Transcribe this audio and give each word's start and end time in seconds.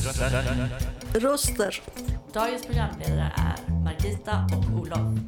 Röster. 0.00 1.82
Dagens 2.32 2.66
programledare 2.66 3.32
är 3.36 3.70
Margita 3.84 4.46
och 4.56 4.80
Olof. 4.80 5.20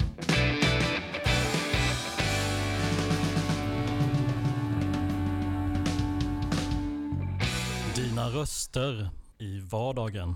Dina 7.96 8.28
röster 8.28 9.10
i 9.38 9.60
vardagen. 9.60 10.34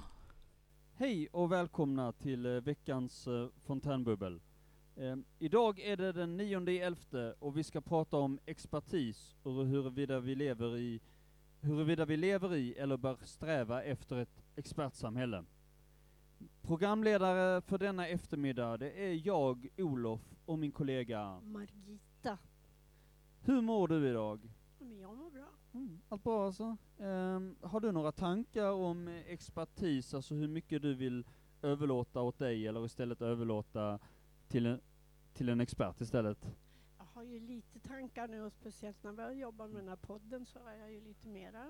Hej 0.94 1.28
och 1.32 1.52
välkomna 1.52 2.12
till 2.12 2.46
eh, 2.46 2.52
veckans 2.52 3.26
eh, 3.26 3.48
fontänbubbel. 3.66 4.40
Eh, 4.96 5.16
idag 5.38 5.80
är 5.80 5.96
det 5.96 6.12
den 6.12 6.36
9 6.36 6.86
elfte 6.86 7.34
och 7.38 7.56
vi 7.56 7.64
ska 7.64 7.80
prata 7.80 8.16
om 8.16 8.38
expertis 8.46 9.34
och 9.42 9.66
huruvida 9.66 10.20
vi 10.20 10.34
lever 10.34 10.76
i 10.76 11.00
huruvida 11.66 12.04
vi 12.04 12.16
lever 12.16 12.54
i 12.54 12.74
eller 12.74 12.96
bör 12.96 13.16
sträva 13.22 13.82
efter 13.82 14.16
ett 14.16 14.42
expertsamhälle. 14.56 15.44
Programledare 16.62 17.60
för 17.60 17.78
denna 17.78 18.08
eftermiddag, 18.08 18.76
det 18.76 18.90
är 18.90 19.26
jag, 19.26 19.68
Olof, 19.78 20.20
och 20.44 20.58
min 20.58 20.72
kollega. 20.72 21.40
Margita. 21.40 22.38
Hur 23.40 23.60
mår 23.60 23.88
du 23.88 24.08
idag? 24.08 24.50
Men 24.78 24.98
jag 24.98 25.16
mår 25.16 25.30
bra. 25.30 25.48
Mm, 25.72 26.00
allt 26.08 26.24
bra 26.24 26.46
alltså. 26.46 26.76
Ehm, 26.98 27.56
har 27.60 27.80
du 27.80 27.92
några 27.92 28.12
tankar 28.12 28.70
om 28.70 29.08
eh, 29.08 29.14
expertis, 29.26 30.14
alltså 30.14 30.34
hur 30.34 30.48
mycket 30.48 30.82
du 30.82 30.94
vill 30.94 31.24
överlåta 31.62 32.20
åt 32.20 32.38
dig 32.38 32.66
eller 32.66 32.86
istället 32.86 33.22
överlåta 33.22 33.98
till 34.48 34.66
en, 34.66 34.80
till 35.32 35.48
en 35.48 35.60
expert 35.60 36.00
istället? 36.00 36.46
Har 37.16 37.22
ju 37.24 37.40
lite 37.40 37.80
tankar 37.80 38.28
nu 38.28 38.42
och 38.42 38.52
speciellt 38.52 39.02
när 39.02 39.12
vi 39.12 39.22
har 39.22 39.30
jobbat 39.32 39.70
med 39.70 39.80
den 39.82 39.88
här 39.88 39.96
podden 39.96 40.46
så 40.46 40.58
har 40.58 40.72
jag 40.72 40.92
ju 40.92 41.00
lite 41.00 41.28
mera. 41.28 41.64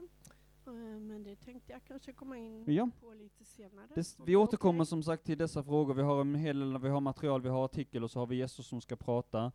Eh, 0.67 0.73
Men 1.01 1.23
det 1.23 1.37
tänkte 1.37 1.73
jag 1.73 1.85
kanske 1.85 2.13
komma 2.13 2.37
in 2.39 2.65
Ja. 2.73 2.91
på 3.01 3.13
lite 3.15 3.45
senare. 3.45 3.87
Det, 3.95 4.17
vi 4.27 4.37
återkommer 4.37 4.85
som 4.85 5.03
sagt 5.03 5.25
till 5.25 5.39
dessa 5.39 5.63
frågor. 5.65 5.95
Vi 5.95 6.03
har 6.03 6.21
en 6.21 6.35
hel 6.35 6.59
del, 6.61 6.79
vi 6.79 6.89
har 6.89 7.01
material, 7.01 7.43
vi 7.43 7.49
har 7.49 7.65
artikel 7.65 8.05
och 8.05 8.11
så 8.11 8.19
har 8.19 8.27
vi 8.27 8.37
gäster 8.37 8.63
som 8.63 8.81
ska 8.81 8.97
prata. 8.97 9.53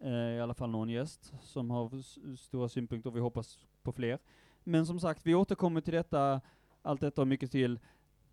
Eh, 0.00 0.10
I 0.10 0.40
alla 0.40 0.54
fall 0.54 0.70
någon 0.70 0.88
gäst 0.88 1.32
som 1.42 1.70
har 1.70 2.02
stora 2.36 2.68
synpunkter, 2.68 3.10
vi 3.10 3.20
hoppas 3.20 3.66
på 3.82 3.92
fler. 3.92 4.18
Men 4.64 4.86
som 4.86 5.00
sagt, 5.00 5.26
vi 5.26 5.34
återkommer 5.34 5.80
till 5.80 5.94
detta, 5.94 6.40
allt 6.82 7.00
detta 7.00 7.20
och 7.20 7.28
mycket 7.28 7.50
till 7.50 7.78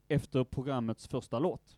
efter 0.08 0.44
programmets 0.44 1.08
första 1.08 1.40
låt. 1.40 1.78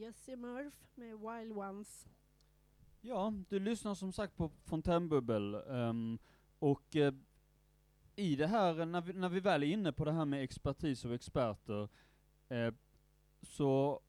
Jesse 0.00 0.30
Jessie 0.30 0.36
Murph 0.36 0.76
med 0.94 1.18
Wild 1.18 1.52
Ones. 1.52 2.08
Ja, 3.00 3.34
du 3.48 3.58
lyssnar 3.58 3.94
som 3.94 4.12
sagt 4.12 4.36
på 4.36 4.48
Fontänbubbel, 4.48 5.54
Um, 5.54 6.18
och 6.58 6.96
uh, 6.96 7.12
i 8.16 8.36
det 8.36 8.46
här, 8.46 8.86
när 8.86 9.00
vi, 9.00 9.12
när 9.12 9.28
vi 9.28 9.40
väl 9.40 9.62
är 9.62 9.66
inne 9.66 9.92
på 9.92 10.04
det 10.04 10.12
här 10.12 10.24
med 10.24 10.42
expertis 10.42 11.04
och 11.04 11.14
experter, 11.14 11.88
uh, 12.52 12.74
så 13.42 14.00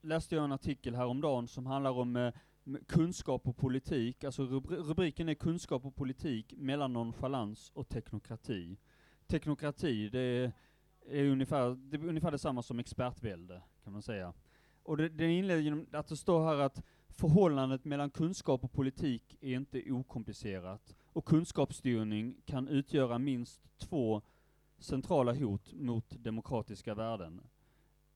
läste 0.00 0.34
jag 0.34 0.44
en 0.44 0.52
artikel 0.52 0.94
häromdagen 0.94 1.48
som 1.48 1.66
handlar 1.66 1.90
om 1.90 2.16
uh, 2.16 2.32
kunskap 2.86 3.48
och 3.48 3.56
politik, 3.56 4.24
alltså 4.24 4.42
rubri- 4.42 4.82
rubriken 4.82 5.28
är 5.28 5.34
kunskap 5.34 5.84
och 5.84 5.96
politik 5.96 6.54
mellan 6.56 6.92
nonchalans 6.92 7.70
och 7.74 7.88
teknokrati. 7.88 8.78
Teknokrati, 9.26 10.08
det 10.08 10.20
är, 10.20 10.52
är 11.06 11.24
ungefär, 11.24 11.74
det 11.74 11.96
är 11.96 12.04
ungefär 12.04 12.30
detsamma 12.30 12.62
som 12.62 12.78
expertvälde, 12.78 13.62
kan 13.84 13.92
man 13.92 14.02
säga. 14.02 14.34
Och 14.86 14.96
det, 14.96 15.08
den 15.08 15.30
inleder 15.30 15.60
genom 15.60 15.86
att 15.92 16.08
det 16.08 16.16
står 16.16 16.44
här 16.44 16.58
att 16.58 16.82
förhållandet 17.08 17.84
mellan 17.84 18.10
kunskap 18.10 18.64
och 18.64 18.72
politik 18.72 19.36
är 19.40 19.54
inte 19.56 19.92
okomplicerat, 19.92 20.96
och 21.12 21.24
kunskapsstyrning 21.24 22.36
kan 22.44 22.68
utgöra 22.68 23.18
minst 23.18 23.60
två 23.78 24.22
centrala 24.78 25.34
hot 25.34 25.72
mot 25.72 26.10
demokratiska 26.10 26.94
värden. 26.94 27.40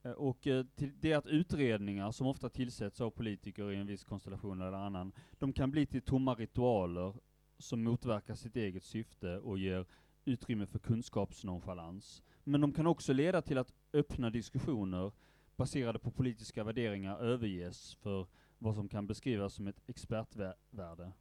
Eh, 0.03 0.13
och 0.13 0.47
eh, 0.47 0.65
det 0.77 1.13
är 1.13 1.17
att 1.17 1.27
utredningar, 1.27 2.11
som 2.11 2.27
ofta 2.27 2.49
tillsätts 2.49 3.01
av 3.01 3.11
politiker 3.11 3.73
i 3.73 3.77
en 3.77 3.87
viss 3.87 4.05
konstellation 4.05 4.61
eller 4.61 4.79
annan, 4.79 5.13
de 5.39 5.53
kan 5.53 5.71
bli 5.71 5.87
till 5.87 6.03
tomma 6.03 6.35
ritualer 6.35 7.15
som 7.59 7.85
motverkar 7.85 8.35
sitt 8.35 8.57
eget 8.57 8.85
syfte 8.85 9.39
och 9.39 9.59
ger 9.59 9.87
utrymme 10.25 10.67
för 10.67 10.79
kunskapsnonchalans. 10.79 12.23
Men 12.45 12.61
de 12.61 12.73
kan 12.73 12.87
också 12.87 13.13
leda 13.13 13.43
till 13.43 13.59
att 13.59 13.73
öppna 13.93 14.31
diskussioner 14.31 15.13
baserade 15.61 15.99
på 15.99 16.11
politiska 16.11 16.65
värderingar 16.65 17.19
överges 17.19 17.95
för 17.95 18.27
vad 18.59 18.75
som 18.75 18.89
kan 18.89 19.07
beskrivas 19.07 19.55
som 19.55 19.67
ett 19.67 19.83
expertvärde. 19.87 21.13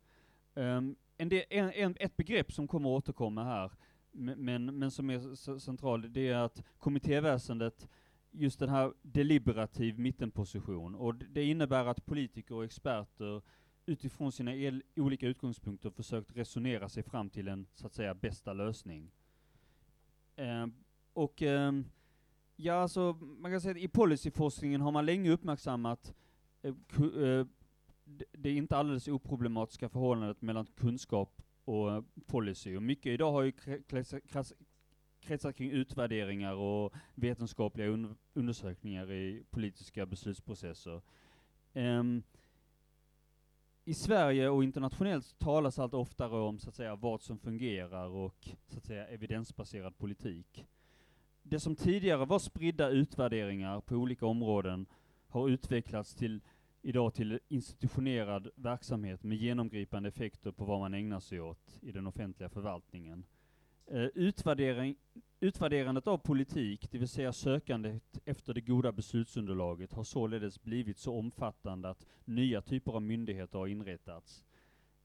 Um, 0.54 0.96
en 1.18 1.30
del, 1.30 1.44
en, 1.50 1.72
en, 1.72 1.96
ett 2.00 2.18
begrepp 2.18 2.52
som 2.52 2.68
kommer 2.68 2.90
att 2.90 3.04
återkomma 3.04 3.44
här, 3.44 3.72
men, 4.12 4.80
men, 4.80 4.92
som 4.92 5.10
är 5.10 5.60
centralt, 5.60 6.14
det 6.14 6.28
är 6.28 6.36
att 6.36 6.64
kommittéväsendet, 6.78 7.88
just 8.32 8.60
den 8.60 8.70
här 8.70 8.94
deliberativ 9.02 10.00
mittenposition, 10.00 10.96
och 10.96 11.16
det 11.16 11.44
innebär 11.44 11.86
att 11.86 12.06
politiker 12.06 12.56
och 12.56 12.64
experter 12.64 13.42
utifrån 13.86 14.32
sina 14.32 14.56
el, 14.56 14.84
olika 14.96 15.28
utgångspunkter 15.28 15.90
försökt 15.90 16.36
resonera 16.36 16.90
sig 16.90 17.04
fram 17.04 17.30
till 17.30 17.48
en, 17.48 17.68
så 17.74 17.88
att 17.88 17.94
säga, 17.94 18.14
bästa 18.14 18.54
lösning. 18.54 19.12
Ehm, 20.36 20.74
och 21.14 21.42
ehm, 21.42 21.86
Ja, 22.62 22.74
alltså 22.74 23.18
man 23.22 23.52
kan 23.52 23.62
säga 23.62 23.72
att 23.72 23.78
i 23.78 23.88
policyforskningen 23.88 24.82
har 24.82 24.92
man 24.92 25.06
länge 25.06 25.32
uppmärksammat 25.32 26.14
eh, 26.62 26.76
ku, 26.88 27.26
eh, 27.26 27.46
det 28.32 28.52
inte 28.52 28.78
alldeles 28.78 29.08
oproblematiska 29.08 29.90
förhållandet 29.90 30.42
mellan 30.42 30.66
kunskap 30.66 31.42
och 31.66 31.92
eh, 31.92 32.04
policy. 32.28 32.76
Och 32.76 32.84
mycket 32.84 33.06
idag 33.06 33.32
har 33.32 33.42
ju 33.42 33.52
kretsat- 35.22 35.54
kring 35.54 35.72
utvärderingar 35.72 36.54
och 36.54 36.94
vetenskapliga 37.16 37.88
un 37.88 38.18
undersökningar 38.34 39.12
i 39.12 39.44
politiska 39.50 40.06
beslutsprocesser. 40.06 41.02
Um, 41.74 42.24
I 43.86 43.94
Sverige 43.94 44.50
och 44.50 44.64
internationellt 44.64 45.40
talas 45.40 45.80
allt 45.80 45.94
oftare 45.94 46.36
om 46.36 46.60
så 46.60 46.70
att 46.70 46.76
säga 46.76 46.96
vad 46.96 47.22
som 47.22 47.40
fungerar 47.40 48.08
och 48.08 48.50
så 48.68 48.78
att 48.78 48.86
säga 48.86 49.08
evidensbaserad 49.08 49.98
politik. 49.98 50.66
Det 51.50 51.60
som 51.60 51.76
tidigare 51.76 52.26
var 52.26 52.40
spridda 52.40 52.90
utvärderingar 52.90 53.82
på 53.82 53.96
olika 53.96 54.26
områden 54.26 54.86
har 55.28 55.50
utvecklats 55.50 56.16
till 56.16 56.42
idag 56.82 57.14
till 57.14 57.40
institutionerad 57.48 58.50
verksamhet 58.56 59.24
med 59.24 59.38
genomgripande 59.38 60.10
effekter 60.10 60.52
på 60.52 60.66
vad 60.66 60.80
man 60.80 60.94
ägnar 60.94 61.20
sig 61.20 61.42
åt 61.42 61.80
i 61.82 61.92
den 61.92 62.08
offentliga 62.08 62.50
förvaltningen. 62.50 63.26
Eh, 63.86 64.04
utvärdering, 64.04 64.96
utvärderandet 65.40 66.08
av 66.08 66.18
politik, 66.18 66.92
det 66.92 66.98
vill 66.98 67.08
säga 67.08 67.34
sökandet 67.34 68.20
efter 68.26 68.54
det 68.54 68.62
goda 68.62 68.92
beslutsunderlaget, 68.92 69.94
har 69.94 70.04
således 70.04 70.64
blivit 70.64 70.98
så 70.98 71.16
omfattande 71.16 71.90
att 71.90 72.06
nya 72.26 72.62
typer 72.62 72.92
av 72.92 73.02
myndigheter 73.02 73.60
har 73.60 73.68
inrättats. 73.68 74.46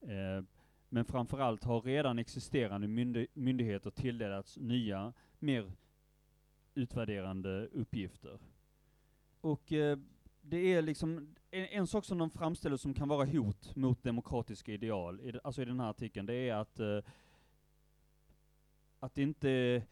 Eh, 0.01 0.45
men 0.89 1.05
framförallt 1.05 1.65
har 1.65 1.81
redan 1.81 2.19
existerande 2.19 2.89
myndigheter 3.35 3.91
tilldelats 3.91 4.57
nya, 4.57 5.13
mer 5.39 5.73
utvärderande 6.75 7.69
uppgifter. 7.73 8.39
Och 9.41 9.73
eh, 9.73 9.99
det 10.43 10.75
är 10.75 10.83
liksom, 10.83 11.35
en, 11.51 11.67
en 11.67 11.87
sak 11.87 12.05
som 12.05 12.19
de 12.19 12.31
framställer 12.31 12.77
som 12.77 12.95
kan 12.95 13.09
vara 13.09 13.25
hot 13.25 13.77
mot 13.77 14.03
demokratiska 14.03 14.73
ideal, 14.73 15.21
i, 15.21 15.39
alltså 15.45 15.63
i 15.63 15.65
den 15.65 15.81
här 15.81 15.91
artikeln, 15.91 16.27
det 16.27 16.35
är 16.35 16.55
att, 16.55 16.81
eh, 16.81 16.99
att 19.01 19.19
inte, 19.19 19.83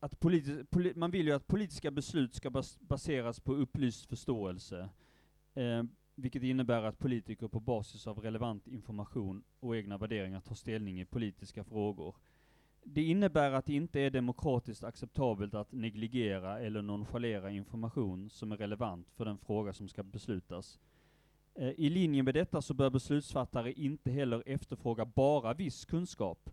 att 0.00 0.20
politi 0.20 0.64
poli 0.70 0.92
man 0.96 1.10
vill 1.10 1.26
ju 1.26 1.32
att 1.32 1.46
politiska 1.46 1.90
beslut 1.90 2.34
ska 2.34 2.50
bas 2.50 2.78
baseras 2.80 3.40
på 3.40 3.54
upplyst 3.54 4.06
förståelse, 4.06 4.88
eh, 5.54 5.82
vilket 6.14 6.42
innebär 6.42 6.82
att 6.82 6.98
politiker 6.98 7.48
på 7.48 7.60
basis 7.60 8.06
av 8.06 8.18
relevant 8.18 8.68
information 8.68 9.42
och 9.60 9.76
egna 9.76 9.98
värderingar 9.98 10.40
tar 10.40 10.54
ställning 10.54 11.00
i 11.00 11.04
politiska 11.04 11.64
frågor. 11.64 12.16
Det 12.84 13.02
innebär 13.02 13.52
att 13.52 13.66
det 13.66 13.74
inte 13.74 14.00
är 14.00 14.10
demokratiskt 14.10 14.84
acceptabelt 14.84 15.54
att 15.54 15.72
negligera 15.72 16.60
eller 16.60 16.82
nonchalera 16.82 17.50
information 17.50 18.30
som 18.30 18.52
är 18.52 18.56
relevant 18.56 19.10
för 19.10 19.24
den 19.24 19.38
fråga 19.38 19.72
som 19.72 19.88
ska 19.88 20.02
beslutas. 20.02 20.80
Eh, 21.54 21.68
I 21.68 21.90
linje 21.90 22.22
med 22.22 22.34
detta 22.34 22.62
så 22.62 22.74
bör 22.74 22.90
beslutsfattare 22.90 23.72
inte 23.72 24.10
heller 24.10 24.42
efterfråga 24.46 25.04
bara 25.04 25.54
viss 25.54 25.84
kunskap 25.84 26.50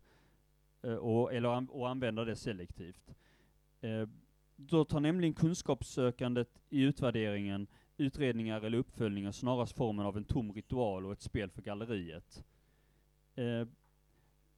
eh, 0.81 0.95
och, 0.95 1.33
eller 1.33 1.75
och 1.75 1.89
använda 1.89 2.25
det 2.25 2.35
selektivt. 2.35 3.15
Eh, 3.81 4.07
då 4.55 4.85
tar 4.85 4.99
nämligen 4.99 5.33
kunskapssökandet 5.33 6.61
i 6.69 6.81
utvärderingen 6.81 7.67
utredningar 7.97 8.61
eller 8.61 8.77
uppföljningar 8.77 9.31
snarast 9.31 9.77
formen 9.77 10.05
av 10.05 10.17
en 10.17 10.23
tom 10.23 10.53
ritual 10.53 11.05
och 11.05 11.11
ett 11.11 11.21
spel 11.21 11.49
för 11.49 11.61
galleriet. 11.61 12.43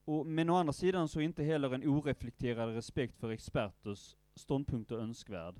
Och, 0.09 0.25
men 0.25 0.49
å 0.49 0.55
andra 0.55 0.73
sidan 0.73 1.07
så 1.07 1.19
är 1.19 1.23
inte 1.23 1.43
heller 1.43 1.73
en 1.73 1.83
oreflekterad 1.83 2.75
respekt 2.75 3.17
för 3.17 3.29
experters 3.29 4.15
ståndpunkter 4.35 4.95
önskvärd. 4.95 5.55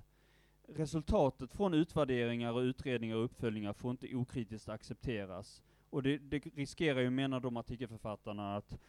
Resultatet 0.67 1.53
från 1.53 1.73
utvärderingar 1.73 2.53
och 2.53 2.59
utredningar 2.59 3.15
och 3.15 3.23
uppföljningar 3.23 3.73
får 3.73 3.91
inte 3.91 4.15
okritiskt 4.15 4.69
accepteras. 4.69 5.63
Och 5.89 6.03
det, 6.03 6.17
det 6.17 6.45
riskerar 6.45 7.01
ju, 7.01 7.09
menar 7.09 7.39
de 7.39 7.57
artikelförfattarna, 7.57 8.55
att, 8.55 8.79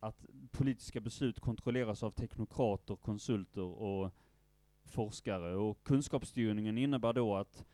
att 0.00 0.26
politiska 0.50 1.00
beslut 1.00 1.40
kontrolleras 1.40 2.02
av 2.02 2.10
teknokrater, 2.10 2.96
konsulter 2.96 3.82
och 3.82 4.12
forskare. 4.84 5.56
Och 5.56 5.84
kunskapsstyrningen 5.84 6.78
innebär 6.78 7.12
då 7.12 7.36
att 7.36 7.64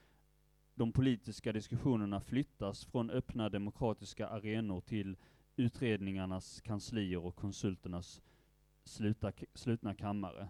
de 0.75 0.93
politiska 0.93 1.53
diskussionerna 1.53 2.21
flyttas 2.21 2.85
från 2.85 3.11
öppna 3.11 3.49
demokratiska 3.49 4.29
arenor 4.29 4.81
till 4.81 5.17
utredningarnas 5.57 6.61
kanslier 6.61 7.25
och 7.25 7.37
konsulternas 7.37 8.23
sluta, 8.85 9.33
slutna 9.55 9.95
kammare. 9.95 10.49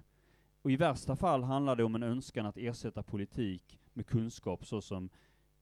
Och 0.63 0.71
i 0.71 0.77
värsta 0.77 1.17
fall 1.17 1.43
handlar 1.43 1.77
det 1.77 1.85
om 1.85 1.95
en 1.95 2.03
önskan 2.03 2.47
att 2.47 2.57
ersätta 2.57 3.03
politik 3.03 3.79
med 3.93 4.07
kunskap, 4.07 4.67
såsom 4.67 5.11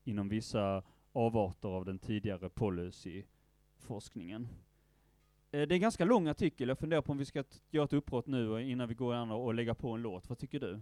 inom 0.04 0.28
vissa 0.28 0.82
avarter 1.12 1.68
av 1.68 1.84
den 1.84 1.98
tidigare 1.98 2.50
policyforskningen. 2.50 4.48
Eh, 5.50 5.68
det 5.68 5.72
är 5.72 5.72
en 5.72 5.80
ganska 5.80 6.04
lång 6.04 6.28
artikel, 6.28 6.68
jag 6.68 6.78
funderar 6.78 7.02
på 7.02 7.12
om 7.12 7.18
vi 7.18 7.24
ska 7.24 7.44
göra 7.70 7.84
ett 7.84 7.92
uppbrott 7.92 8.26
nu 8.26 8.62
innan 8.62 8.88
vi 8.88 8.94
går 8.94 9.14
an 9.14 9.30
och 9.30 9.54
lägga 9.54 9.74
på 9.74 9.90
en 9.90 10.02
låt. 10.02 10.28
Vad 10.28 10.38
tycker 10.38 10.60
du? 10.60 10.80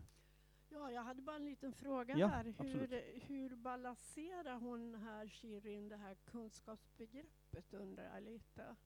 Ja, 1.02 1.06
jag 1.06 1.08
hade 1.08 1.22
bara 1.22 1.36
en 1.36 1.44
liten 1.44 1.72
fråga 1.72 2.18
Ja, 2.18 2.26
här. 2.26 2.44
Hur, 2.58 3.20
hur 3.26 3.56
balanserar 3.56 4.58
hon 4.58 4.94
här, 4.94 5.28
Shirin, 5.28 5.88
det 5.88 5.96
här 5.96 6.14
kunskapsbegreppet 6.24 7.74
undrar 7.74 8.04
jag 8.14 8.22
lite. 8.22 8.76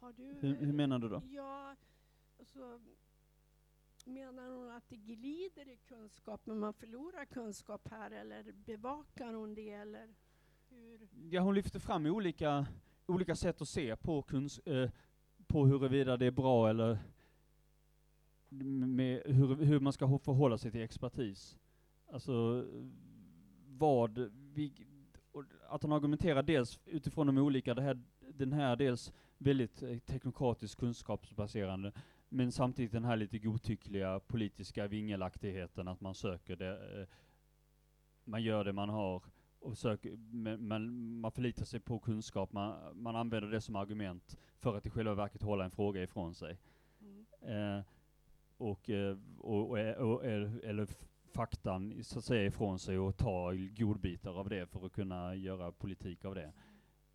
Har 0.00 0.12
du... 0.12 0.22
Hur, 0.40 0.56
hur 0.56 0.72
menar 0.72 0.98
du 0.98 1.08
då? 1.08 1.22
Ja, 1.30 1.76
alltså, 2.38 2.80
menar 4.04 4.50
hon 4.50 4.70
att 4.70 4.88
det 4.88 4.96
glider 4.96 5.68
i 5.68 5.76
kunskap, 5.76 6.40
men 6.44 6.58
man 6.58 6.74
förlorar 6.74 7.24
kunskap 7.24 7.88
här, 7.90 8.10
eller 8.10 8.52
bevakar 8.52 9.32
hon 9.32 9.54
det, 9.54 9.70
eller 9.70 10.14
hur? 10.68 11.08
Ja, 11.30 11.40
hon 11.40 11.54
lyfter 11.54 11.80
fram 11.80 12.06
olika, 12.06 12.66
olika 13.06 13.36
sätt 13.36 13.60
att 13.60 13.68
se 13.68 13.96
på, 13.96 14.22
kuns, 14.22 14.58
eh, 14.58 14.90
på 15.46 15.66
huruvida 15.66 16.16
det 16.16 16.26
är 16.26 16.30
bra 16.30 16.70
eller 16.70 16.98
med 18.48 19.22
hur, 19.24 19.64
hur 19.64 19.80
man 19.80 19.92
ska 19.92 20.18
förhålla 20.18 20.58
sig 20.58 20.70
till 20.70 20.82
expertis. 20.82 21.58
Alltså, 22.12 22.64
vad 23.66 24.30
vi, 24.54 24.72
att 25.68 25.82
hon 25.82 25.92
argumenterar 25.92 26.42
dels 26.42 26.80
utifrån 26.86 27.26
de 27.26 27.38
olika, 27.38 27.74
det 27.74 27.82
här, 27.82 28.02
den 28.34 28.52
här 28.52 28.76
dels 28.76 29.12
väldigt 29.38 29.82
eh, 29.82 29.98
teknokratiskt 29.98 30.80
kunskapsbaserande, 30.80 31.92
men 32.28 32.52
samtidigt 32.52 32.92
den 32.92 33.04
här 33.04 33.16
lite 33.16 33.38
godtyckliga 33.38 34.20
politiska 34.20 34.86
vingelaktigheten, 34.86 35.88
att 35.88 36.00
man 36.00 36.14
söker 36.14 36.56
det, 36.56 37.00
eh, 37.00 37.08
man 38.24 38.42
gör 38.42 38.64
det 38.64 38.72
man 38.72 38.88
har 38.88 39.22
och 39.58 39.78
söker, 39.78 40.16
men, 40.16 40.68
men 40.68 41.10
man 41.20 41.32
förlitar 41.32 41.64
sig 41.64 41.80
på 41.80 41.98
kunskap, 41.98 42.52
man, 42.52 43.02
man 43.02 43.16
använder 43.16 43.50
det 43.50 43.60
som 43.60 43.76
argument 43.76 44.38
för 44.58 44.76
att 44.76 44.86
i 44.86 44.90
själva 44.90 45.14
verket 45.14 45.42
hålla 45.42 45.64
en 45.64 45.70
fråga 45.70 46.02
ifrån 46.02 46.34
sig. 46.34 46.58
Mm. 47.00 47.26
Eh, 47.40 47.84
och, 48.56 48.90
eh, 48.90 49.18
och, 49.38 49.70
och, 49.70 49.78
och, 49.96 50.24
eller 50.24 50.64
eller 50.64 50.88
faktan 51.36 52.04
så 52.04 52.18
att 52.18 52.24
säga 52.24 52.46
ifrån 52.46 52.78
sig 52.78 52.98
och 52.98 53.16
ta 53.16 53.52
godbitar 53.76 54.40
av 54.40 54.48
det 54.48 54.66
för 54.66 54.86
att 54.86 54.92
kunna 54.92 55.34
göra 55.34 55.72
politik 55.72 56.24
av 56.24 56.34
det. 56.34 56.52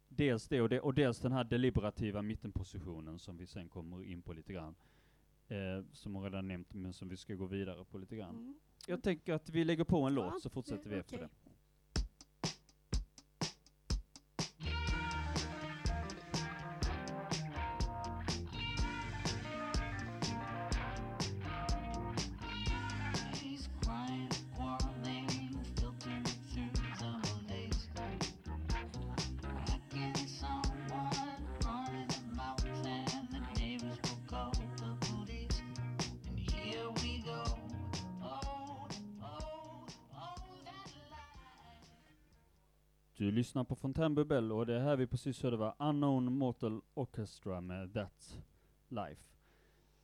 Dels 0.08 0.48
det 0.48 0.62
och, 0.62 0.70
det, 0.70 0.80
och 0.80 0.94
dels 0.94 1.20
den 1.20 1.32
här 1.32 1.44
deliberativa 1.44 2.22
mittenpositionen 2.22 3.20
som 3.20 3.38
vi 3.38 3.48
sen 3.48 3.70
kommer 3.70 4.04
in 4.04 4.22
på 4.22 4.34
lite 4.34 4.54
grann. 4.54 4.76
Eh, 5.48 5.86
som 5.92 6.16
hon 6.16 6.24
redan 6.24 6.48
nämnt, 6.48 6.74
men 6.74 6.94
som 6.94 7.10
vi 7.10 7.18
ska 7.18 7.36
gå 7.36 7.46
vidare 7.46 7.86
på 7.86 7.98
lite 7.98 8.16
grann. 8.16 8.36
Mm. 8.36 8.60
Jag 8.88 9.04
tänker 9.04 9.34
att 9.34 9.50
vi 9.50 9.64
lägger 9.64 9.84
på 9.84 9.98
en 9.98 10.14
Ja, 10.14 10.24
låt 10.24 10.42
så 10.42 10.50
fortsätter 10.50 10.90
vi 10.90 10.96
efter 10.96 11.18
okej. 11.18 11.28
det. 11.41 11.41
Fontaine 43.94 44.26
Bell 44.28 44.52
och 44.52 44.66
det 44.66 44.80
här 44.80 44.96
vi 44.96 45.08
precis 45.08 45.44
hörde 45.44 45.58
var 45.58 45.76
Unknown 45.80 46.38
Mortal 46.38 46.82
Orchestra 46.94 47.62
med 47.62 47.90
That's 47.90 48.38
Life. 48.88 49.22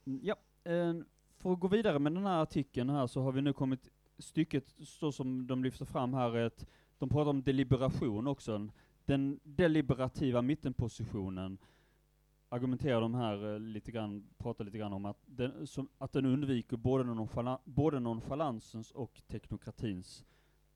Mm, 0.05 0.19
Ja, 0.23 0.35
eh, 0.63 0.93
för 1.37 1.53
att 1.53 1.59
gå 1.59 1.67
vidare 1.67 1.99
med 1.99 2.13
den 2.13 2.25
här 2.25 2.41
artikeln 2.41 2.89
här 2.89 3.07
så 3.07 3.21
har 3.21 3.31
vi 3.31 3.41
nu 3.41 3.53
kommit 3.53 3.89
stycket 4.17 4.75
så 4.83 5.11
som 5.11 5.47
de 5.47 5.63
lyfter 5.63 5.85
fram 5.85 6.13
här, 6.13 6.35
ett, 6.35 6.67
de 6.97 7.09
pratar 7.09 7.29
om 7.29 7.43
deliberation 7.43 8.27
också. 8.27 8.67
Den 9.05 9.39
deliberativa 9.43 10.41
mittenpositionen 10.41 11.57
argumenterar 12.49 13.01
de 13.01 13.15
här 13.15 13.53
eh, 13.53 13.59
lite 13.59 13.91
grann, 13.91 14.27
pratar 14.37 14.65
lite 14.65 14.77
grann 14.77 14.93
om 14.93 15.05
att 15.05 15.21
den, 15.25 15.67
som, 15.67 15.89
att 15.97 16.11
den 16.11 16.25
undviker 16.25 16.77
både, 16.77 17.03
nonchala, 17.03 17.59
både 17.63 17.99
nonchalansens 17.99 18.91
och 18.91 19.21
teknokratins 19.27 20.25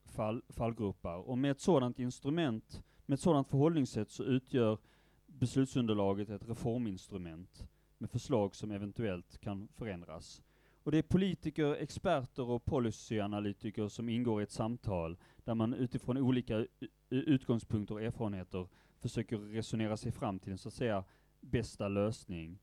fall, 0.05 0.41
fallgropar. 0.49 1.17
Och 1.17 1.37
med 1.37 1.51
ett 1.51 1.59
sådant 1.59 1.99
instrument, 1.99 2.83
med 3.11 3.15
ett 3.15 3.21
sådant 3.21 3.47
förhållningssätt 3.47 4.09
så 4.09 4.23
utgör 4.23 4.77
beslutsunderlaget 5.25 6.29
ett 6.29 6.49
reforminstrument 6.49 7.67
med 7.97 8.09
förslag 8.09 8.55
som 8.55 8.71
eventuellt 8.71 9.37
kan 9.37 9.67
förändras. 9.67 10.41
Och 10.83 10.91
det 10.91 10.97
är 10.97 11.01
politiker, 11.01 11.75
experter 11.75 12.49
och 12.49 12.65
policyanalytiker 12.65 13.87
som 13.87 14.09
ingår 14.09 14.41
i 14.41 14.43
ett 14.43 14.51
samtal 14.51 15.17
där 15.43 15.55
man 15.55 15.73
utifrån 15.73 16.17
olika 16.17 16.65
utgångspunkter 17.09 17.95
och 17.95 18.01
erfarenheter 18.01 18.67
försöker 18.99 19.37
resonera 19.37 19.97
sig 19.97 20.11
fram 20.11 20.39
till 20.39 20.51
en 20.51 20.57
så 20.57 20.67
att 20.67 20.73
säga 20.73 21.03
bästa 21.39 21.87
lösning. 21.87 22.59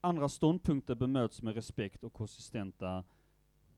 Andra 0.00 0.28
ståndpunkter 0.28 0.94
bemöts 0.94 1.42
med 1.42 1.54
respekt 1.54 2.04
och 2.04 2.12
konsistenta 2.12 3.04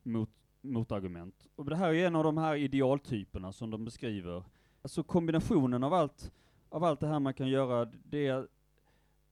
mot, 0.02 0.30
motargument. 0.60 1.46
Och 1.56 1.64
det 1.64 1.76
här 1.76 1.94
är 1.94 2.06
en 2.06 2.16
av 2.16 2.24
de 2.24 2.38
här 2.38 2.56
idealtyperna 2.56 3.52
som 3.52 3.70
de 3.70 3.84
beskriver. 3.84 4.44
Alltså 4.82 5.02
kombinationen 5.02 5.84
av 5.84 5.94
allt, 5.94 6.32
av 6.68 6.84
allt 6.84 7.00
det 7.00 7.06
här 7.06 7.20
man 7.20 7.34
kan 7.34 7.48
göra, 7.48 7.84
det 7.84 8.26
är 8.26 8.48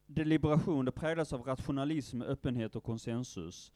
deliberation, 0.05 0.85
det 0.85 0.91
präglas 0.91 1.33
av 1.33 1.41
rationalism, 1.41 2.21
öppenhet 2.21 2.75
och 2.75 2.83
konsensus. 2.83 3.71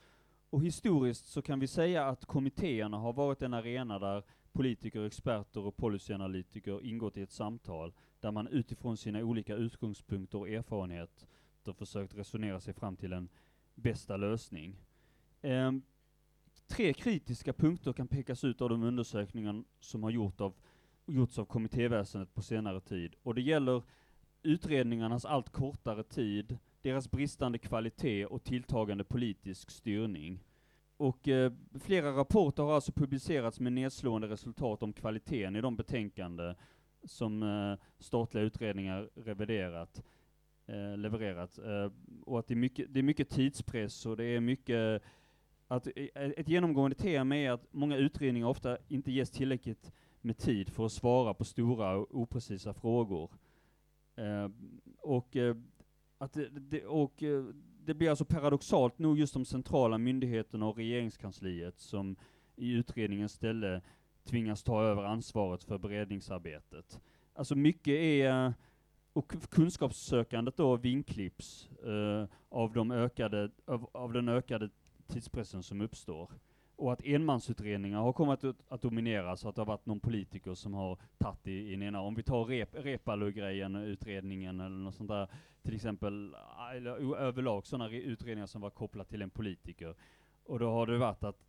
Och 0.50 0.64
historiskt 0.64 1.26
så 1.26 1.42
kan 1.42 1.60
vi 1.60 1.68
säga 1.68 2.08
att 2.08 2.26
kommittéerna 2.26 2.98
har 2.98 3.14
varit 3.14 3.42
en 3.42 3.54
arena 3.54 4.00
där 4.00 4.24
politiker, 4.52 5.06
experter 5.06 5.60
och 5.66 5.78
policyanalytiker 5.78 6.86
ingått 6.86 7.18
i 7.18 7.22
ett 7.22 7.32
samtal 7.32 7.94
där 8.20 8.32
man 8.32 8.48
utifrån 8.48 8.98
sina 8.98 9.20
olika 9.20 9.56
utgångspunkter 9.56 10.38
och 10.38 10.50
erfarenheter 10.50 11.28
försökt 11.74 12.16
resonera 12.16 12.60
sig 12.60 12.74
fram 12.74 12.96
till 12.96 13.14
en 13.14 13.30
bästa 13.76 14.18
lösning. 14.18 14.76
Ehm, 15.42 15.82
tre 16.68 16.94
kritiska 16.94 17.54
punkter 17.54 17.94
kan 17.94 18.08
pekas 18.08 18.44
ut 18.44 18.62
av 18.62 18.70
de 18.70 18.84
undersökningar 18.84 19.64
som 19.80 20.04
har 20.04 20.10
gjorts 20.10 20.42
av, 20.42 20.54
gjorts 21.08 21.40
av 21.40 21.46
kommittéväsendet 21.46 22.34
på 22.34 22.42
senare 22.42 22.82
tid. 22.82 23.16
Och 23.24 23.36
det 23.36 23.42
gäller 23.42 23.84
utredningarnas 24.44 25.26
allt 25.26 25.50
kortare 25.50 26.04
tid, 26.04 26.58
deras 26.82 27.12
bristande 27.12 27.58
kvalitet 27.58 28.26
och 28.26 28.44
tilltagande 28.44 29.04
politisk 29.04 29.72
styrning. 29.72 30.44
Och 30.98 31.28
eh, 31.28 31.52
flera 31.80 32.12
rapporter 32.12 32.64
har 32.64 32.76
alltså 32.76 32.92
publicerats 32.92 33.60
med 33.60 33.74
nedslående 33.74 34.28
resultat 34.28 34.84
om 34.84 34.94
kvaliteten 34.94 35.56
i 35.56 35.62
de 35.62 35.76
betänkanden 35.76 36.56
som 37.04 37.44
eh, 37.44 37.86
statliga 38.00 38.44
utredningar 38.44 39.10
reviderat, 39.16 40.04
eh, 40.66 40.98
levererat. 40.98 41.58
Eh, 41.58 41.92
och 42.26 42.40
att 42.40 42.48
det 42.48 42.54
är, 42.54 42.56
mycket, 42.56 42.94
det 42.94 43.00
är 43.00 43.04
mycket 43.04 43.30
tidspress 43.30 44.06
och 44.06 44.18
det 44.18 44.26
är 44.26 44.40
mycket 44.40 45.02
att 45.68 45.88
eh, 45.88 46.08
ett 46.16 46.48
genomgående 46.48 46.96
tema 46.96 47.38
är 47.38 47.52
att 47.52 47.68
många 47.72 47.98
utredningar 47.98 48.48
ofta 48.48 48.78
inte 48.88 49.12
ges 49.12 49.32
tillräckligt 49.32 49.92
med 50.26 50.38
tid 50.38 50.70
för 50.70 50.86
att 50.86 50.92
svara 50.92 51.34
på 51.34 51.46
stora 51.46 51.98
och 51.98 52.20
oprecisa 52.20 52.74
frågor. 52.74 53.32
Eh, 54.16 54.50
och, 55.02 55.36
eh, 55.36 55.56
att 56.18 56.34
det, 56.34 56.50
det, 56.50 56.86
och 56.86 57.24
eh, 57.24 57.46
det 57.86 57.94
blir 57.94 58.10
alltså 58.10 58.26
paradoxalt 58.26 59.00
nog 59.00 59.20
just 59.20 59.34
de 59.34 59.46
centrala 59.46 59.98
myndigheterna 59.98 60.68
och 60.68 60.78
regeringskansliet 60.78 61.80
som 61.80 62.16
i 62.56 62.72
utredningens 62.72 63.32
ställe 63.32 63.82
tvingas 64.24 64.64
ta 64.64 64.84
över 64.84 65.04
ansvaret 65.04 65.64
för 65.64 65.78
beredningsarbetet. 65.78 67.02
Alltså 67.34 67.56
mycket 67.56 67.94
är, 67.94 68.46
eh, 68.46 68.54
och 69.14 69.50
kunskapssökandet 69.50 70.58
då 70.58 70.76
vinklipps 70.76 71.70
eh, 71.86 72.30
av, 72.50 72.74
de 72.74 72.92
ökade, 72.92 73.52
av, 73.66 73.90
av 73.92 74.14
den 74.14 74.30
ökade 74.30 74.70
tidspressen 75.08 75.64
som 75.64 75.82
uppstår. 75.82 76.32
Och 76.78 76.94
att 76.94 77.06
enmansutredningar 77.06 78.00
har 78.00 78.14
kommit 78.14 78.44
att, 78.44 78.56
att 78.68 78.82
dominera 78.82 79.36
så 79.36 79.50
att 79.50 79.56
det 79.56 79.62
har 79.62 79.66
varit 79.66 79.86
någon 79.86 80.00
politiker 80.00 80.54
som 80.54 80.74
har 80.74 81.00
tagit 81.18 81.48
i, 81.48 81.52
i 81.52 81.72
den 81.72 81.84
ena. 81.84 82.02
Om 82.02 82.16
vi 82.16 82.24
tar 82.24 82.46
rep, 82.46 82.76
Reepalu-grejen, 82.76 83.76
utredningen 83.76 84.60
eller 84.60 84.78
något 84.78 84.96
sånt 84.96 85.10
där, 85.10 85.30
till 85.62 85.76
exempel, 85.76 86.36
ah, 86.36 86.72
eller 86.74 87.16
överlag 87.16 87.66
sådana 87.66 87.90
utredningar 87.90 88.48
som 88.48 88.62
var 88.62 88.70
kopplade 88.70 89.10
till 89.10 89.22
en 89.22 89.30
politiker. 89.30 89.96
Och 90.44 90.60
då 90.60 90.70
har 90.70 90.88
det 90.88 90.98
varit 90.98 91.24
att, 91.24 91.40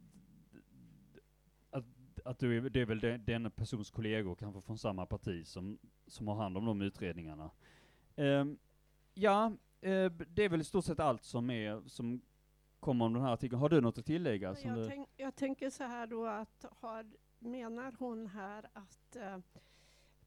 att, 1.70 1.84
att 2.24 2.38
du 2.38 2.68
det 2.68 2.80
är 2.80 2.86
väl 2.86 3.00
den, 3.00 3.24
den 3.24 3.50
persons 3.50 3.90
kollegor, 3.90 4.34
kanske 4.34 4.60
från 4.60 4.78
samma 4.78 5.06
parti, 5.06 5.46
som, 5.46 5.78
som 6.06 6.28
har 6.28 6.34
hand 6.34 6.56
om 6.56 6.64
de 6.64 6.82
utredningarna. 6.82 7.50
Um, 8.16 8.58
ja, 9.14 9.52
uh, 9.86 10.10
det 10.10 10.44
är 10.44 10.48
väl 10.48 10.60
i 10.60 10.64
stort 10.64 10.84
sett 10.84 11.00
allt 11.00 11.24
som 11.24 11.50
är, 11.50 11.82
som 11.86 12.20
kommer 12.80 13.04
om 13.04 13.12
den 13.12 13.22
här 13.22 13.32
artikeln. 13.32 13.60
Har 13.60 13.68
du 13.68 13.80
något 13.80 13.98
att 13.98 14.06
tillägga? 14.06 14.54
Som 14.54 14.70
jag, 14.70 14.88
tänk, 14.88 15.08
jag 15.16 15.36
tänker 15.36 15.70
så 15.70 15.84
här 15.84 16.06
då 16.06 16.26
att 16.26 16.64
har, 16.80 17.06
menar 17.38 17.94
hon 17.98 18.26
här 18.26 18.66
att 18.72 19.16
eh, 19.16 19.38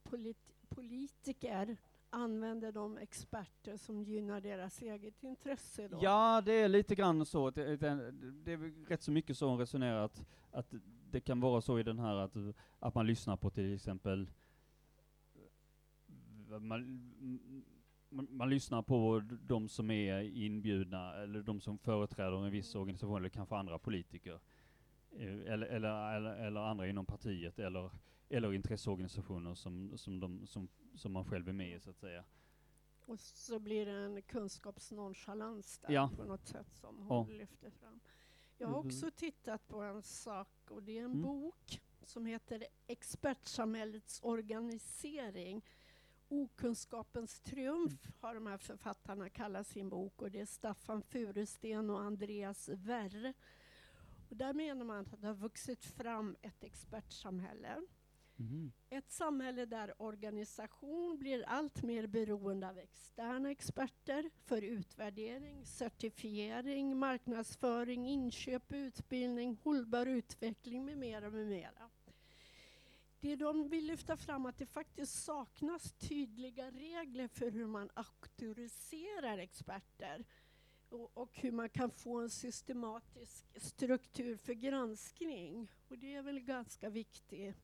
polit, 0.04 0.54
politiker 0.70 1.78
använder 2.10 2.72
de 2.72 2.98
experter 2.98 3.78
som 3.78 4.04
gynnar 4.04 4.42
deras 4.42 4.82
eget 4.82 5.24
intresse 5.24 5.88
då? 5.88 6.00
Ja, 6.02 6.42
det 6.46 6.54
är 6.54 6.68
lite 6.68 6.96
grann 6.96 7.26
så. 7.26 7.50
Det, 7.50 7.78
det, 7.78 8.12
det 8.12 8.54
är 8.54 8.88
rätt 8.88 9.02
så 9.02 9.12
mycket 9.12 9.38
så 9.38 9.48
hon 9.48 9.60
resonerar 9.60 10.06
att, 10.06 10.26
att 10.52 10.74
det 11.12 11.22
kan 11.22 11.40
vara 11.40 11.62
så 11.62 11.80
i 11.80 11.84
den 11.84 12.00
här 12.00 12.16
att, 12.16 12.36
att 12.80 12.96
man 12.96 13.08
lyssnar 13.08 13.38
på 13.38 13.50
till 13.50 13.76
exempel 13.76 14.30
man, 16.60 17.12
man, 18.10 18.28
man 18.32 18.50
lyssnar 18.50 18.82
på 18.82 19.20
de 19.42 19.70
som 19.70 19.92
är 19.92 20.22
inbjudna 20.22 21.14
eller 21.16 21.42
de 21.42 21.62
som 21.62 21.78
företräder 21.78 22.46
en 22.46 22.52
viss 22.52 22.76
organisation 22.76 23.18
eller 23.18 23.30
kanske 23.30 23.56
andra 23.56 23.80
politiker. 23.80 24.40
Eh, 25.12 25.22
Eller, 25.54 25.68
eller, 25.68 26.16
eller, 26.16 26.32
eller 26.36 26.60
andra 26.62 26.88
inom 26.88 27.06
partiet 27.06 27.60
eller, 27.60 27.92
eller 28.30 28.54
intresseorganisationer 28.54 29.54
som, 29.56 29.98
som, 29.98 30.20
de, 30.20 30.48
som, 30.48 30.68
som 30.96 31.12
man 31.14 31.26
själv 31.26 31.50
är 31.50 31.54
med 31.54 31.76
i 31.76 31.80
så 31.80 31.90
att 31.90 31.98
säga. 31.98 32.24
Och 33.06 33.20
så 33.20 33.60
blir 33.60 33.86
det 33.86 33.92
en 33.92 34.22
kunskapsnonchalans 34.22 35.78
där 35.80 35.92
Ja. 35.94 36.12
på 36.16 36.24
något 36.24 36.48
sätt 36.48 36.68
som 36.82 36.98
hon 36.98 37.28
Ja. 37.32 37.38
lyfter 37.38 37.70
fram. 37.70 38.00
Jag 38.58 38.68
har 38.68 38.78
Mhm. 38.80 38.88
också 38.88 39.12
tittat 39.12 39.68
på 39.68 39.82
en 39.82 40.04
sak 40.04 40.48
och 40.72 40.84
det 40.84 40.92
är 41.00 41.04
en 41.04 41.12
Mm. 41.12 41.22
bok 41.22 41.82
som 42.04 42.26
heter 42.26 42.66
Expertsamhällets 42.88 44.20
organisering. 44.24 45.62
Okunskapens 46.30 47.42
triumf 47.42 48.06
Mm. 48.06 48.14
har 48.20 48.36
de 48.36 48.46
här 48.48 48.58
författarna 48.58 49.30
kallat 49.30 49.68
sin 49.68 49.90
bok 49.90 50.22
och 50.22 50.32
det 50.32 50.40
är 50.40 50.46
Staffan 50.46 51.02
Furesten 51.02 51.90
och 51.90 52.02
Andreas 52.02 52.70
Werr. 52.70 53.34
Och 54.30 54.36
där 54.36 54.54
menar 54.54 54.86
man 54.86 55.00
att 55.00 55.22
det 55.22 55.28
har 55.28 55.34
vuxit 55.34 55.86
fram 55.86 56.36
ett 56.42 56.64
expertsamhälle. 56.64 57.82
Mhm. 58.36 58.72
Ett 58.90 59.12
samhälle 59.12 59.66
där 59.66 60.02
organisation 60.02 61.18
blir 61.20 61.44
allt 61.48 61.84
mer 61.84 62.08
beroende 62.08 62.70
av 62.70 62.78
externa 62.78 63.52
experter 63.52 64.30
för 64.46 64.62
utvärdering, 64.62 65.66
certifiering, 65.66 66.98
marknadsföring, 66.98 68.08
inköp, 68.08 68.72
utbildning, 68.72 69.58
hållbar 69.64 70.06
utveckling 70.06 70.86
med 70.86 70.98
mera, 70.98 71.30
med 71.30 71.48
mera. 71.48 71.90
Det 73.22 73.36
de 73.36 73.70
vill 73.70 73.86
lyfta 73.86 74.18
fram 74.18 74.46
att 74.46 74.58
det 74.58 74.66
faktiskt 74.66 75.24
saknas 75.24 75.92
tydliga 75.92 76.72
regler 76.72 77.28
för 77.28 77.52
hur 77.52 77.68
man 77.68 77.90
auktoriserar 77.94 79.38
experter 79.38 80.26
och, 80.90 81.18
och 81.18 81.38
hur 81.38 81.52
man 81.52 81.70
kan 81.70 81.92
få 81.92 82.20
en 82.20 82.30
systematisk 82.30 83.46
struktur 83.62 84.38
för 84.38 84.54
granskning. 84.54 85.68
Och 85.88 85.98
det 85.98 86.16
är 86.16 86.22
väl 86.22 86.40
ganska 86.40 86.90
viktigt 86.90 87.56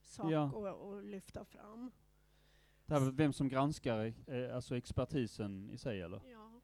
sak 0.00 0.32
Ja. 0.32 0.44
att, 0.46 0.82
att 0.82 1.04
lyfta 1.04 1.44
fram. 1.44 1.90
Det 2.86 2.94
här 2.94 3.00
med 3.00 3.14
vem 3.14 3.32
som 3.32 3.48
granskar, 3.48 4.14
eh, 4.26 4.54
alltså 4.54 4.76
expertisen 4.76 5.70
i 5.70 5.78
sig 5.78 6.02
eller? 6.02 6.20
Ja. 6.30 6.60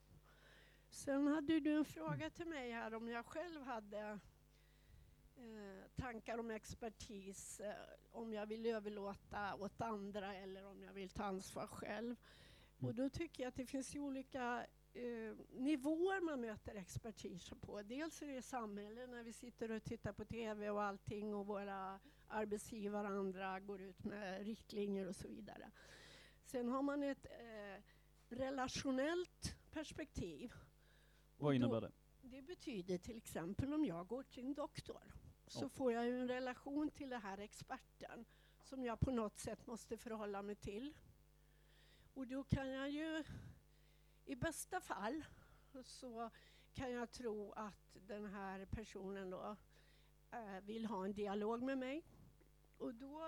Sen 0.91 1.27
hade 1.27 1.61
du 1.61 1.77
en 1.77 1.85
fråga 1.85 2.31
till 2.31 2.47
mig 2.47 2.73
här 2.73 2.95
om 2.95 3.09
jag 3.09 3.27
själv 3.27 3.63
hade 3.63 4.19
eh, 5.39 5.89
tankar 5.97 6.39
om 6.39 6.51
expertis, 6.51 7.61
eh, 7.61 7.75
om 8.11 8.33
jag 8.33 8.47
vill 8.47 8.67
överlåta 8.67 9.55
åt 9.55 9.81
andra 9.81 10.35
eller 10.35 10.67
om 10.67 10.83
jag 10.83 10.93
vill 10.93 11.09
ta 11.11 11.25
ansvar 11.25 11.67
själv. 11.67 12.17
Mm. 12.79 12.89
Och 12.89 12.95
då 12.95 13.09
tycker 13.09 13.43
jag 13.43 13.49
att 13.49 13.57
det 13.57 13.67
finns 13.67 13.95
ju 13.95 14.01
olika 14.01 14.67
eh, 14.93 15.37
nivåer 15.51 16.21
man 16.21 16.41
möter 16.41 16.75
expertis 16.75 17.51
på. 17.61 17.83
Dels 17.83 18.23
är 18.23 18.27
det 18.27 18.43
samhället 18.43 19.11
när 19.11 19.23
vi 19.23 19.33
sitter 19.33 19.71
och 19.71 19.85
tittar 19.85 20.13
på 20.13 20.25
TV 20.25 20.71
och 20.71 20.83
allting 20.83 21.35
och 21.35 21.47
våra 21.47 22.01
arbetsgivare 22.29 23.09
och 23.09 23.19
andra 23.19 23.61
går 23.61 23.81
ut 23.81 24.05
med 24.05 24.47
riktlinjer 24.47 25.09
och 25.09 25.17
så 25.17 25.29
vidare. 25.29 25.71
Sen 26.45 26.69
har 26.69 26.83
man 26.83 27.03
ett 27.03 27.27
eh, 27.27 27.83
relationellt 28.29 29.57
perspektiv. 29.71 30.53
Vad 31.37 31.55
innebär 31.55 31.81
det? 31.81 31.93
Det 32.23 32.43
betyder 32.43 32.99
till 32.99 33.17
exempel 33.17 33.75
om 33.75 33.85
jag 33.85 34.07
går 34.07 34.23
till 34.23 34.45
en 34.45 34.55
doktor 34.55 35.03
så 35.49 35.69
får 35.69 35.93
jag 35.93 36.07
ju 36.07 36.21
en 36.21 36.29
relation 36.29 36.91
till 36.91 37.09
den 37.09 37.23
här 37.23 37.39
experten 37.39 38.25
som 38.63 38.85
jag 38.85 39.01
på 39.01 39.11
något 39.11 39.39
sätt 39.39 39.67
måste 39.67 39.97
förhålla 39.97 40.43
mig 40.43 40.55
till. 40.55 40.95
Och 42.15 42.27
då 42.27 42.45
kan 42.45 42.69
jag 42.69 42.91
ju 42.91 43.25
i 44.25 44.37
bästa 44.37 44.81
fall 44.81 45.25
så 45.85 46.31
kan 46.75 46.93
jag 46.93 47.11
tro 47.11 47.53
att 47.53 47.97
den 48.07 48.27
här 48.27 48.65
personen 48.65 49.31
då 49.31 49.57
eh, 50.31 50.61
vill 50.63 50.87
ha 50.87 51.05
en 51.05 51.13
dialog 51.13 51.63
med 51.63 51.79
mig. 51.79 52.05
Och 52.79 52.95
då 52.95 53.23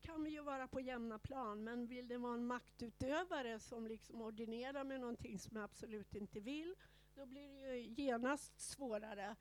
kan 0.00 0.24
vi 0.24 0.30
ju 0.30 0.40
vara 0.40 0.68
på 0.68 0.80
jämna 0.80 1.18
plan, 1.18 1.64
men 1.64 1.86
vill 1.86 2.08
det 2.08 2.18
vara 2.18 2.34
en 2.34 2.46
maktutövare 2.46 3.60
som 3.60 3.86
liksom 3.86 4.22
ordinerar 4.22 4.84
med 4.84 5.00
någonting 5.00 5.38
som 5.38 5.56
jag 5.56 5.64
absolut 5.64 6.14
inte 6.14 6.40
vill, 6.40 6.74
då 7.14 7.26
blir 7.26 7.48
det 7.48 7.76
ju 7.76 8.02
genast 8.02 8.60
svårare. 8.60 9.36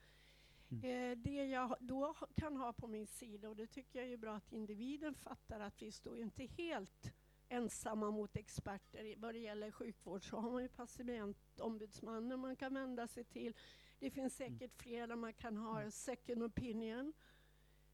Eh, 0.84 1.18
det 1.18 1.46
jag 1.46 1.76
då 1.80 2.16
kan 2.36 2.58
ha 2.58 2.74
på 2.74 2.88
min 2.88 3.08
sida, 3.08 3.50
och 3.50 3.56
det 3.56 3.68
tycker 3.68 4.00
jag 4.00 4.12
är 4.12 4.18
bra 4.18 4.36
att 4.36 4.52
individen 4.52 5.14
fattar, 5.16 5.60
att 5.60 5.82
vi 5.82 5.92
står 5.92 6.18
ju 6.18 6.24
inte 6.24 6.46
helt 6.46 7.14
ensamma 7.50 8.12
mot 8.12 8.36
experter. 8.36 9.14
Vad 9.18 9.34
det 9.36 9.40
gäller 9.40 9.72
sjukvård 9.72 10.30
så 10.30 10.38
har 10.38 10.52
man 10.52 10.62
ju 10.64 10.70
patientombudsmannen 10.70 12.40
man 12.40 12.56
kan 12.56 12.74
vända 12.74 13.08
sig 13.08 13.24
till. 13.24 13.54
Det 14.00 14.10
finns 14.10 14.36
säkert 14.36 14.74
fler 14.82 15.08
där 15.08 15.16
man 15.16 15.34
kan 15.34 15.58
ha 15.58 15.82
en 15.82 15.92
second 15.92 16.44
opinion. 16.44 17.14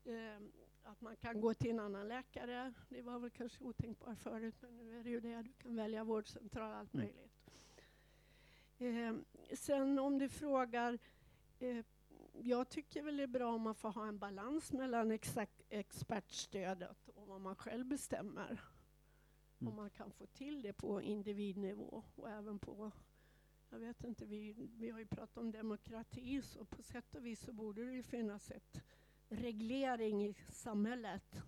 Eh, 0.06 0.42
att 0.84 1.02
man 1.02 1.16
kan 1.16 1.42
gå 1.42 1.54
till 1.54 1.72
en 1.72 1.80
annan 1.80 2.08
läkare. 2.08 2.74
Det 2.90 3.02
var 3.02 3.20
väl 3.20 3.30
kanske 3.30 3.64
otänkbart 3.64 4.18
förut, 4.18 4.56
men 4.62 4.78
nu 4.78 5.00
är 5.00 5.04
det 5.04 5.10
ju 5.10 5.20
det. 5.20 5.42
Du 5.42 5.54
kan 5.54 5.76
välja 5.76 6.04
vårdcentral, 6.04 6.74
allt 6.74 6.94
Mm. 6.94 7.06
möjligt. 7.06 7.32
Eh, 8.78 9.16
sen 9.56 10.00
om 10.00 10.18
du 10.20 10.30
frågar 10.30 11.00
eh, 11.60 11.86
jag 12.43 12.69
tycker 12.69 13.03
väl 13.03 13.17
det 13.17 13.24
är 13.24 13.27
bra 13.27 13.53
om 13.53 13.62
man 13.62 13.75
får 13.75 13.89
ha 13.89 14.08
en 14.08 14.19
balans 14.19 14.72
mellan 14.72 15.12
exakt 15.12 15.62
expertstödet 15.69 17.10
och 17.15 17.27
vad 17.27 17.41
man 17.41 17.55
själv 17.55 17.86
bestämmer. 17.86 18.62
Mm. 19.60 19.74
Om 19.74 19.75
man 19.75 19.89
kan 19.89 20.12
få 20.12 20.25
till 20.25 20.62
det 20.62 20.74
på 20.74 21.01
individnivå 21.01 22.03
och 22.15 22.29
även 22.29 22.60
på 22.60 22.91
jag 23.72 23.79
vet 23.79 24.03
inte, 24.03 24.25
vi, 24.25 24.55
vi 24.77 24.89
har 24.89 25.00
ju 25.00 25.05
pratat 25.05 25.38
om 25.38 25.51
demokrati 25.51 26.41
så 26.41 26.65
på 26.65 26.84
sätt 26.84 27.15
och 27.15 27.25
vis 27.25 27.41
så 27.41 27.53
borde 27.53 27.86
det 27.86 27.93
ju 27.93 28.03
finnas 28.03 28.51
ett 28.51 28.81
reglering 29.29 30.25
i 30.25 30.36
samhället 30.50 31.41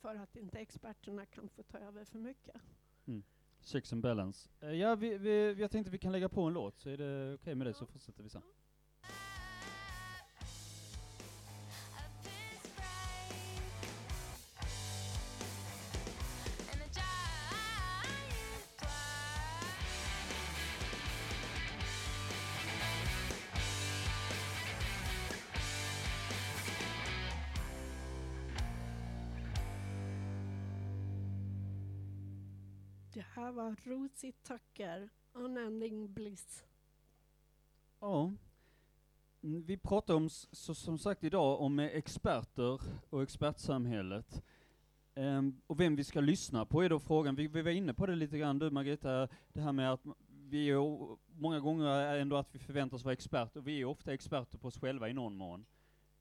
för 0.00 0.14
att 0.14 0.36
inte 0.36 0.58
experterna 0.58 1.26
kan 1.26 1.48
få 1.48 1.62
ta 1.62 1.78
över 1.78 2.04
för 2.04 2.18
mycket. 2.18 2.56
Checks 3.60 3.92
and 3.92 4.02
balance. 4.02 4.48
Eh, 4.60 4.72
ja, 4.72 4.94
vi, 4.94 5.18
vi, 5.18 5.52
jag 5.52 5.70
tänkte 5.70 5.90
vi 5.90 5.98
kan 5.98 6.12
lägga 6.12 6.28
på 6.28 6.42
en 6.42 6.52
låt, 6.52 6.78
så 6.78 6.90
är 6.90 6.96
det 6.96 7.34
okej 7.34 7.54
med 7.54 7.66
det 7.66 7.74
så 7.74 7.86
fortsätter 7.86 8.22
vi 8.22 8.28
sen. 8.28 8.42
var 33.54 33.76
Rosie 33.84 34.32
Tucker, 34.32 35.08
Unending 35.32 36.12
Bliss. 36.12 36.64
Ja. 38.00 38.32
Mm, 39.42 39.62
vi 39.62 39.76
pratar 39.76 40.14
om, 40.14 40.30
så, 40.30 40.74
som 40.74 40.98
sagt 40.98 41.24
idag, 41.24 41.60
om 41.60 41.78
eh, 41.78 41.86
experter 41.86 42.80
och 43.10 43.22
expertsamhället. 43.22 44.42
Um, 45.16 45.60
och 45.66 45.80
vem 45.80 45.96
vi 45.96 46.04
ska 46.04 46.20
lyssna 46.20 46.66
på 46.66 46.82
är 46.82 46.88
då 46.88 47.00
frågan, 47.00 47.34
vi, 47.34 47.46
vi 47.46 47.62
var 47.62 47.70
inne 47.70 47.94
på 47.94 48.06
det 48.06 48.14
lite 48.14 48.38
grann 48.38 48.58
du 48.58 48.70
Margareta, 48.70 49.28
det 49.52 49.60
här 49.60 49.72
med 49.72 49.92
att 49.92 50.06
vi 50.28 50.70
är 50.70 51.16
många 51.40 51.60
gånger 51.60 51.86
är 51.86 52.18
ändå 52.18 52.36
att 52.36 52.54
vi 52.54 52.58
förväntas 52.58 53.04
vara 53.04 53.12
experter, 53.12 53.60
och 53.60 53.66
vi 53.66 53.80
är 53.80 53.84
ofta 53.84 54.14
experter 54.14 54.58
på 54.58 54.68
oss 54.68 54.78
själva 54.78 55.08
i 55.08 55.12
någon 55.12 55.36
mån. 55.36 55.66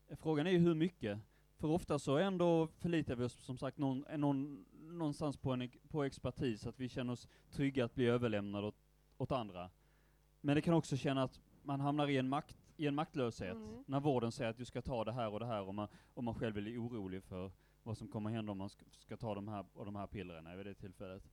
Eh, 0.08 0.18
frågan 0.22 0.48
är 0.48 0.52
ju 0.52 0.60
hur 0.60 0.76
mycket. 0.76 1.20
För 1.58 1.68
ofta 1.68 2.00
så 2.00 2.18
ändå 2.18 2.68
förlitar 2.68 3.16
vi 3.16 3.24
oss 3.24 3.34
som 3.34 3.58
sagt 3.58 3.78
någon, 3.78 4.06
eh, 4.06 4.18
någon, 4.18 4.66
någonstans 4.98 5.38
på, 5.38 5.52
en, 5.52 5.70
på 5.90 6.04
expertis, 6.04 6.66
att 6.68 6.80
vi 6.80 6.90
känner 6.90 7.14
oss 7.14 7.28
trygga 7.52 7.86
att 7.86 7.96
bli 7.96 8.06
överlämnade 8.06 8.68
åt, 8.68 8.84
åt 9.18 9.32
andra. 9.32 9.70
Men 10.42 10.56
det 10.56 10.62
kan 10.62 10.74
också 10.74 10.98
känna 10.98 11.24
att 11.24 11.42
man 11.64 11.80
hamnar 11.80 12.08
i 12.08 12.18
en, 12.18 12.30
makt, 12.30 12.58
i 12.78 12.88
en 12.88 12.96
maktlöshet, 12.96 13.56
Mm. 13.56 13.84
när 13.88 14.00
vården 14.00 14.32
säger 14.32 14.50
att 14.52 14.58
du 14.58 14.66
ska 14.66 14.82
ta 14.82 15.04
det 15.06 15.12
här 15.14 15.30
och 15.30 15.40
det 15.40 15.46
här, 15.46 15.62
och 15.64 15.76
man, 15.76 15.88
och 16.14 16.24
man 16.24 16.36
själv 16.36 16.58
är 16.58 16.62
orolig 16.78 17.24
för 17.24 17.52
vad 17.84 17.98
som 17.98 18.08
kommer 18.08 18.30
hända 18.30 18.52
om 18.52 18.58
man 18.58 18.70
ska, 18.70 18.86
ska 18.92 19.18
ta 19.18 19.36
de 19.36 19.48
här, 19.48 19.66
och 19.74 19.86
de 19.86 19.96
här 19.96 20.08
pillerna 20.08 20.56
vid 20.56 20.66
det 20.66 20.74
tillfället. 20.74 21.24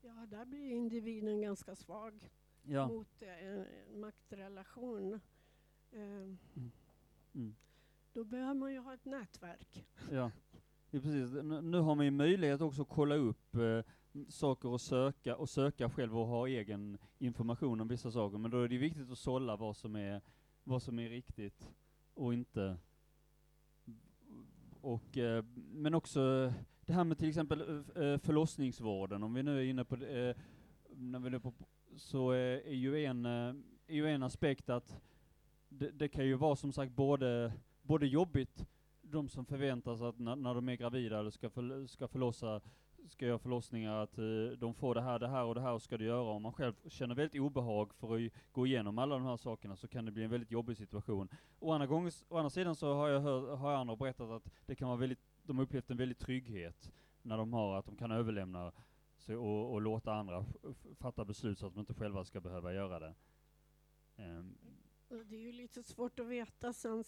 Ja, 0.00 0.26
där 0.30 0.44
blir 0.44 0.70
individen 0.72 1.40
ganska 1.40 1.76
svag 1.76 2.28
Ja. 2.62 2.88
mot 2.88 3.22
eh, 3.22 3.46
en 3.48 3.66
maktrelation. 4.00 5.20
Eh, 5.92 6.00
Mm. 7.34 7.54
Då 8.12 8.24
behöver 8.24 8.54
man 8.54 8.72
ju 8.72 8.78
ha 8.78 8.94
ett 8.94 9.04
nätverk. 9.04 9.86
Ja, 10.10 10.30
ja 10.90 11.00
precis. 11.00 11.42
Nu, 11.42 11.78
har 11.78 11.94
man 11.94 12.04
ju 12.04 12.10
möjlighet 12.10 12.60
också 12.60 12.82
att 12.82 12.88
kolla 12.88 13.14
upp 13.14 13.54
eh, 13.54 13.84
saker 14.28 14.68
och 14.68 14.80
söka, 14.80 15.36
och 15.36 15.48
söka 15.48 15.90
själv 15.90 16.18
och 16.18 16.26
ha 16.26 16.48
egen 16.48 16.98
information 17.18 17.80
om 17.80 17.88
vissa 17.88 18.10
saker, 18.10 18.38
men 18.38 18.50
då 18.50 18.62
är 18.62 18.68
det 18.68 18.78
viktigt 18.78 19.10
att 19.10 19.18
sålla 19.18 19.56
vad 19.56 19.76
som 19.76 19.96
är, 19.96 20.20
vad 20.64 20.82
som 20.82 20.98
är 20.98 21.08
riktigt 21.08 21.70
och 22.14 22.34
inte. 22.34 22.76
Och, 24.80 25.18
eh, 25.18 25.44
men 25.54 25.94
också 25.94 26.52
det 26.80 26.92
här 26.92 27.04
med 27.04 27.18
till 27.18 27.28
exempel 27.28 27.60
eh, 27.60 28.02
eh 28.02 28.18
förlossningsvården, 28.18 29.22
om 29.22 29.34
vi 29.34 29.42
nu 29.42 29.58
är 29.58 29.64
inne 29.64 29.84
på 29.84 29.96
det, 29.96 30.28
eh, 30.28 30.36
när 30.96 31.18
vi 31.18 31.30
nu 31.30 31.40
på, 31.40 31.52
så 31.96 32.32
eh, 32.32 32.38
är 32.38 32.74
ju 32.74 33.04
en, 33.04 33.26
eh, 33.26 33.54
är 33.86 33.94
ju 33.94 34.08
en 34.08 34.22
aspekt 34.22 34.70
att 34.70 35.00
det, 35.68 35.90
det 35.90 36.08
kan 36.08 36.26
ju 36.26 36.34
vara 36.34 36.56
som 36.56 36.72
sagt 36.72 36.92
både, 36.92 37.52
både 37.82 38.06
jobbigt 38.06 38.66
de 39.10 39.28
som 39.28 39.44
förväntar 39.44 39.96
sig 39.96 40.06
att 40.06 40.18
när, 40.18 40.36
när 40.36 40.54
de 40.54 40.68
är 40.68 40.74
gravida 40.74 41.18
eller 41.18 41.30
ska, 41.30 41.50
för, 41.50 41.86
ska 41.86 42.08
förlossa, 42.08 42.60
ska 43.08 43.26
göra 43.26 43.38
förlossningar, 43.38 44.02
att 44.02 44.18
eh, 44.18 44.58
de 44.58 44.74
får 44.74 44.94
det 44.94 45.02
här, 45.02 45.18
det 45.18 45.28
här 45.28 45.44
och 45.44 45.54
det 45.54 45.60
här 45.60 45.78
ska 45.78 45.98
du 45.98 46.04
göra. 46.04 46.30
Om 46.30 46.42
man 46.42 46.52
själv 46.52 46.74
känner 46.88 47.14
väldigt 47.14 47.40
obehag 47.40 47.94
för 47.94 48.16
att 48.16 48.32
gå 48.52 48.66
igenom 48.66 48.98
alla 48.98 49.14
de 49.14 49.24
här 49.24 49.36
sakerna 49.36 49.76
så 49.76 49.88
kan 49.88 50.04
det 50.04 50.12
bli 50.12 50.24
en 50.24 50.30
väldigt 50.30 50.50
jobbig 50.50 50.76
situation. 50.76 51.28
Å 51.58 51.72
andra, 51.72 51.86
gånger, 51.86 52.12
å 52.28 52.36
andra 52.36 52.50
sidan 52.50 52.74
så 52.74 52.94
har 52.94 53.08
jag 53.08 53.20
hört, 53.20 53.58
har 53.58 53.74
andra 53.74 53.96
berättat 53.96 54.30
att 54.30 54.50
det 54.66 54.74
kan 54.74 54.88
vara 54.88 54.98
väldigt, 54.98 55.20
de 55.42 55.58
har 55.58 55.64
upplevt 55.64 55.90
en 55.90 55.96
väldigt 55.96 56.18
trygghet 56.18 56.92
när 57.22 57.38
de 57.38 57.52
har 57.52 57.76
att 57.78 57.86
de 57.86 57.96
kan 57.96 58.10
överlämna 58.10 58.72
sig 59.16 59.36
och, 59.36 59.72
och 59.72 59.82
låta 59.82 60.12
andra 60.14 60.44
fatta 60.98 61.24
beslut 61.24 61.58
så 61.58 61.66
att 61.66 61.74
de 61.74 61.80
inte 61.80 61.94
själva 61.94 62.24
ska 62.24 62.40
behöva 62.40 62.72
göra 62.72 62.98
det. 62.98 63.14
Um, 64.16 64.56
det 65.08 65.36
är 65.36 65.40
ju 65.40 65.52
lite 65.52 65.82
svårt 65.82 66.20
att 66.20 66.26
veta. 66.26 66.72
Sen 66.72 67.04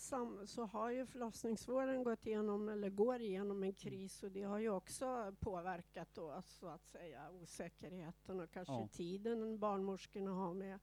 så 0.46 0.64
har 0.64 0.90
ju 0.90 1.06
förlossningsvården 1.06 2.04
gått 2.04 2.26
igenom, 2.26 2.68
eller 2.68 2.90
går 2.90 3.20
igenom 3.20 3.62
en 3.62 3.74
kris 3.74 4.22
och 4.22 4.30
det 4.32 4.42
har 4.42 4.58
ju 4.58 4.70
också 4.70 5.34
påverkat 5.40 6.14
då, 6.14 6.42
så 6.42 6.66
att 6.68 6.86
säga, 6.86 7.30
osäkerheten 7.30 8.40
och 8.40 8.50
kanske 8.50 8.74
Ja. 8.74 8.88
tiden 8.92 9.58
barnmorskorna 9.58 10.30
har 10.30 10.54
med 10.54 10.78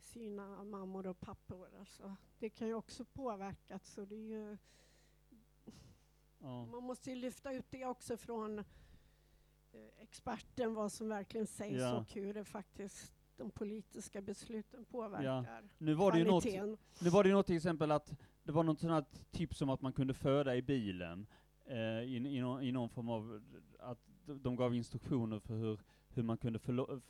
sina 0.00 0.64
mammor 0.64 1.06
och 1.06 1.20
pappor. 1.20 1.68
Alltså, 1.78 2.16
det 2.38 2.50
kan 2.50 2.68
ju 2.68 2.74
också 2.74 3.04
påverka. 3.04 3.78
Så 3.78 4.04
det 4.04 4.14
är 4.16 4.28
ju, 4.28 4.56
ja. 6.38 6.66
man 6.66 6.82
måste 6.82 7.10
ju 7.10 7.16
lyfta 7.16 7.52
ut 7.52 7.66
det 7.70 7.84
också 7.86 8.16
från 8.16 8.58
eh, 8.58 8.64
experten, 9.98 10.74
vad 10.74 10.92
som 10.92 11.08
verkligen 11.08 11.46
sägs 11.46 11.80
Ja. 11.80 11.98
och 12.00 12.12
hur 12.12 12.34
det 12.34 12.44
faktiskt 12.44 13.21
de 13.36 13.50
politiska 13.50 14.22
besluten 14.22 14.84
påverkar 14.84 15.22
Nu 15.78 15.94
var 15.94 16.12
det 16.12 16.18
ju 16.18 16.24
något, 16.24 16.42
kvaliteten. 16.42 16.76
Nu 17.00 17.10
var 17.10 17.22
det 17.22 17.28
ju 17.28 17.34
något 17.34 17.46
till 17.46 17.56
exempel 17.56 17.90
att 17.90 18.14
det 18.44 18.52
var 18.52 18.62
något 18.62 18.80
sånt 18.80 19.24
tips 19.30 19.62
om 19.62 19.70
att 19.70 19.80
man 19.82 19.92
kunde 19.92 20.14
föda 20.14 20.56
i 20.56 20.62
bilen, 20.62 21.26
eh, 21.64 21.76
i, 22.02 22.16
i, 22.16 22.40
någon, 22.40 22.62
i 22.62 22.72
någon 22.72 22.88
form 22.88 23.08
av, 23.08 23.42
att 23.78 23.98
de- 24.24 24.56
gav 24.56 24.74
instruktioner 24.74 25.38
för 25.38 25.54
hur, 25.54 25.80
hur 26.08 26.22
man 26.22 26.36
kunde 26.36 26.58
förlo, 26.58 27.00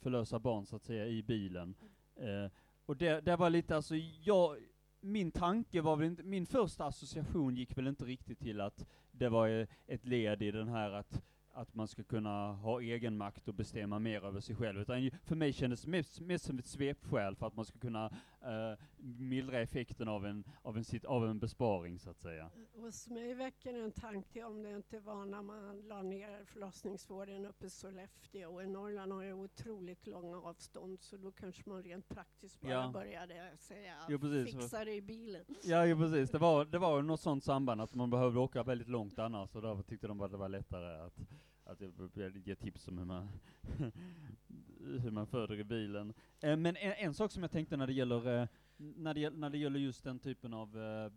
förlösa 0.00 0.38
barn 0.38 0.66
så 0.66 0.76
att 0.76 0.82
säga 0.82 1.06
i 1.06 1.22
bilen. 1.22 1.74
Eh, 2.16 2.50
och 2.86 2.96
det, 2.96 3.20
det 3.20 3.36
var 3.36 3.50
lite 3.50 3.76
alltså, 3.76 3.94
jag, 4.22 4.56
min 5.00 5.30
tanke 5.30 5.80
var 5.80 5.96
väl 5.96 6.06
inte, 6.06 6.22
min 6.22 6.46
första 6.46 6.84
association 6.84 7.56
gick 7.56 7.78
väl 7.78 7.86
inte 7.86 8.04
riktigt 8.04 8.38
till 8.40 8.60
att 8.60 8.86
det 9.10 9.28
var 9.28 9.48
eh, 9.48 9.66
ett 9.86 10.06
led 10.06 10.42
i 10.42 10.50
den 10.50 10.68
här 10.68 10.90
att 10.90 11.22
att 11.54 11.74
man 11.74 11.88
ska 11.88 12.02
kunna 12.02 12.52
ha 12.52 12.80
egen 12.80 13.16
makt 13.16 13.48
och 13.48 13.54
bestämma 13.54 13.98
mer 13.98 14.24
över 14.24 14.40
sig 14.40 14.56
själv, 14.56 14.80
utan 14.80 15.10
för 15.24 15.36
mig 15.36 15.52
kändes 15.52 15.82
det 15.82 15.90
mest, 15.90 16.20
mest 16.20 16.44
som 16.44 16.58
ett 16.58 16.66
svepskäl 16.66 17.36
för 17.36 17.46
att 17.46 17.56
man 17.56 17.64
ska 17.64 17.78
kunna 17.78 18.10
eh, 18.44 18.78
mildra 18.98 19.60
effekten 19.60 20.08
av 20.08 20.26
en, 20.26 20.44
av, 20.62 20.76
en, 20.78 20.84
av 21.06 21.26
en 21.26 21.38
besparing 21.38 21.98
så 21.98 22.10
att 22.10 22.18
säga. 22.20 22.50
Hos 22.74 23.08
mig 23.08 23.34
väcker 23.34 23.72
det 23.72 23.80
en 23.80 23.92
tanke 23.92 24.44
om 24.44 24.62
det 24.62 24.70
inte 24.70 25.00
var 25.00 25.24
när 25.24 25.42
man 25.42 25.80
la 25.88 26.02
ner 26.02 26.44
förlossningsvården 26.44 27.46
uppe 27.46 27.66
i 27.66 27.70
Sollefteå. 27.70 28.54
Och 28.54 28.62
i 28.62 28.66
Norrland 28.66 29.12
har 29.12 29.22
ju 29.22 29.32
otroligt 29.32 30.06
långa 30.06 30.36
avstånd 30.40 31.02
så 31.02 31.16
då 31.16 31.32
kanske 31.32 31.62
man 31.68 31.82
rent 31.82 32.08
praktiskt 32.08 32.60
bara 32.60 32.72
Ja. 32.72 32.90
började 32.92 33.56
säga 33.58 33.94
Jo, 34.08 34.18
precis. 34.18 34.54
fixa 34.54 34.84
det 34.84 34.92
i 34.94 35.02
bilen. 35.02 35.44
Ja, 35.64 35.86
ju 35.86 35.96
precis. 35.96 36.30
Det 36.30 36.38
var, 36.38 36.64
det 36.64 36.78
var 36.78 37.02
något 37.02 37.20
sånt 37.20 37.44
samband 37.44 37.80
att 37.80 37.94
man 37.94 38.10
behövde 38.10 38.40
åka 38.40 38.62
väldigt 38.62 38.88
långt 38.88 39.18
annars 39.18 39.54
och 39.56 39.62
därför 39.62 39.82
tyckte 39.82 40.06
de 40.06 40.20
att 40.20 40.30
det 40.30 40.36
var 40.36 40.48
lättare 40.48 41.00
att, 41.06 41.18
att 41.64 41.80
jag- 42.14 42.36
ge 42.36 42.54
tips 42.54 42.88
om 42.88 42.98
hur 42.98 43.04
man, 43.04 43.28
hur 45.02 45.10
man 45.10 45.26
föder 45.26 45.60
i 45.60 45.64
bilen. 45.64 46.14
Eh, 46.40 46.56
men 46.56 46.76
en, 46.76 46.92
en 46.92 47.14
sak 47.14 47.32
som 47.32 47.42
jag 47.42 47.50
tänkte 47.50 47.76
när 47.76 47.86
det 47.86 47.92
gäller, 47.92 48.40
eh, 48.42 48.48
när 48.76 49.14
det, 49.14 49.30
när 49.30 49.50
det 49.50 49.58
gäller 49.58 49.80
just 49.80 50.04
den 50.04 50.18
typen 50.18 50.54
av 50.54 50.78
eh, 50.82 51.12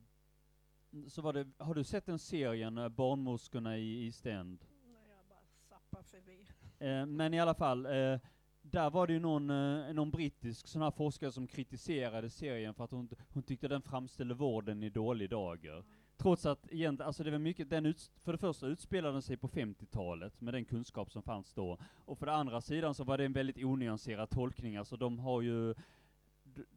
så 1.07 1.21
var 1.21 1.33
det, 1.33 1.47
har 1.57 1.73
du 1.75 1.83
sett 1.83 2.05
den 2.05 2.19
serien, 2.19 2.77
eh, 2.77 2.89
Barnmorskorna 2.89 3.77
i 3.77 4.13
End? 4.23 4.65
När 4.85 4.99
jag 5.09 5.25
bara 5.29 5.39
zappar 5.69 6.03
förbi. 6.03 6.47
Eh, 6.79 7.05
men 7.05 7.33
i 7.33 7.39
alla 7.39 7.53
fall, 7.55 7.85
eh, 7.85 8.19
där 8.61 8.89
var 8.89 9.07
det 9.07 9.13
ju 9.13 9.19
någon, 9.19 9.47
någon 9.95 10.11
brittisk 10.11 10.67
sån 10.67 10.81
här 10.81 10.91
forskare 10.91 11.31
som 11.31 11.47
kritiserade 11.47 12.29
serien 12.29 12.73
för 12.73 12.83
att 12.83 12.91
hon, 12.91 13.09
hon 13.33 13.43
tyckte 13.43 13.67
den 13.67 13.81
framställde 13.81 14.33
vården 14.33 14.83
i 14.83 14.89
dålig 14.89 15.29
dager. 15.29 15.83
Trots 16.17 16.45
att 16.45 16.67
egentligen, 16.71 17.07
alltså 17.07 17.23
det 17.23 17.31
var 17.31 17.39
mycket, 17.39 17.69
den 17.69 17.85
ut, 17.85 18.11
för 18.23 18.31
det 18.31 18.37
första 18.37 18.67
utspelade 18.67 19.13
den 19.13 19.21
sig 19.21 19.37
på 19.37 19.47
50-talet 19.47 20.41
med 20.41 20.53
den 20.53 20.65
kunskap 20.65 21.11
som 21.11 21.23
fanns 21.23 21.53
då. 21.53 21.77
Och 22.05 22.17
för 22.17 22.25
det 22.25 22.33
andra 22.33 22.61
sidan 22.61 22.93
så 22.95 23.03
var 23.03 23.17
det 23.17 23.25
en 23.25 23.33
väldigt 23.33 23.63
onyanserad 23.63 24.29
tolkning, 24.29 24.77
alltså 24.77 24.97
de 24.97 25.19
har 25.19 25.41
ju 25.41 25.75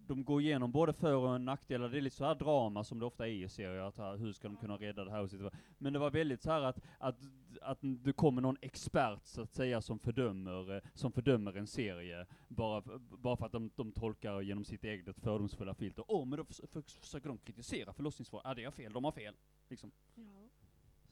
de 0.07 0.25
går 0.25 0.41
igenom 0.41 0.73
både 0.73 0.93
för 0.93 1.15
och 1.15 1.41
nackdelar, 1.41 1.89
det 1.89 1.97
är 1.99 2.01
lite 2.01 2.17
så 2.17 2.25
här 2.25 2.35
drama 2.35 2.85
som 2.85 2.99
det 2.99 3.07
ofta 3.07 3.29
är 3.29 3.33
i 3.33 3.49
serier, 3.49 3.81
att 3.83 3.99
här, 3.99 4.17
hur 4.17 4.33
ska 4.33 4.49
de 4.49 4.57
kunna 4.57 4.77
rädda 4.77 5.05
det 5.05 5.11
här 5.11 5.45
och 5.47 5.53
Men 5.79 5.93
det 5.93 5.99
var 5.99 6.11
väldigt 6.11 6.43
så 6.43 6.51
här 6.51 6.63
att, 6.63 6.81
att, 6.99 7.17
att 7.63 7.79
det 7.81 8.13
kommer 8.13 8.43
någon 8.43 8.57
expert 8.61 9.21
så 9.27 9.43
att 9.43 9.55
säga 9.55 9.81
som 9.81 9.99
fördömer, 9.99 10.77
eh, 10.77 10.83
som 10.95 11.13
fördömer 11.13 11.57
en 11.57 11.67
serie, 11.67 12.27
bara, 12.49 12.83
bara 12.99 13.37
för 13.37 13.47
att 13.47 13.53
de, 13.53 13.71
de 13.77 13.93
tolkar 13.93 14.41
genom 14.41 14.65
sitt 14.65 14.85
eget 14.85 15.17
fördomsfulla 15.21 15.75
filter. 15.75 16.05
Åh, 16.09 16.27
men 16.27 16.37
då 16.39 16.45
förs- 16.45 16.61
förs- 16.73 16.99
försöker 17.01 17.29
de 17.29 17.39
kritisera 17.39 17.93
förlossningsvården, 17.93 18.49
ja 18.49 18.55
det 18.55 18.65
är 18.65 18.71
fel, 18.71 18.93
de 18.93 19.05
har 19.05 19.13
fel. 19.13 19.35
Liksom. 19.69 19.91
Ja, 20.15 20.23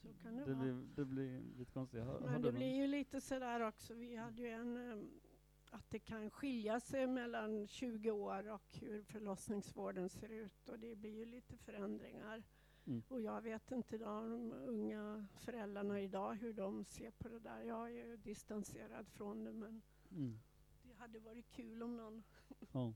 så 0.02 0.08
kan 0.22 0.34
det, 0.36 0.44
Det 0.44 0.54
vara. 0.54 0.62
blir, 0.64 0.86
det 0.96 1.04
blir 1.04 1.40
lite 1.58 1.72
konstigt. 1.72 2.04
Har- 2.04 2.20
Men 2.20 2.32
det 2.42 2.48
någon- 2.48 2.54
blir 2.54 2.74
ju 2.76 2.86
lite 2.86 3.20
sådär 3.20 3.60
också, 3.60 3.94
vi 3.94 4.16
hade 4.16 4.42
ju 4.42 4.48
en 4.48 4.76
em, 4.92 5.10
att 5.70 5.90
det 5.90 5.98
kan 5.98 6.30
skilja 6.30 6.80
sig 6.80 7.06
mellan 7.06 7.66
20 7.66 8.10
år 8.10 8.48
och 8.48 8.62
hur 8.80 9.02
förlossningsvården 9.02 10.08
ser 10.08 10.28
ut 10.28 10.68
och 10.68 10.78
det 10.78 10.94
blir 10.96 11.16
ju 11.18 11.24
lite 11.24 11.56
förändringar. 11.56 12.42
Mm. 12.86 13.02
Och 13.08 13.20
jag 13.20 13.40
vet 13.42 13.70
inte 13.72 13.98
de 13.98 14.52
unga 14.52 15.26
föräldrarna 15.40 16.00
idag 16.00 16.34
hur 16.34 16.52
de 16.52 16.84
ser 16.84 17.10
på 17.10 17.28
det 17.28 17.38
där. 17.38 17.60
Jag 17.62 17.86
är 17.86 18.06
ju 18.06 18.16
distanserad 18.16 19.08
från 19.08 19.44
det 19.44 19.52
men 19.52 19.82
Mm. 20.10 20.38
det 20.82 20.94
hade 20.94 21.18
varit 21.20 21.50
kul 21.50 21.82
om 21.82 21.96
någon 21.96 22.22
Ja. 22.72 22.94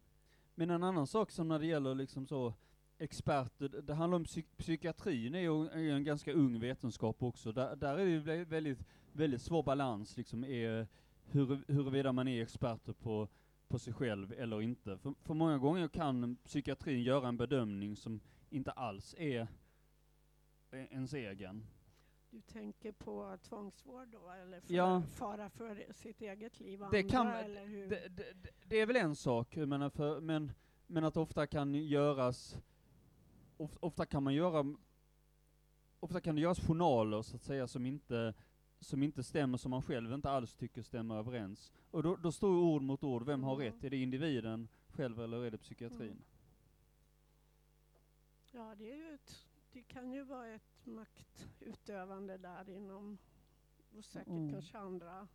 Men 0.55 0.71
en 0.71 0.83
annan 0.83 1.07
sak 1.07 1.31
som 1.31 1.49
när 1.49 1.59
det 1.59 1.67
gäller 1.67 1.95
liksom 1.95 2.27
så 2.27 2.55
experter, 2.99 3.69
det- 3.69 3.95
handlar 3.95 4.17
om 4.17 4.25
psyk 4.25 4.57
psykiatrin 4.57 5.35
är 5.35 5.41
ju 5.79 5.91
en 5.91 6.05
ganska 6.05 6.33
ung 6.33 6.61
vetenskap 6.61 7.23
också. 7.23 7.53
Där, 7.53 7.77
där 7.77 7.99
är 7.99 8.07
det 8.07 8.45
väldigt, 8.45 8.79
väldigt 9.13 9.43
svår 9.43 9.63
balans 9.63 10.17
liksom, 10.17 10.45
är 10.45 10.87
hur, 11.33 11.65
huruvida 11.69 12.13
man 12.13 12.29
är 12.29 12.43
experter 12.43 12.93
på, 12.93 13.29
på 13.69 13.79
sig 13.79 13.93
själv 13.93 14.33
eller 14.33 14.63
inte. 14.63 14.99
För, 14.99 15.15
för 15.23 15.35
många 15.35 15.59
gånger 15.59 15.89
kan 15.89 16.37
psykiatrin 16.37 17.03
göra 17.03 17.29
en 17.29 17.37
bedömning 17.37 17.97
som 17.97 18.21
inte 18.51 18.71
alls 18.71 19.15
är 19.19 19.49
e- 20.71 20.89
ens 20.91 21.15
egen. 21.15 21.67
Du 22.31 22.41
tänker 22.41 22.93
på 22.93 23.39
tvångsvård 23.43 24.09
då 24.09 24.31
eller 24.31 24.61
för, 24.61 24.75
Ja. 24.75 25.03
fara 25.03 25.51
för 25.51 25.87
sitt 25.93 26.21
eget 26.23 26.61
liv 26.61 26.83
och 26.83 26.91
Det 26.91 26.99
andra 26.99 27.11
kan- 27.11 27.27
eller 27.45 27.67
hur? 27.67 27.89
Det, 27.89 28.09
det, 28.09 28.33
det- 28.65 28.81
är 28.81 28.87
väl 28.87 28.97
en 28.97 29.17
sak, 29.17 29.57
menar 29.57 29.91
för, 29.91 30.21
men, 30.21 30.53
men 30.87 31.05
att 31.05 31.17
ofta 31.17 31.47
kan 31.47 31.75
göras 31.75 32.57
of, 33.57 33.77
ofta 33.81 34.07
kan 34.07 34.23
man 34.23 34.35
göra, 34.35 34.75
ofta 36.01 36.21
kan 36.21 36.35
det 36.35 36.41
göras 36.41 36.61
journaler 36.67 37.23
så 37.23 37.37
att 37.37 37.43
säga 37.43 37.67
som 37.69 37.87
inte, 37.87 38.35
som 38.83 39.03
inte 39.03 39.23
stämmer, 39.23 39.59
som 39.59 39.71
man 39.71 39.83
själv 39.83 40.13
inte 40.13 40.31
alls 40.31 40.57
tycker 40.57 40.83
stämmer 40.83 41.17
överens. 41.17 41.73
Och 41.91 42.03
då, 42.03 42.17
då 42.17 42.33
står 42.33 42.49
ord 42.57 42.83
mot 42.83 43.05
ord, 43.05 43.23
vem 43.27 43.43
har 43.43 43.55
Mm. 43.55 43.67
rätt? 43.67 43.85
Är 43.85 43.91
det 43.91 43.97
individen 43.97 44.69
själv 44.89 45.21
eller 45.21 45.45
är 45.45 45.51
det 45.51 45.59
psykiatrin? 45.59 46.11
Mm. 46.11 46.23
Ja, 48.51 48.75
det, 48.79 48.93
är 48.93 48.97
ju 48.97 49.15
ett, 49.15 49.47
det 49.73 49.83
kan 49.83 50.13
ju 50.13 50.25
vara 50.25 50.49
ett 50.49 50.87
maktutövande 50.87 52.39
där 52.39 52.69
inom, 52.71 53.19
och 53.99 54.05
säkert 54.05 54.29
Mm. 54.29 54.53
kanske 54.53 54.79
andra 54.79 55.29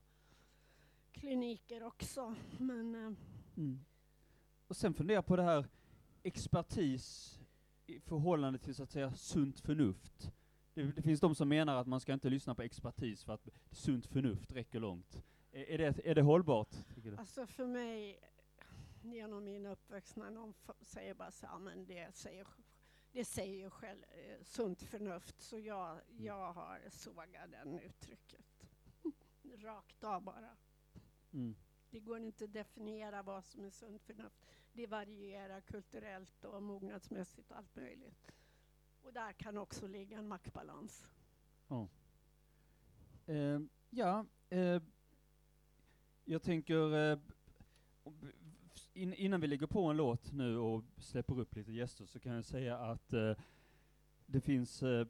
kliniker 1.12 1.84
också. 1.84 2.36
Men 2.60 2.96
eh, 2.96 3.12
Mm. 3.58 3.86
Och 4.68 4.76
sen 4.78 4.94
fundera 4.94 5.22
på 5.22 5.36
det 5.36 5.44
här 5.44 5.66
expertis 6.24 7.40
i 7.86 8.00
förhållande 8.00 8.60
till 8.60 8.76
så 8.76 8.84
att 8.84 8.92
säga 8.92 9.14
sunt 9.14 9.60
förnuft. 9.60 10.32
Det, 10.78 10.92
det 10.92 11.02
finns 11.02 11.20
de 11.20 11.36
som 11.36 11.50
menar 11.50 11.76
att 11.76 11.88
man 11.88 12.00
ska 12.00 12.14
inte 12.14 12.30
lyssna 12.30 12.56
på 12.56 12.62
expertis 12.62 13.24
för 13.24 13.34
att 13.34 13.50
sunt 13.72 14.06
förnuft 14.06 14.52
räcker 14.52 14.80
långt. 14.80 15.24
Är, 15.52 15.64
är, 15.64 15.78
det, 15.78 16.08
är 16.10 16.16
det 16.16 16.22
hållbart? 16.22 16.76
Alltså 17.18 17.48
för 17.48 17.66
mig, 17.66 18.20
genom 19.02 19.44
min 19.44 19.66
uppväxt, 19.66 20.16
när 20.16 20.32
någon 20.32 20.54
säger 20.82 21.14
bara 21.14 21.32
så 21.32 21.48
här, 21.48 21.60
men 21.60 21.86
det 21.86 22.16
säger, 22.16 22.48
det 23.12 23.26
säger 23.26 23.56
ju 23.56 23.70
själv 23.70 24.04
eh, 24.04 24.44
sunt 24.44 24.82
förnuft, 24.82 25.42
så 25.42 25.60
jag, 25.60 26.00
jag 26.18 26.54
har 26.54 26.82
sågat 26.90 27.52
den 27.52 27.80
uttrycket. 27.80 28.46
Rakt 29.64 30.04
av 30.04 30.22
bara. 30.22 30.58
Mm. 31.34 31.56
Det 31.90 32.00
går 32.00 32.20
inte 32.20 32.44
att 32.44 32.54
definiera 32.54 33.24
vad 33.24 33.46
som 33.46 33.66
är 33.66 33.70
sunt 33.70 34.02
förnuft. 34.02 34.46
Det 34.74 34.88
varierar 34.88 35.62
kulturellt 35.62 36.44
och 36.44 36.64
mognadsmässigt 36.64 37.52
och 37.52 37.58
allt 37.58 37.76
möjligt. 37.76 38.32
Och 39.08 39.14
där 39.14 39.34
kan 39.34 39.58
också 39.58 39.88
ligga 39.88 40.18
en 40.18 40.28
maktbalans. 40.28 41.08
Eh, 43.26 43.60
ja, 43.90 44.26
eh, 44.50 44.82
jag 46.26 46.42
tänker, 46.44 47.12
eh, 47.12 47.20
in, 48.94 49.14
innan 49.14 49.42
vi 49.42 49.48
lägger 49.48 49.68
på 49.68 49.84
en 49.90 49.98
låt 49.98 50.32
nu 50.32 50.58
och 50.58 50.84
släpper 50.98 51.40
upp 51.40 51.56
lite 51.56 51.72
gäster 51.72 52.06
så 52.06 52.20
kan 52.20 52.34
jag 52.34 52.46
säga 52.46 52.78
att 52.78 53.14
eh, 53.14 53.34
det 54.26 54.42
finns, 54.42 54.84
eh, 54.84 55.08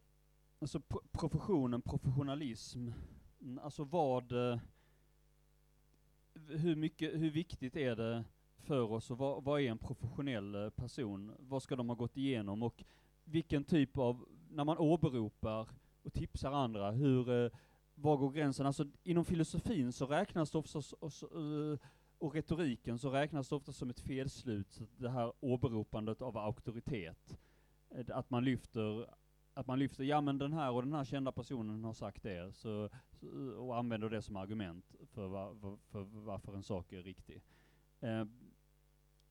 alltså 0.59 0.79
pro- 0.79 1.03
professionen, 1.11 1.81
professionalism, 1.81 2.89
alltså 3.61 3.83
vad, 3.83 4.31
eh, 4.31 4.59
hur 6.47 6.75
mycket, 6.75 7.13
hur 7.13 7.31
viktigt 7.31 7.75
är 7.75 7.95
det 7.95 8.23
för 8.57 8.91
oss 8.91 9.11
och 9.11 9.17
vad, 9.17 9.43
vad 9.43 9.61
är 9.61 9.71
en 9.71 9.77
professionell 9.77 10.55
eh, 10.55 10.69
person? 10.69 11.35
Vad 11.39 11.63
ska 11.63 11.75
de 11.75 11.89
ha 11.89 11.95
gått 11.95 12.17
igenom 12.17 12.63
och 12.63 12.83
vilken 13.27 13.63
typ 13.63 13.97
av, 13.97 14.25
när 14.49 14.63
man 14.63 14.77
åberopar 14.77 15.69
och 16.03 16.13
tipsar 16.13 16.51
andra, 16.51 16.91
hur, 16.91 17.29
eh, 17.29 17.51
var 17.95 18.17
går 18.17 18.31
gränsen? 18.31 18.65
Alltså 18.65 18.85
inom 19.03 19.25
filosofin 19.25 19.91
så 19.91 20.05
räknas 20.05 20.51
det 20.51 20.57
ofta, 20.57 20.81
och, 20.99 21.11
eh, 21.41 21.79
och 22.17 22.33
retoriken 22.33 22.99
så 22.99 23.09
räknas 23.09 23.49
det 23.49 23.55
ofta 23.55 23.71
som 23.71 23.89
ett 23.89 23.99
felslut, 23.99 24.81
det 24.97 25.09
här 25.09 25.33
åberopandet 25.39 26.21
av 26.21 26.37
auktoritet. 26.37 27.39
Eh, 27.89 28.17
att 28.17 28.29
man 28.29 28.45
lyfter, 28.45 29.07
att 29.53 29.67
man 29.67 29.79
lyfter, 29.79 30.03
ja 30.03 30.21
men 30.21 30.37
den 30.37 30.53
här 30.53 30.71
och 30.71 30.83
den 30.83 30.93
här 30.93 31.05
kända 31.05 31.31
personen 31.31 31.83
har 31.83 31.93
sagt 31.93 32.23
det, 32.23 32.55
så, 32.55 32.89
och 33.57 33.77
använder 33.77 34.09
det 34.09 34.21
som 34.21 34.35
argument 34.35 34.95
för, 35.13 35.27
va, 35.27 35.55
för 35.87 36.01
varför 36.03 36.55
en 36.55 36.63
sak 36.63 36.93
är 36.93 37.03
riktig. 37.03 37.43
Eh, 37.99 38.25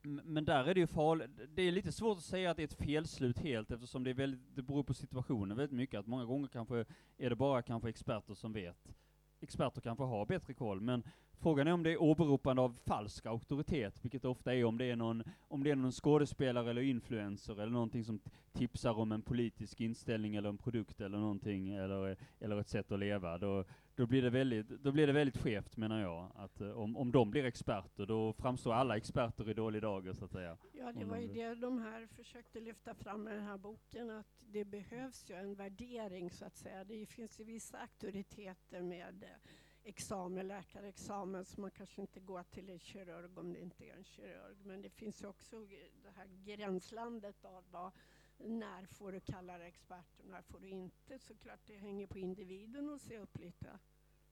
men 0.07 0.45
där 0.45 0.65
är 0.65 0.75
det 0.75 0.81
ju 0.81 0.87
farligt, 0.87 1.31
det 1.55 1.63
är 1.63 1.73
lite 1.73 1.93
svårt 1.93 2.19
att 2.19 2.25
säga 2.25 2.51
att 2.51 2.57
det 2.57 2.63
är 2.63 2.65
ett 2.65 2.87
felslut 2.87 3.39
helt 3.39 3.71
eftersom 3.71 4.05
det 4.05 4.11
är 4.11 4.15
väldigt, 4.15 4.41
det 4.55 4.63
beror 4.63 4.83
på 4.83 4.95
situationen 4.95 5.57
väldigt 5.57 5.77
mycket, 5.77 6.01
att 6.01 6.07
många 6.07 6.25
gånger 6.25 6.49
kanske 6.49 6.85
är 7.19 7.31
det 7.31 7.37
bara 7.37 7.63
kanske 7.63 7.89
experter 7.89 8.35
som 8.35 8.53
vet. 8.53 8.95
Experter 9.41 9.81
kanske 9.81 10.05
har 10.05 10.27
bättre 10.27 10.55
koll, 10.55 10.81
men 10.81 11.03
frågan 11.39 11.69
är 11.69 11.73
om 11.73 11.83
det 11.83 11.93
är 11.93 12.03
åberopande 12.03 12.63
av 12.63 12.77
falsk 12.85 13.27
auktoritet, 13.27 14.05
vilket 14.05 14.23
det 14.23 14.29
ofta 14.29 14.55
är 14.55 14.65
om 14.65 14.79
det 14.79 14.85
är 14.85 14.97
någon, 14.97 15.23
om 15.49 15.65
det 15.65 15.71
är 15.71 15.77
någon 15.77 15.93
skådespelare 15.93 16.71
eller 16.71 16.83
influencer 16.83 17.53
eller 17.53 17.73
någonting 17.73 18.05
som 18.05 18.21
tipsar 18.53 18.99
om 18.99 19.13
en 19.13 19.23
politisk 19.23 19.81
inställning 19.81 20.37
eller 20.37 20.49
en 20.49 20.59
produkt 20.59 21.01
eller 21.01 21.19
någonting, 21.19 21.69
eller, 21.69 22.17
eller 22.41 22.61
ett 22.61 22.69
sätt 22.69 22.93
att 22.93 22.99
leva. 22.99 23.39
Då, 23.39 23.65
då 23.97 24.07
blir 24.07 24.23
det 24.23 24.31
väldigt, 24.31 24.69
då 24.69 24.93
blir 24.93 25.07
det 25.07 25.13
väldigt 25.13 25.37
skevt 25.37 25.77
menar 25.77 26.01
jag, 26.01 26.33
att 26.35 26.61
eh, 26.61 26.71
om, 26.71 26.97
om 26.97 27.13
de 27.13 27.31
blir 27.31 27.45
experter, 27.45 28.07
då 28.07 28.33
framstår 28.33 28.73
alla 28.73 28.97
experter 28.97 29.51
i 29.51 29.55
dålig 29.55 29.83
dager 29.83 30.13
så 30.13 30.25
att 30.25 30.31
säga. 30.31 30.57
Ja, 30.73 30.93
det 30.93 31.05
var 31.05 31.17
ju 31.17 31.27
det 31.27 31.55
de 31.55 31.79
här 31.79 32.07
försökte 32.07 32.61
lyfta 32.61 32.95
fram 32.95 33.29
i 33.29 33.31
den 33.31 33.45
här 33.45 33.59
boken, 33.59 34.11
att 34.11 34.27
det 34.41 34.65
behövs 34.65 35.31
ju 35.31 35.35
en 35.35 35.55
värdering 35.55 36.31
så 36.31 36.45
att 36.45 36.57
säga. 36.57 36.85
Det 36.85 37.07
finns 37.07 37.41
ju 37.41 37.45
vissa 37.45 37.79
auktoriteter 37.79 38.83
med 38.83 39.23
eh, 39.23 39.51
examen, 39.85 40.49
läkarexamen, 40.49 41.45
som 41.45 41.61
man 41.63 41.71
kanske 41.71 42.01
inte 42.01 42.21
går 42.21 42.43
till 42.43 42.71
en 42.71 42.79
kirurg 42.79 43.39
om 43.39 43.53
det 43.53 43.61
inte 43.61 43.85
är 43.85 43.97
en 43.97 44.05
kirurg. 44.05 44.57
Men 44.65 44.83
det 44.83 44.91
finns 44.91 45.23
ju 45.23 45.27
också 45.27 45.57
eh, 45.57 45.63
det 46.03 46.11
här 46.17 46.27
gränslandet 46.45 47.45
av 47.45 47.65
vad, 47.71 47.93
när 48.39 48.87
får 48.87 49.13
du 49.13 49.21
kalla 49.21 49.59
dig 49.59 49.69
expert 49.69 50.21
och 50.21 50.27
när 50.27 50.43
får 50.43 50.61
du 50.61 50.69
inte. 50.69 51.19
Såklart 51.19 51.61
det 51.67 51.77
hänger 51.77 52.07
på 52.07 52.19
individen 52.19 52.91
att 52.91 53.01
se 53.01 53.19
upp 53.19 53.39
lite. 53.39 53.79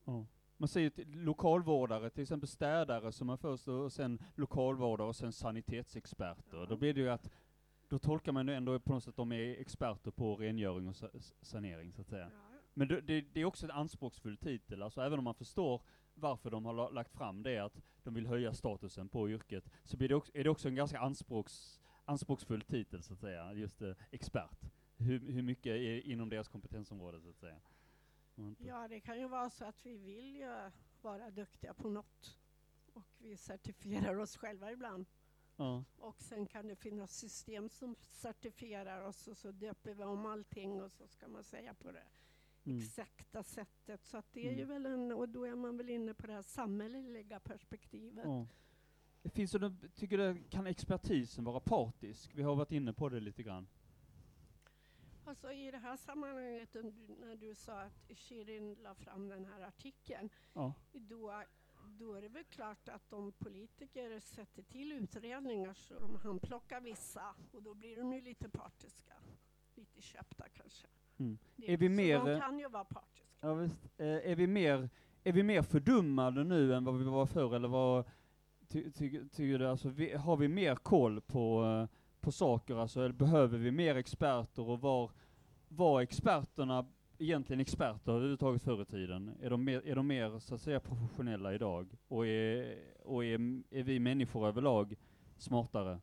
Ja. 0.04 0.26
Man 0.56 0.68
säger 0.68 0.90
till 0.90 1.10
lokalvårdare, 1.10 2.10
till 2.10 2.22
exempel 2.22 2.48
städare 2.48 3.12
som 3.12 3.30
är 3.30 3.36
först 3.36 3.68
och 3.68 3.92
sen 3.92 4.22
lokalvårdare 4.34 5.08
och 5.08 5.16
sen 5.16 5.32
sanitetsexperter. 5.32 6.56
Ja. 6.58 6.66
Då 6.66 6.76
blir 6.76 6.94
det 6.94 7.00
ju 7.00 7.10
att, 7.10 7.30
då 7.88 7.98
tolkar 7.98 8.32
man 8.32 8.48
ju 8.48 8.54
ändå 8.54 8.80
på 8.80 8.92
något 8.92 9.02
sätt 9.04 9.08
att 9.10 9.16
de 9.16 9.32
är 9.32 9.60
experter 9.60 10.10
på 10.10 10.36
rengöring 10.36 10.88
och 10.88 10.96
sanering 11.42 11.92
så 11.92 12.00
att 12.00 12.08
säga. 12.08 12.30
Ja. 12.32 12.58
Men 12.74 12.88
det, 12.88 13.00
det, 13.00 13.20
det 13.20 13.40
är 13.40 13.44
också 13.44 13.66
en 13.66 13.70
anspråksfull 13.70 14.36
titel, 14.36 14.82
alltså 14.82 15.00
även 15.00 15.18
om 15.18 15.24
man 15.24 15.34
förstår 15.34 15.82
varför 16.14 16.50
de 16.50 16.64
har 16.64 16.72
la- 16.72 16.90
lagt 16.90 17.12
fram 17.12 17.42
det, 17.42 17.58
att 17.58 17.82
de 18.02 18.14
vill 18.14 18.26
höja 18.26 18.54
statusen 18.54 19.08
på 19.08 19.30
yrket, 19.30 19.70
så 19.84 19.96
blir 19.96 20.08
det 20.08 20.14
också, 20.14 20.32
är 20.34 20.44
det 20.44 20.50
också 20.50 20.68
en 20.68 20.74
ganska 20.74 20.98
anspråks, 20.98 21.80
anspråksfull 22.04 22.62
titel 22.62 23.02
så 23.02 23.12
att 23.12 23.18
säga, 23.18 23.52
just 23.52 23.82
eh, 23.82 23.92
expert. 24.10 24.60
Hur, 24.96 25.18
hur 25.32 25.42
mycket 25.42 25.66
är 25.70 26.06
inom 26.06 26.28
deras 26.28 26.48
kompetensområde 26.48 27.20
så 27.20 27.28
att 27.28 27.36
säga. 27.36 27.60
Ja, 28.58 28.88
det 28.88 29.00
kan 29.00 29.18
ju 29.18 29.28
vara 29.28 29.50
så 29.50 29.64
att 29.64 29.86
vi 29.86 29.96
vill 29.96 30.36
ju 30.36 30.70
vara 31.02 31.30
duktiga 31.30 31.74
på 31.74 31.88
något. 31.88 32.38
Och 32.92 33.06
vi 33.18 33.36
certifierar 33.36 34.16
oss 34.18 34.36
själva 34.36 34.72
ibland. 34.72 35.06
Ja. 35.56 35.84
Och 35.96 36.20
sen 36.22 36.46
kan 36.46 36.68
det 36.68 36.76
finnas 36.76 37.16
system 37.18 37.68
som 37.68 37.96
certifierar 38.00 39.00
oss 39.02 39.28
och 39.28 39.36
så 39.36 39.52
döper 39.52 39.94
vi 39.94 40.04
om 40.04 40.26
allting 40.26 40.82
och 40.82 40.92
så 40.92 41.06
ska 41.06 41.28
man 41.28 41.44
säga 41.44 41.74
på 41.74 41.92
det 41.92 42.04
Mm. 42.66 42.78
exakta 42.78 43.42
sättet. 43.42 44.04
Så 44.04 44.16
att 44.16 44.32
det 44.32 44.48
är 44.48 44.52
ju 44.52 44.62
Mm. 44.62 44.68
väl 44.68 44.86
en, 44.86 45.12
och 45.12 45.28
då 45.28 45.44
är 45.44 45.54
man 45.54 45.76
väl 45.76 45.90
inne 45.90 46.14
på 46.14 46.26
det 46.26 46.32
här 46.32 46.42
samhälleliga 46.42 47.40
perspektivet. 47.40 48.24
Ja. 48.24 48.46
Det 49.24 49.30
finns 49.30 49.54
någon- 49.54 49.78
tycker 49.94 50.18
du, 50.18 50.42
kan 50.50 50.66
expertisen 50.66 51.44
vara 51.44 51.60
partisk? 51.60 52.30
Vi 52.34 52.42
har 52.42 52.54
varit 52.56 52.72
inne 52.72 52.92
på 52.92 53.08
det 53.08 53.20
lite 53.20 53.42
grann. 53.42 53.66
Alltså 55.24 55.52
i 55.52 55.70
det 55.70 55.78
här 55.78 55.96
sammanhanget 55.96 56.74
när 57.20 57.36
du 57.36 57.54
sa 57.54 57.80
att 57.80 58.10
Shirin 58.16 58.74
la 58.82 58.94
fram 58.94 59.28
den 59.28 59.44
här 59.44 59.60
artikeln, 59.60 60.28
Ja. 60.52 60.72
då, 60.92 61.42
då 61.98 62.14
är 62.14 62.22
det 62.22 62.28
väl 62.28 62.44
klart 62.44 62.88
att 62.88 63.12
om 63.12 63.32
politiker 63.32 64.20
sätter 64.20 64.62
till 64.62 64.92
utredningar 64.92 65.74
så 65.74 65.98
de 65.98 66.16
han 66.16 66.38
plockar 66.38 66.80
vissa 66.80 67.34
och 67.52 67.62
då 67.62 67.74
blir 67.74 67.96
de 67.96 68.12
ju 68.12 68.20
lite 68.20 68.48
partiska. 68.48 69.12
Lite 69.74 70.02
köpta 70.02 70.44
kanske. 70.48 70.86
Mm. 71.16 71.38
Det, 71.56 71.72
Är 71.72 71.76
vi 71.76 71.86
så 71.86 71.92
mer, 71.92 72.18
de 72.18 72.28
eh, 72.28 72.40
kan 72.40 72.58
ju 72.58 72.68
vara 72.68 72.84
partiska. 72.84 73.36
Ja, 73.40 73.54
visst. 73.54 73.84
Eh, 73.96 74.06
är, 74.06 74.34
vi 74.36 74.46
mer, 74.46 74.88
är 75.24 75.32
vi 75.32 75.42
mer 75.42 75.62
fördummade 75.62 76.44
nu 76.44 76.74
än 76.74 76.84
vad 76.84 76.98
vi 76.98 77.04
var 77.04 77.26
förr, 77.26 77.54
eller 77.56 77.68
vad 77.68 78.04
ty, 78.74 78.90
ty, 78.90 79.28
tycker 79.28 79.58
du? 79.58 79.68
Alltså, 79.68 79.88
vi, 79.88 80.12
har 80.14 80.36
vi 80.36 80.48
mer 80.48 80.74
koll 80.74 81.20
på, 81.20 81.64
eh, 81.64 81.96
på 82.20 82.32
saker, 82.32 82.76
alltså, 82.76 83.00
eller 83.00 83.14
behöver 83.14 83.58
vi 83.58 83.70
mer 83.70 83.94
experter 83.94 84.68
och 84.68 84.80
var, 84.80 85.10
var 85.68 86.00
experterna 86.00 86.86
egentligen 87.18 87.60
experter 87.60 88.12
överhuvudtaget 88.12 88.62
förr 88.62 88.82
i 88.82 88.84
tiden? 88.84 89.36
Är 89.40 89.50
de 89.50 89.64
mer, 89.64 89.86
är 89.86 89.94
de 89.94 90.06
mer 90.06 90.38
så 90.38 90.54
att 90.54 90.60
säga 90.60 90.80
professionella 90.80 91.54
idag? 91.54 91.96
Och 92.08 92.26
är, 92.26 92.78
och 93.04 93.24
är, 93.24 93.62
är 93.70 93.82
vi 93.82 94.00
människor 94.00 94.48
överlag 94.48 94.94
smartare? 95.36 96.00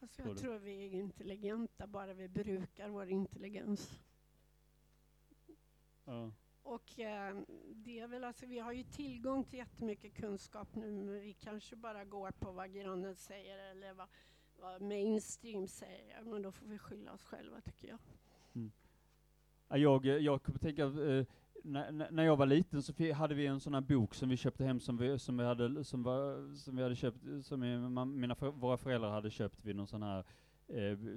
Alltså 0.00 0.22
tror 0.22 0.28
jag 0.28 0.36
du? 0.36 0.40
tror 0.40 0.58
vi 0.58 0.86
är 0.86 0.94
intelligenta 0.94 1.86
bara 1.86 2.14
vi 2.14 2.28
brukar 2.28 2.88
vår 2.88 3.08
intelligens. 3.08 4.00
Ja. 6.04 6.32
Och 6.70 6.98
eh, 7.00 7.36
det 7.74 8.00
är 8.00 8.06
väl 8.06 8.24
alltså, 8.24 8.46
vi 8.46 8.58
har 8.58 8.72
ju 8.72 8.82
tillgång 8.82 9.44
till 9.44 9.58
jättemycket 9.58 10.14
kunskap 10.14 10.74
nu, 10.74 10.90
men 10.90 11.20
vi 11.20 11.32
kanske 11.32 11.76
bara 11.76 12.04
går 12.04 12.30
på 12.30 12.52
vad 12.52 12.72
grannen 12.72 13.16
säger 13.16 13.58
eller 13.70 13.94
vad, 13.94 14.06
vad 14.60 14.82
mainstream 14.82 15.66
säger. 15.68 16.22
Men 16.22 16.42
då 16.42 16.52
får 16.52 16.66
vi 16.66 16.78
skylla 16.78 17.12
oss 17.12 17.24
själva 17.24 17.60
tycker 17.60 17.88
jag. 17.88 17.98
Mm. 18.54 18.72
Jag, 19.68 20.06
eh, 20.06 20.16
jag 20.16 20.42
kommer 20.42 20.58
tänka, 20.58 20.82
eh, 20.84 21.26
när, 21.64 22.10
när- 22.10 22.24
jag 22.24 22.36
var 22.36 22.46
liten 22.46 22.82
så 22.82 23.12
hade 23.12 23.34
vi 23.34 23.46
en 23.46 23.60
sån 23.60 23.74
här 23.74 23.80
bok 23.80 24.14
som 24.14 24.28
vi 24.28 24.36
köpte 24.36 24.64
hem 24.64 24.80
som 24.80 24.96
vi, 24.96 25.18
som 25.18 25.36
vi, 25.36 25.44
hade, 25.44 25.84
som 25.84 26.02
var, 26.02 26.54
som 26.56 26.76
vi 26.76 26.82
hade 26.82 26.96
köpt, 26.96 27.18
som 27.42 27.60
vi, 27.60 27.78
man, 27.78 28.20
mina 28.20 28.34
våra 28.34 28.76
föräldrar 28.76 29.10
hade 29.10 29.30
köpt 29.30 29.64
vid 29.64 29.76
någon 29.76 29.86
sån 29.86 30.02
här 30.02 30.18
eh, 30.18 30.24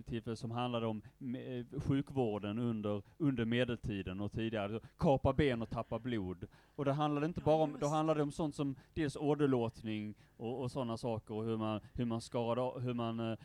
tillfälle 0.06 0.36
som 0.36 0.52
handlade 0.52 0.88
om 0.88 1.02
eh, 1.20 1.82
sjukvården 1.82 2.60
under, 2.60 3.02
under 3.18 3.46
medeltiden 3.46 4.22
och 4.22 4.32
tidigare. 4.32 4.80
Kapa 4.98 5.34
ben 5.34 5.62
och 5.62 5.70
tappa 5.70 6.00
blod. 6.00 6.48
Och 6.76 6.86
det 6.86 6.94
handlade 6.94 7.26
inte 7.26 7.42
bara 7.42 7.64
om, 7.64 7.78
då 7.80 7.88
handlade 7.88 8.20
det 8.20 8.24
om 8.24 8.32
sånt 8.32 8.56
som 8.56 8.76
dels 8.94 9.16
åderlåtning 9.16 10.16
och, 10.38 10.62
och 10.62 10.72
sådana 10.72 10.98
saker 10.98 11.34
och 11.34 11.44
hur 11.44 11.58
man, 11.58 11.80
hur 11.94 12.06
man 12.06 12.22
skadade, 12.22 12.80
hur 12.80 12.94
man 12.94 13.20
eh, 13.20 13.38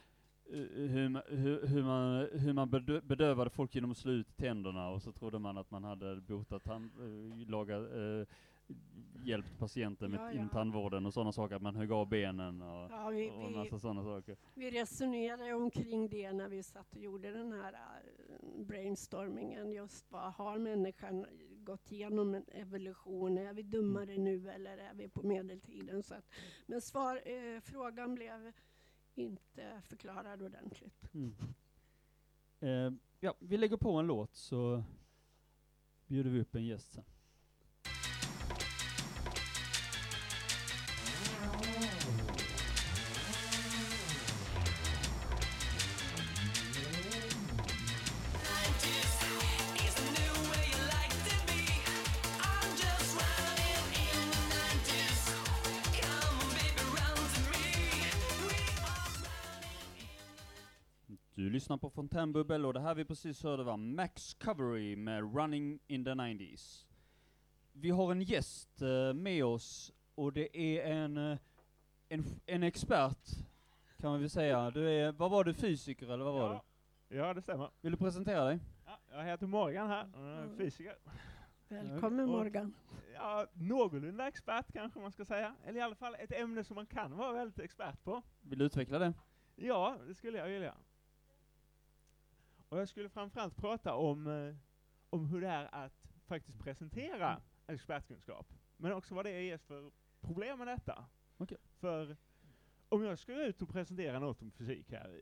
hur, 0.51 1.37
hur, 1.37 1.67
hur 1.67 1.83
man, 1.83 2.29
hur 2.33 2.53
man 2.53 2.71
bedö- 2.71 3.01
bedövade 3.01 3.51
folk 3.51 3.75
genom 3.75 3.91
att 3.91 3.97
slå 3.97 4.13
ut 4.13 4.37
tänderna 4.37 4.89
och 4.89 5.03
så 5.03 5.13
trodde 5.13 5.39
man 5.39 5.59
att 5.59 5.71
man 5.71 5.85
hade 5.85 6.17
botat, 6.17 6.65
tand, 6.65 6.91
eh, 7.01 7.49
lagat, 7.51 7.83
eh, 7.83 8.27
hjälpt 9.25 9.59
patienten 9.59 10.11
med, 10.11 10.21
Ja, 10.21 10.33
ja. 10.33 10.49
tandvården 10.53 11.07
och 11.07 11.15
sådana 11.15 11.33
saker, 11.33 11.57
att 11.57 11.63
man 11.63 11.77
högg 11.77 11.93
av 11.93 12.09
benen 12.09 12.63
och, 12.63 12.91
Ja, 12.91 13.09
vi, 13.09 13.31
och 13.31 13.53
massa 13.53 13.79
sådana 13.79 14.03
saker. 14.03 14.37
vi 14.55 14.71
resonerade 14.71 15.53
omkring 15.55 16.09
det 16.09 16.33
när 16.33 16.49
vi 16.49 16.63
satt 16.63 16.95
och 16.97 17.03
gjorde 17.03 17.31
den 17.33 17.53
här 17.53 17.73
eh, 17.73 18.65
brainstormingen. 18.65 19.73
Just 19.73 20.11
vad 20.13 20.33
har 20.33 20.59
människan 20.59 21.27
gått 21.65 21.93
igenom 21.93 22.35
en 22.35 22.45
evolution? 22.49 23.39
Är 23.39 23.53
vi 23.53 23.63
dummare 23.63 24.13
Mm. 24.13 24.25
nu 24.25 24.51
eller 24.51 24.79
är 24.79 24.95
vi 24.95 25.09
på 25.09 25.23
medeltiden? 25.27 26.03
Så 26.03 26.15
att, 26.15 26.25
men 26.67 26.81
svar, 26.81 27.23
eh, 27.25 27.61
frågan 27.61 28.15
blev 28.15 28.53
inte 29.15 29.83
förklarad 29.89 30.43
ordentligt. 30.43 31.15
Mm. 31.15 31.35
Eh, 32.61 32.93
ja, 33.21 33.35
vi 33.39 33.57
lägger 33.57 33.77
på 33.77 33.93
en 33.93 34.07
låt 34.07 34.35
så 34.35 34.83
bjuder 36.07 36.31
vi 36.31 36.41
upp 36.41 36.55
en 36.55 36.65
gäst 36.67 36.93
sen. 36.93 37.05
lyssnar 61.69 61.79
på 61.79 61.91
Fontänbubbel 61.91 62.67
och 62.67 62.73
det 62.75 62.81
här 62.81 62.95
vi 62.95 63.05
precis 63.05 63.43
hörde 63.43 63.63
var 63.65 63.77
Max 63.77 64.35
Covery 64.35 64.97
med 64.97 65.35
Running 65.37 65.79
in 65.87 66.05
the 66.05 66.11
90s. 66.11 66.87
Vi 67.73 67.91
har 67.91 68.13
en 68.13 68.23
gäst 68.23 68.83
eh, 68.83 69.15
med 69.15 69.45
oss 69.45 69.93
och 70.15 70.33
det 70.33 70.57
är 70.59 70.93
en, 70.93 71.17
eh, 71.17 71.39
en, 72.09 72.25
en 72.47 72.63
expert 72.63 73.19
kan 74.01 74.11
man 74.11 74.21
väl 74.21 74.31
säga. 74.31 74.71
Du 74.71 74.91
är, 74.91 75.13
vad 75.13 75.31
var 75.31 75.45
du, 75.45 75.55
fysiker 75.55 76.07
eller 76.13 76.25
vad 76.25 76.35
var 76.35 76.53
ja. 76.53 76.65
Ja, 77.09 77.35
det 77.35 77.43
stämmer. 77.43 77.65
du? 77.65 77.71
Vill 77.81 77.93
du 77.93 77.99
presentera 77.99 78.45
dig? 78.45 78.59
Ja, 78.87 78.99
jag 79.13 79.25
heter 79.25 79.47
Morgan 79.47 79.89
här, 79.89 80.09
och 80.15 80.21
jag 80.23 80.31
är 80.39 80.43
Mm. 80.45 80.57
fysiker. 80.57 80.95
Välkommen 81.69 82.25
Och- 82.25 82.31
Morgan. 82.39 82.75
Ja, 83.15 83.47
någorlunda 83.53 84.29
expert 84.29 84.73
kanske 84.73 85.01
man 85.01 85.13
ska 85.13 85.25
säga. 85.25 85.55
Eller 85.65 85.79
i 85.79 85.83
alla 85.83 85.95
fall 85.95 86.15
ett 86.19 86.33
ämne 86.33 86.65
som 86.65 86.75
man 86.75 86.87
kan 86.87 87.17
vara 87.17 87.33
väldigt 87.33 87.59
expert 87.59 88.05
på. 88.05 88.23
Vill 88.41 88.59
du 88.59 88.65
utveckla 88.65 88.99
det? 88.99 89.15
Ja, 89.57 89.97
det 90.07 90.15
skulle 90.15 90.39
jag 90.39 90.47
vilja. 90.49 90.75
Och 92.69 92.79
jag 92.79 92.89
skulle 92.89 93.09
framförallt 93.09 93.57
prata 93.57 93.95
om, 93.95 94.27
eh, 94.27 94.57
om 95.11 95.27
hur 95.27 95.41
det 95.41 95.49
är 95.49 95.75
att 95.75 96.13
faktiskt 96.27 96.59
presentera 96.59 97.41
expertkunskap. 97.67 98.53
Men 98.77 98.93
också 98.93 99.15
vad 99.15 99.25
det 99.25 99.31
är 99.31 99.59
för 99.59 99.91
problem 100.21 100.59
med 100.59 100.67
detta. 100.67 101.05
Okej. 101.37 101.59
För 101.79 102.17
om 102.89 103.03
jag 103.03 103.19
ska 103.19 103.47
ut 103.47 103.63
och 103.63 103.69
presentera 103.69 104.19
något 104.19 104.43
om 104.43 104.51
fysik 104.51 104.91
här 104.91 105.21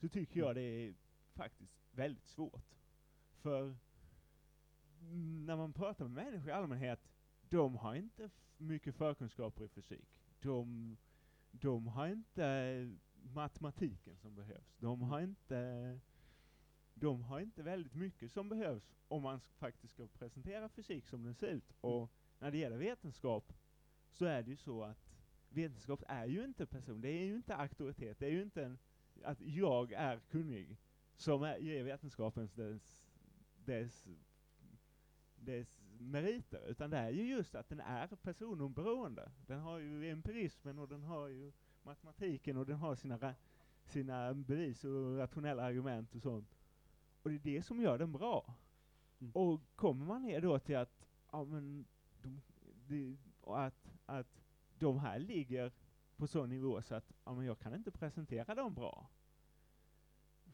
så 0.00 0.08
tycker 0.08 0.40
jag 0.40 0.54
det 0.54 0.60
är 0.62 0.94
faktiskt 1.34 1.72
väldigt 1.90 2.26
svårt. 2.26 2.76
För 3.30 3.76
mm, 5.00 5.46
när 5.46 5.56
man 5.56 5.72
pratar 5.72 6.08
med 6.08 6.24
människor 6.24 6.48
i 6.48 6.52
allmänhet, 6.52 7.00
de 7.48 7.76
har 7.76 7.94
inte 7.94 8.30
mycket 8.56 8.94
förkunskaper 8.94 9.64
i 9.64 9.68
fysik. 9.68 10.08
De, 10.40 10.96
de 11.50 11.86
har 11.86 12.08
inte 12.08 12.90
matematiken 13.12 14.16
som 14.16 14.34
behövs. 14.34 14.76
De 14.78 15.02
har 15.02 15.20
inte 15.20 16.00
de 17.00 17.22
har 17.22 17.40
inte 17.40 17.62
väldigt 17.62 17.94
mycket 17.94 18.32
som 18.32 18.48
behövs 18.48 18.94
om 19.08 19.22
man 19.22 19.40
faktiskt 19.58 19.92
ska 19.94 20.06
presentera 20.06 20.68
fysik 20.68 21.06
som 21.06 21.22
den 21.22 21.34
ser 21.34 21.48
ut. 21.48 21.72
Och 21.80 22.10
när 22.38 22.50
det 22.50 22.58
gäller 22.58 22.76
vetenskap 22.76 23.52
så 24.12 24.24
är 24.24 24.42
det 24.42 24.50
ju 24.50 24.56
så 24.56 24.82
att 24.84 25.08
vetenskap 25.48 26.02
är 26.08 26.26
ju 26.26 26.44
inte 26.44 26.66
person, 26.66 27.00
det 27.00 27.08
är 27.08 27.24
ju 27.24 27.36
inte 27.36 27.56
auktoritet, 27.56 28.18
det 28.18 28.26
är 28.26 28.30
ju 28.30 28.42
inte 28.42 28.64
en, 28.64 28.78
att 29.24 29.40
jag 29.40 29.92
är 29.92 30.18
kunnig 30.18 30.76
som 31.16 31.42
är, 31.42 31.56
ger 31.56 31.84
vetenskapens 31.84 32.52
dess, 32.52 33.06
dess, 33.64 34.08
dess 35.36 35.82
meriter, 36.00 36.66
utan 36.68 36.90
det 36.90 36.98
är 36.98 37.10
ju 37.10 37.28
just 37.28 37.54
att 37.54 37.68
den 37.68 37.80
är 37.80 38.06
personoberoende. 38.06 39.30
Den 39.46 39.60
har 39.60 39.78
ju 39.78 40.10
empirismen 40.10 40.78
och 40.78 40.88
den 40.88 41.02
har 41.02 41.28
ju 41.28 41.52
matematiken 41.82 42.56
och 42.56 42.66
den 42.66 42.76
har 42.76 42.94
sina, 42.96 43.34
sina 43.84 44.34
bevis 44.34 44.84
och 44.84 45.16
rationella 45.16 45.62
argument 45.62 46.14
och 46.14 46.22
sånt. 46.22 46.57
Och 47.28 47.32
det 47.32 47.50
är 47.50 47.54
det 47.56 47.62
som 47.62 47.80
gör 47.80 47.98
den 47.98 48.12
bra. 48.12 48.54
Mm. 49.20 49.32
Och 49.32 49.60
kommer 49.76 50.06
man 50.06 50.22
ner 50.22 50.40
då 50.40 50.58
till 50.58 50.76
att, 50.76 51.06
ja 51.32 51.44
men, 51.44 51.86
de, 52.86 53.18
och 53.40 53.62
att, 53.62 53.90
att 54.06 54.42
de 54.78 54.98
här 54.98 55.18
ligger 55.18 55.72
på 56.16 56.26
sån 56.26 56.48
nivå 56.48 56.82
så 56.82 56.94
att, 56.94 57.12
ja 57.24 57.34
men 57.34 57.46
jag 57.46 57.58
kan 57.58 57.74
inte 57.74 57.90
presentera 57.90 58.54
dem 58.54 58.74
bra. 58.74 59.10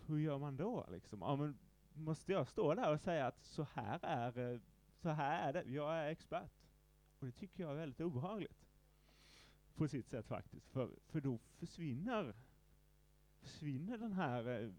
Hur 0.06 0.18
gör 0.18 0.38
man 0.38 0.56
då 0.56 0.86
liksom? 0.90 1.20
Ja 1.22 1.36
men, 1.36 1.58
måste 1.92 2.32
jag 2.32 2.48
stå 2.48 2.74
där 2.74 2.92
och 2.92 3.00
säga 3.00 3.26
att 3.26 3.44
så 3.44 3.66
här 3.74 3.98
är, 4.02 4.52
eh, 4.52 4.60
så 4.96 5.08
här 5.08 5.48
är 5.48 5.52
det, 5.52 5.70
jag 5.70 5.96
är 5.96 6.08
expert. 6.08 6.68
Och 7.18 7.26
det 7.26 7.32
tycker 7.32 7.62
jag 7.62 7.72
är 7.72 7.76
väldigt 7.76 8.00
obehagligt. 8.00 8.66
På 9.74 9.88
sitt 9.88 10.08
sätt 10.08 10.26
faktiskt. 10.26 10.68
För, 10.68 10.90
för 11.06 11.20
då 11.20 11.38
försvinner, 11.38 12.34
försvinner 13.40 13.98
den 13.98 14.12
här 14.12 14.62
eh, 14.62 14.70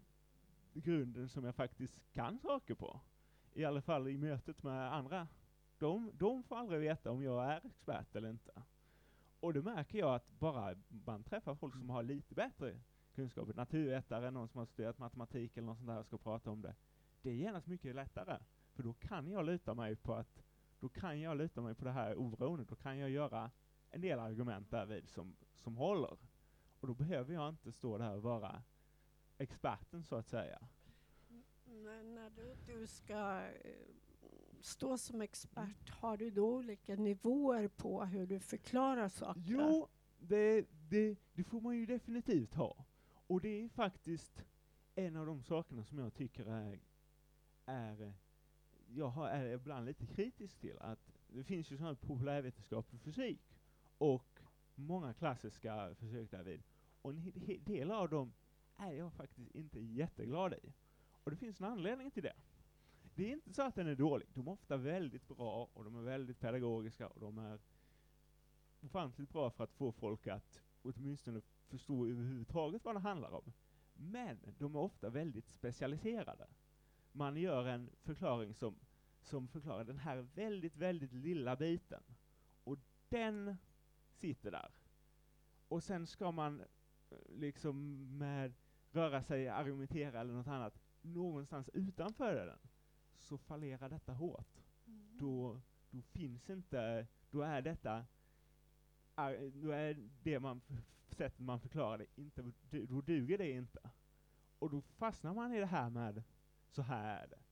grunden 0.80 1.28
som 1.28 1.44
jag 1.44 1.54
faktiskt 1.54 2.12
kan 2.12 2.38
saker 2.38 2.74
på. 2.74 3.00
I 3.52 3.64
alla 3.64 3.82
fall 3.82 4.08
i 4.08 4.18
mötet 4.18 4.62
med 4.62 4.94
andra. 4.94 5.28
De, 5.78 6.10
de 6.14 6.42
får 6.42 6.56
aldrig 6.56 6.80
veta 6.80 7.10
om 7.10 7.22
jag 7.22 7.52
är 7.52 7.66
expert 7.66 8.16
eller 8.16 8.30
inte. 8.30 8.62
Och 9.40 9.52
det 9.52 9.62
märker 9.62 9.98
jag 9.98 10.14
att 10.14 10.30
bara 10.38 10.74
man 10.88 11.22
träffar 11.24 11.54
folk 11.54 11.76
som 11.76 11.90
har 11.90 12.02
lite 12.02 12.34
bättre 12.34 12.80
kunskaper, 13.14 13.54
naturvetare, 13.54 14.30
någon 14.30 14.48
som 14.48 14.58
har 14.58 14.66
studerat 14.66 14.98
matematik 14.98 15.56
eller 15.56 15.66
något 15.66 15.78
sånt 15.78 15.88
där 15.88 15.98
och 15.98 16.06
ska 16.06 16.18
prata 16.18 16.50
om 16.50 16.62
det. 16.62 16.74
Det 17.22 17.30
är 17.30 17.34
genast 17.34 17.66
mycket 17.66 17.94
lättare. 17.94 18.38
För 18.72 18.82
då 18.82 18.92
kan 18.92 19.30
jag 19.30 19.44
luta 19.46 19.74
mig 19.74 19.96
på 19.96 20.14
att, 20.14 20.42
då 20.80 20.88
kan 20.88 21.20
jag 21.20 21.36
luta 21.36 21.60
mig 21.60 21.74
på 21.74 21.84
det 21.84 21.92
här 21.92 22.14
oberoendet, 22.14 22.68
då 22.68 22.76
kan 22.76 22.98
jag 22.98 23.10
göra 23.10 23.50
en 23.90 24.00
del 24.00 24.18
argument 24.18 24.70
därvid 24.70 25.08
som, 25.08 25.36
som 25.54 25.76
håller. 25.76 26.18
Och 26.80 26.88
då 26.88 26.94
behöver 26.94 27.34
jag 27.34 27.48
inte 27.48 27.72
stå 27.72 27.98
där 27.98 28.16
och 28.16 28.22
vara 28.22 28.62
experten 29.38 30.04
så 30.04 30.16
att 30.16 30.28
säga. 30.28 30.58
Men 31.64 32.14
när 32.14 32.30
du, 32.30 32.54
du 32.66 32.86
ska 32.86 33.46
eh, 33.64 33.70
stå 34.60 34.98
som 34.98 35.20
expert, 35.20 35.90
har 35.90 36.16
du 36.16 36.30
då 36.30 36.56
olika 36.56 36.96
nivåer 36.96 37.68
på 37.68 38.04
hur 38.04 38.26
du 38.26 38.40
förklarar 38.40 39.08
saker? 39.08 39.42
Jo, 39.46 39.88
det, 40.18 40.66
det, 40.88 41.16
det 41.32 41.44
får 41.44 41.60
man 41.60 41.76
ju 41.76 41.86
definitivt 41.86 42.54
ha. 42.54 42.84
Och 43.26 43.40
det 43.40 43.48
är 43.64 43.68
faktiskt 43.68 44.44
en 44.94 45.16
av 45.16 45.26
de 45.26 45.42
sakerna 45.42 45.84
som 45.84 45.98
jag 45.98 46.14
tycker 46.14 46.46
är, 46.46 46.80
är 47.66 48.14
jag 48.88 49.08
har, 49.08 49.28
är 49.28 49.54
ibland 49.54 49.86
lite 49.86 50.06
kritisk 50.06 50.58
till. 50.58 50.78
Att 50.78 51.12
det 51.28 51.44
finns 51.44 51.70
ju 51.72 51.76
sån 51.76 51.86
här 51.86 51.94
populärvetenskaplig 51.94 53.00
fysik 53.00 53.58
och 53.98 54.40
många 54.74 55.14
klassiska 55.14 55.94
försök 55.94 56.30
därvid. 56.30 56.62
Och 57.02 57.10
en 57.10 57.18
he- 57.18 57.32
he- 57.34 57.64
del 57.64 57.90
av 57.90 58.08
dem 58.08 58.32
är 58.76 58.92
jag 58.92 59.12
faktiskt 59.12 59.54
inte 59.54 59.80
jätteglad 59.80 60.52
i. 60.52 60.72
Och 61.24 61.30
det 61.30 61.36
finns 61.36 61.60
en 61.60 61.66
anledning 61.66 62.10
till 62.10 62.22
det. 62.22 62.36
Det 63.14 63.28
är 63.28 63.32
inte 63.32 63.52
så 63.52 63.62
att 63.62 63.74
den 63.74 63.86
är 63.86 63.94
dålig. 63.94 64.28
De 64.34 64.48
är 64.48 64.52
ofta 64.52 64.76
väldigt 64.76 65.28
bra 65.28 65.70
och 65.72 65.84
de 65.84 65.96
är 65.96 66.02
väldigt 66.02 66.40
pedagogiska 66.40 67.06
och 67.06 67.20
de 67.20 67.38
är 67.38 67.60
ofantligt 68.80 69.32
bra 69.32 69.50
för 69.50 69.64
att 69.64 69.72
få 69.72 69.92
folk 69.92 70.26
att 70.26 70.62
åtminstone 70.82 71.40
förstå 71.68 72.06
överhuvudtaget 72.06 72.84
vad 72.84 72.94
det 72.94 73.00
handlar 73.00 73.30
om. 73.30 73.52
Men 73.94 74.38
de 74.58 74.74
är 74.74 74.78
ofta 74.78 75.10
väldigt 75.10 75.48
specialiserade. 75.48 76.46
Man 77.12 77.36
gör 77.36 77.66
en 77.66 77.90
förklaring 78.02 78.54
som, 78.54 78.78
som 79.22 79.48
förklarar 79.48 79.84
den 79.84 79.98
här 79.98 80.16
väldigt, 80.16 80.76
väldigt 80.76 81.12
lilla 81.12 81.56
biten. 81.56 82.02
Och 82.64 82.78
den 83.08 83.56
sitter 84.10 84.50
där. 84.50 84.70
Och 85.68 85.82
sen 85.82 86.06
ska 86.06 86.32
man 86.32 86.60
eh, 86.60 87.18
liksom 87.28 88.06
med 88.18 88.54
röra 88.90 89.22
sig, 89.22 89.48
argumentera 89.48 90.20
eller 90.20 90.34
något 90.34 90.46
annat 90.46 90.78
någonstans 91.02 91.68
utanför 91.68 92.46
den, 92.46 92.58
så 93.18 93.38
fallerar 93.38 93.88
detta 93.88 94.12
hårt 94.12 94.66
Mm. 94.86 95.18
då, 95.18 95.60
då 95.90 96.02
finns 96.02 96.50
inte, 96.50 97.06
då 97.30 97.42
är 97.42 97.62
detta, 97.62 98.06
då 99.52 99.70
är 99.70 100.10
det 100.22 100.40
man, 100.40 100.60
sättet 101.08 101.38
man 101.38 101.60
förklarar 101.60 101.98
det 101.98 102.06
inte, 102.16 102.52
då 102.70 103.00
duger 103.00 103.38
det 103.38 103.50
inte. 103.50 103.90
Och 104.58 104.70
då 104.70 104.80
fastnar 104.80 105.34
man 105.34 105.54
i 105.54 105.58
det 105.58 105.66
här 105.66 105.90
med, 105.90 106.22
så 106.68 106.82
här 106.82 107.22
är 107.22 107.26
det. 107.26 107.42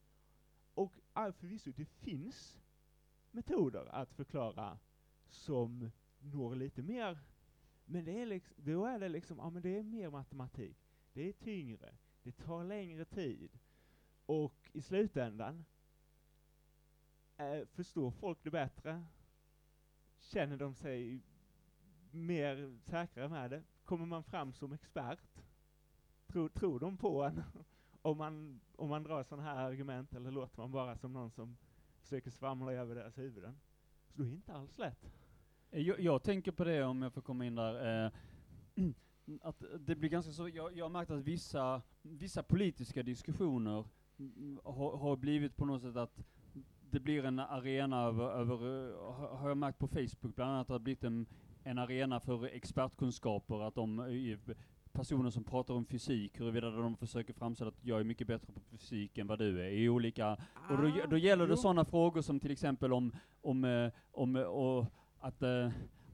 Och 0.75 0.94
förvisso, 1.14 1.73
det 1.73 1.85
finns 1.85 2.61
metoder 3.31 3.87
att 3.87 4.12
förklara 4.12 4.79
som 5.29 5.90
når 6.18 6.55
lite 6.55 6.83
mer, 6.83 7.18
men 7.85 8.05
det 8.05 8.23
är 8.23 8.27
liksom, 8.27 8.57
då 8.64 8.87
är 8.87 8.99
det 8.99 9.09
liksom, 9.09 9.38
ja 9.38 9.51
men 9.51 9.62
det 9.62 9.79
är 9.79 9.83
mer 9.83 10.11
matematik, 10.11 10.84
det 11.14 11.29
är 11.29 11.33
tyngre, 11.33 11.94
det 12.22 12.33
tar 12.33 12.64
längre 12.64 13.05
tid, 13.05 13.59
och 14.27 14.70
i 14.72 14.83
slutändan 14.83 15.64
eh, 17.37 17.66
förstår 17.72 18.11
folk 18.11 18.38
det 18.42 18.50
bättre, 18.50 19.05
känner 20.18 20.57
de 20.57 20.74
sig 20.74 21.20
mer 22.11 22.79
säkra 22.81 23.29
med 23.29 23.50
det, 23.50 23.62
kommer 23.85 24.07
man 24.07 24.24
fram 24.24 24.53
som 24.53 24.72
expert, 24.72 25.42
tror, 26.27 26.48
tror 26.48 26.81
de 26.81 26.96
på 26.96 27.22
en? 27.22 27.42
Om 28.03 28.18
man, 28.18 28.61
om 28.77 28.88
man 28.88 29.03
drar 29.03 29.22
sådana 29.22 29.42
här 29.42 29.64
argument, 29.64 30.14
eller 30.14 30.31
låter 30.31 30.59
man 30.59 30.72
bara 30.72 30.96
som 30.96 31.12
någon 31.12 31.31
som 31.31 31.57
försöker 32.00 32.31
svamla 32.31 32.72
över 32.72 32.94
deras 32.94 33.18
huvuden? 33.18 33.61
Så 34.09 34.22
det 34.22 34.29
är 34.29 34.33
inte 34.33 34.53
alls 34.53 34.79
lätt. 34.79 35.11
Jag, 35.70 36.00
jag 36.00 36.22
tänker 36.22 36.53
på 36.53 36.64
det 36.64 36.85
om 36.85 37.03
jag 37.03 37.12
får 37.12 37.22
komma 37.22 37.46
in 37.46 37.55
där, 37.55 38.05
eh, 38.07 38.12
att 39.43 39.65
det 39.79 39.95
blir 39.97 40.11
ganska 40.11 40.33
så, 40.33 40.49
jag, 40.49 40.77
jag 40.77 40.85
har 40.85 40.91
märkt 40.91 41.11
att 41.11 41.23
vissa, 41.25 41.83
vissa 42.03 42.43
politiska 42.43 43.03
diskussioner 43.03 43.85
har, 44.65 44.97
har 44.97 45.17
blivit 45.17 45.57
på 45.57 45.65
något 45.65 45.83
sätt 45.83 45.97
att 45.97 46.21
det 46.91 47.01
blir 47.01 47.25
en 47.25 47.39
arena 47.39 48.03
över, 48.03 48.25
över 48.31 48.57
har- 49.13 49.37
har 49.37 49.49
jag 49.49 49.57
märkt 49.59 49.79
på 49.79 49.89
Facebook 49.89 50.35
bland 50.37 50.51
annat, 50.51 50.61
att 50.61 50.67
det 50.69 50.75
har 50.75 50.79
blivit 50.79 51.05
en, 51.05 51.27
en 51.63 51.79
arena 51.79 52.21
för 52.21 52.45
expertkunskaper, 52.45 53.63
att 53.69 53.75
de 53.75 53.99
eh, 54.01 54.39
personer 54.93 55.31
som 55.31 55.45
pratar 55.45 55.75
om 55.75 55.85
fysik, 55.85 56.41
huruvida 56.41 56.71
de 56.71 56.97
försöker 56.97 57.33
framställa 57.33 57.69
att 57.69 57.85
jag 57.85 58.01
är 58.01 58.05
mycket 58.05 58.27
bättre 58.27 58.53
på 58.53 58.61
fysik 58.61 59.19
än 59.19 59.27
vad 59.27 59.39
du 59.39 59.61
är, 59.61 59.69
i 59.71 59.89
olika. 59.89 60.33
Och 60.71 60.83
då, 60.83 60.89
Ah, 60.89 61.07
då 61.07 61.19
gäller 61.19 61.47
det 61.47 61.57
sådana 61.57 61.85
frågor 61.85 62.21
som 62.23 62.41
till 62.41 62.51
exempel 62.51 62.93
om, 62.93 63.13
om, 63.43 63.65
eh, 63.65 63.91
om 64.13 64.37
eh, 64.37 64.43
och 64.43 64.87
att, 65.21 65.43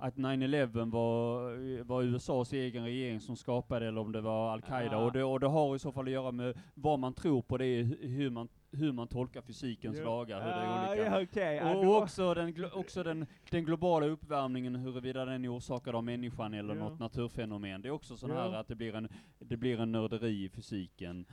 att 0.00 0.16
9-11 0.16 0.90
var, 0.90 1.82
var 1.82 2.02
USAs 2.02 2.52
egen 2.52 2.84
regering 2.84 3.20
som 3.20 3.36
skapade 3.36 3.88
eller 3.88 4.00
om 4.00 4.12
det 4.12 4.20
var 4.20 4.52
Al-Qaida. 4.52 4.96
Ah. 4.96 5.04
Och, 5.04 5.12
det, 5.12 5.24
och 5.24 5.40
det 5.40 5.48
har 5.48 5.76
i 5.76 5.78
så 5.78 5.92
fall 5.92 6.04
att 6.04 6.12
göra 6.12 6.32
med 6.32 6.58
vad 6.74 6.98
man 6.98 7.14
tror 7.14 7.42
på, 7.42 7.58
det 7.58 7.82
hur 8.00 8.30
man, 8.30 8.48
hur 8.72 8.92
man 8.92 9.08
tolkar 9.08 9.42
fysikens 9.42 9.96
Jo. 9.98 10.04
lagar, 10.04 10.40
hur 10.40 10.48
det 10.48 10.54
Ah, 10.56 10.86
är 10.86 10.90
olika. 10.90 11.04
Ja, 11.18 11.22
okej. 11.22 11.56
ja, 11.56 11.76
Och, 11.76 12.02
också, 12.02 12.34
den, 12.34 12.54
också 12.72 13.02
den, 13.02 13.26
den 13.50 13.64
globala 13.64 14.06
uppvärmningen, 14.06 14.76
huruvida 14.76 15.24
den 15.24 15.44
är 15.44 15.56
orsakad 15.56 15.94
av 15.94 16.04
människan 16.04 16.54
eller 16.54 16.74
Jo. 16.74 16.80
något 16.80 16.98
naturfenomen. 17.00 17.82
Det 17.82 17.88
är 17.88 17.92
också 17.92 18.16
sån 18.16 18.30
Jo. 18.30 18.36
här 18.36 18.52
att 18.54 18.68
det 18.68 18.74
blir 18.74 18.94
en, 18.94 19.08
det 19.38 19.56
blir 19.56 19.80
en 19.80 19.92
nörderi 19.92 20.44
i 20.44 20.48
fysiken. 20.48 21.26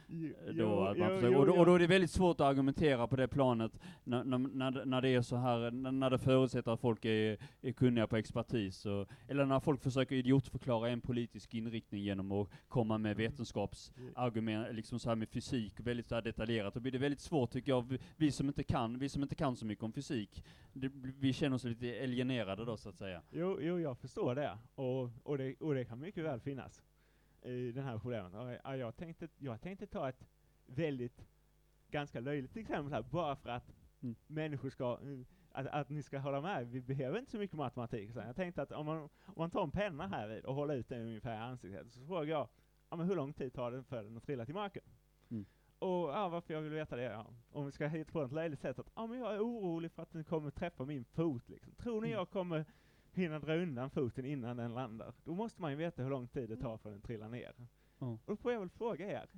Eh, 0.48 0.54
Då, 0.54 0.82
att 0.84 0.98
man 0.98 1.10
försöker, 1.10 1.36
och, 1.38 1.46
då, 1.48 1.54
och 1.58 1.66
då 1.66 1.76
är 1.76 1.80
det 1.80 1.88
väldigt 1.88 2.12
svårt 2.12 2.40
att 2.40 2.48
argumentera 2.48 3.08
på 3.08 3.16
det 3.16 3.28
planet 3.28 3.80
när, 4.04 4.24
när, 4.24 4.86
när, 4.86 5.02
det- 5.02 5.10
är 5.10 5.22
så 5.22 5.36
här, 5.36 5.72
när, 5.72 6.10
det 6.10 6.18
förutsätter 6.20 6.72
att 6.72 6.80
folk 6.80 7.06
är, 7.06 7.38
är 7.62 7.72
kunniga 7.72 8.08
på 8.08 8.18
expertis, 8.18 8.86
och, 8.86 9.08
eller 9.28 9.46
när 9.46 9.60
folk 9.60 9.82
försöker 9.84 10.16
idiotförklara 10.16 10.90
en 10.90 11.02
politisk 11.02 11.54
inriktning 11.54 12.02
genom 12.04 12.32
att 12.32 12.50
komma 12.68 12.98
med 12.98 13.16
vetenskapsargument, 13.18 14.76
liksom 14.76 15.00
så 15.00 15.10
här 15.10 15.16
med 15.16 15.30
fysik, 15.30 15.74
väldigt 15.80 16.08
så 16.08 16.22
detaljerat, 16.22 16.74
då 16.74 16.80
blir 16.80 16.92
det 16.92 16.98
väldigt 16.98 17.22
svårt 17.28 17.52
tycker 17.52 17.72
jag, 17.72 17.98
vi, 18.18 18.32
som 18.32 18.48
inte 18.48 18.64
kan, 18.64 19.00
vi 19.00 19.10
som 19.10 19.24
inte 19.24 19.36
kan 19.36 19.56
så 19.56 19.66
mycket 19.66 19.84
om 19.84 19.94
fysik, 19.94 20.44
det, 20.74 20.92
vi 20.94 21.34
känner 21.34 21.56
oss 21.56 21.64
lite 21.64 22.04
alienerade 22.04 22.66
då 22.66 22.78
så 22.78 22.90
att 22.90 22.98
säga. 22.98 23.22
Jo, 23.32 23.58
jo, 23.62 23.80
jag 23.80 23.98
förstår 23.98 24.36
det. 24.36 24.58
Och, 24.76 25.10
och 25.24 25.38
det. 25.38 25.56
och 25.56 25.74
det 25.74 25.86
kan 25.86 26.00
mycket 26.00 26.24
väl 26.24 26.40
finnas 26.40 26.84
i 27.42 27.72
den 27.72 27.84
här 27.84 28.00
problemet. 28.00 28.34
Och, 28.34 28.52
ja, 28.64 28.76
jag, 28.78 28.96
tänkte, 28.96 29.28
jag 29.38 29.62
tänkte 29.62 29.88
ta 29.88 30.10
ett 30.10 30.28
väldigt, 30.66 31.26
ganska 31.92 32.20
löjligt 32.20 32.58
exempel 32.58 32.94
här, 32.94 33.02
bara 33.02 33.36
för 33.36 33.50
att 33.50 33.74
Mm. 34.02 34.16
människor 34.28 34.70
ska, 34.70 35.00
att, 35.52 35.68
att 35.68 35.90
ni 35.90 36.04
ska 36.04 36.20
hålla 36.20 36.42
med. 36.42 36.68
Vi 36.68 36.82
behöver 36.82 37.20
inte 37.20 37.32
så 37.32 37.38
mycket 37.38 37.58
matematik. 37.58 38.14
Så 38.14 38.20
jag 38.20 38.36
tänkte 38.36 38.62
att 38.62 38.72
om 38.72 38.86
man, 38.86 38.98
om 39.26 39.34
man 39.36 39.52
tar 39.52 39.64
en 39.64 39.72
penna 39.72 40.08
här 40.08 40.46
och 40.46 40.56
håller 40.56 40.76
ut 40.76 40.90
den 40.90 41.02
ungefär 41.02 41.36
i 41.36 41.38
ansiktet, 41.38 41.92
så 41.92 42.06
frågar 42.06 42.24
jag, 42.32 42.48
ja 42.90 42.96
men 42.98 43.08
hur 43.08 43.16
lång 43.16 43.34
tid 43.34 43.54
tar 43.54 43.72
det 43.72 43.84
för 43.84 44.04
den 44.04 44.18
att 44.18 44.24
trilla 44.24 44.46
till 44.46 44.56
marken? 44.56 44.84
Mm. 45.30 45.46
Och 45.80 46.10
ja, 46.10 46.30
varför 46.30 46.54
jag 46.54 46.62
vill 46.62 46.72
veta 46.74 46.96
det, 46.96 47.04
ja. 47.04 47.26
Om 47.52 47.66
vi 47.66 47.72
ska 47.72 47.88
hitta 47.88 48.12
på 48.12 48.22
ett 48.22 48.32
löjligt 48.32 48.60
sätt 48.60 48.80
att, 48.80 48.90
ja 48.96 49.08
men 49.08 49.20
jag 49.20 49.36
är 49.36 49.40
orolig 49.40 49.92
för 49.92 50.04
att 50.04 50.12
den 50.12 50.24
kommer 50.24 50.52
träffa 50.52 50.86
min 50.86 51.06
fot 51.06 51.50
liksom. 51.50 51.74
Tror 51.76 52.02
ni 52.02 52.08
Mm. 52.08 52.18
jag 52.20 52.30
kommer 52.30 52.66
hinna 53.12 53.40
dra 53.40 53.56
undan 53.56 53.90
foten 53.90 54.26
innan 54.26 54.58
den 54.58 54.74
landar? 54.74 55.14
Då 55.24 55.36
måste 55.36 55.62
man 55.62 55.72
ju 55.72 55.78
veta 55.78 56.04
hur 56.04 56.10
lång 56.10 56.28
tid 56.28 56.50
det 56.50 56.58
tar 56.58 56.78
för 56.78 56.90
den 56.92 57.02
trillar 57.02 57.30
ner. 57.30 57.54
Ja. 58.00 58.08
Och 58.08 58.20
då 58.26 58.36
får 58.36 58.52
jag 58.52 58.60
väl 58.60 58.70
fråga 58.70 59.08
er, 59.22 59.30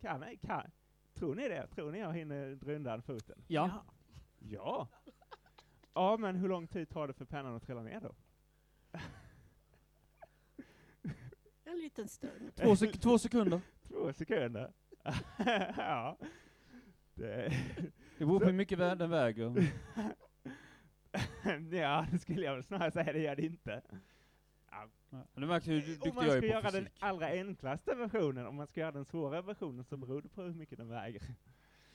kan, 0.00 0.24
kan, 0.42 0.70
tror 1.14 1.34
ni 1.34 1.48
det? 1.48 1.66
Tror 1.66 1.90
ni 1.92 1.98
jag 1.98 2.12
hinner 2.12 2.54
dra 2.54 2.72
undan 2.72 3.02
foten? 3.02 3.44
Ja. 3.46 3.84
Ja! 4.38 4.88
Ja, 5.94 6.16
men 6.16 6.36
hur 6.36 6.48
lång 6.48 6.66
tid 6.66 6.88
tar 6.88 7.06
det 7.06 7.12
för 7.12 7.24
pennan 7.24 7.54
att 7.56 7.62
trilla 7.62 7.82
ner 7.82 8.00
då? 8.00 8.14
En 11.64 11.78
liten 11.80 12.08
stund. 12.08 12.54
Två, 12.54 12.76
sek 12.76 13.00
två 13.00 13.18
sekunder. 13.18 13.60
Två 13.88 14.12
sekunder. 14.12 14.72
ja. 15.76 16.18
Det, 17.14 17.52
Det 18.18 18.24
beror 18.26 18.40
på 18.40 18.46
hur 18.46 18.52
mycket 18.52 18.78
den 18.78 19.10
väger. 19.10 19.72
ja, 21.72 22.06
det 22.12 22.18
skulle 22.18 22.44
jag 22.44 22.54
väl 22.54 22.62
snarare 22.64 22.90
säga, 22.90 23.12
det 23.12 23.18
gör 23.18 23.36
det 23.36 23.42
inte. 23.42 23.82
Ja, 24.70 24.88
Du 25.34 25.46
märker 25.46 25.70
hur 25.70 25.80
Om 25.82 25.86
duktig 25.92 26.14
man 26.14 26.24
jag 26.26 26.32
ska 26.32 26.36
är 26.36 26.40
på 26.40 26.46
göra 26.46 26.70
den 26.70 26.84
fysik. 26.84 26.98
allra 27.02 27.26
enklaste 27.26 27.94
versionen, 27.94 28.46
om 28.46 28.56
man 28.56 28.66
ska 28.66 28.80
göra 28.80 28.92
den 28.92 29.04
svåra 29.04 29.42
versionen 29.42 29.84
så 29.84 29.96
beror 29.96 30.22
det 30.22 30.28
på 30.28 30.42
hur 30.42 30.54
mycket 30.54 30.78
den 30.78 30.88
väger. 30.88 31.22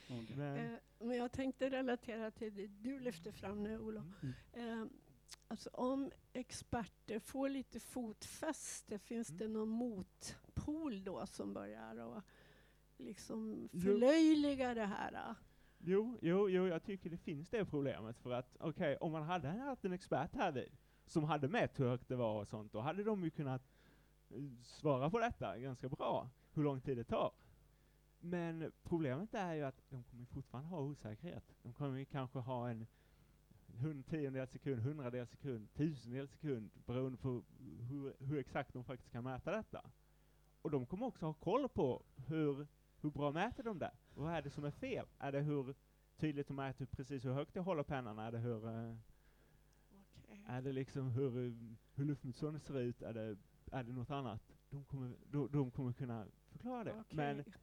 Okej. 0.09 0.35
Men, 0.37 0.57
Eh, 0.57 0.71
men 0.99 1.17
jag 1.17 1.31
tänkte 1.31 1.69
relatera 1.69 2.31
till 2.31 2.55
det 2.55 2.67
du 2.67 2.99
lyfte 2.99 3.31
fram 3.31 3.63
nu, 3.63 3.79
Olof. 3.79 4.05
Mm. 4.23 4.33
Eh, 4.81 4.87
alltså 5.47 5.69
om 5.73 6.11
experter 6.33 7.19
får 7.19 7.49
lite 7.49 7.79
fotfäste, 7.79 8.99
finns 8.99 9.29
Mm. 9.29 9.37
det 9.37 9.47
någon 9.47 9.69
motpol 9.69 11.03
då 11.03 11.25
som 11.25 11.53
börjar 11.53 11.99
och 11.99 12.23
liksom 12.99 13.69
Jo. 13.71 13.81
förlöjliga 13.81 14.73
det 14.73 14.85
här? 14.85 15.35
Jo, 15.77 16.17
jo, 16.21 16.49
jo, 16.49 16.67
jag 16.67 16.83
tycker 16.83 17.09
det 17.09 17.17
finns 17.17 17.49
det 17.49 17.65
problemet 17.65 18.17
för 18.17 18.31
att, 18.31 18.57
okej, 18.59 18.97
om 18.97 19.11
man 19.11 19.23
hade 19.23 19.47
haft 19.49 19.85
en 19.85 19.93
expert 19.93 20.33
här 20.35 20.51
vid, 20.51 20.69
som 21.05 21.23
hade 21.23 21.47
mätt 21.47 21.79
hur 21.79 21.87
högt 21.89 22.07
det 22.07 22.15
var 22.15 22.41
och 22.41 22.47
sånt, 22.47 22.71
då 22.71 22.79
hade 22.79 23.03
de 23.03 23.23
ju 23.23 23.29
kunnat 23.29 23.61
eh, 24.29 24.43
svara 24.63 25.09
på 25.09 25.19
detta 25.19 25.57
ganska 25.59 25.89
bra, 25.89 26.29
hur 26.53 26.63
lång 26.63 26.81
tid 26.81 26.97
det 26.97 27.03
tar. 27.03 27.31
Men 28.19 28.71
problemet 28.83 29.33
är 29.33 29.53
ju 29.53 29.63
att 29.63 29.81
de 29.89 30.03
kommer 30.03 30.25
fortfarande 30.25 30.69
ha 30.69 30.79
osäkerhet. 30.81 31.43
De 31.63 31.73
kommer 31.73 31.97
ju 31.99 32.05
kanske 32.05 32.39
ha 32.39 32.69
en 32.69 32.87
hund- 33.67 34.03
tiondels 34.09 34.51
sekund, 34.51 34.81
hundradels 34.81 35.29
sekund, 35.29 35.73
tusendels 35.73 36.31
sekund, 36.31 36.69
beroende 36.85 37.17
på 37.17 37.43
hur, 37.89 38.13
hur 38.19 38.37
exakt 38.37 38.73
de 38.73 38.83
faktiskt 38.83 39.11
kan 39.11 39.23
mäta 39.23 39.51
detta. 39.51 39.81
Och 40.61 40.71
de 40.71 40.85
kommer 40.85 41.05
också 41.05 41.25
ha 41.25 41.33
koll 41.33 41.69
på 41.69 42.03
hur, 42.27 42.67
hur 43.01 43.09
bra 43.09 43.31
mäter 43.31 43.63
de 43.63 43.79
det? 43.79 43.91
Och 44.13 44.23
vad 44.23 44.33
är 44.33 44.41
det 44.41 44.49
som 44.49 44.63
är 44.63 44.71
fel? 44.71 45.05
Är 45.19 45.31
det 45.31 45.41
hur 45.41 45.75
tydligt 46.17 46.47
de 46.47 46.55
mäter 46.55 46.85
precis 46.85 47.25
hur 47.25 47.33
högt 47.33 47.55
jag 47.55 47.63
håller 47.63 47.83
pennan? 47.83 48.19
Är 48.19 48.31
det 48.31 48.37
hur, 48.37 48.67
eh, 48.67 48.95
Okej. 50.17 50.45
är 50.47 50.61
det 50.61 50.71
liksom 50.71 51.11
hur, 51.11 51.45
eh, 51.45 51.53
hur 51.95 52.05
luftmotståndet 52.05 52.63
ser 52.63 52.79
ut? 52.79 53.01
Är 53.01 53.13
det, 53.13 53.37
är 53.71 53.83
det 53.83 53.93
något 53.93 54.11
annat? 54.11 54.41
De 54.69 54.85
kommer, 54.85 55.15
de, 55.25 55.51
de 55.51 55.71
kommer 55.71 55.93
kunna 55.93 56.27
förklara 56.51 56.83
det. 56.83 57.03
Men, 57.09 57.39
Okej. 57.39 57.53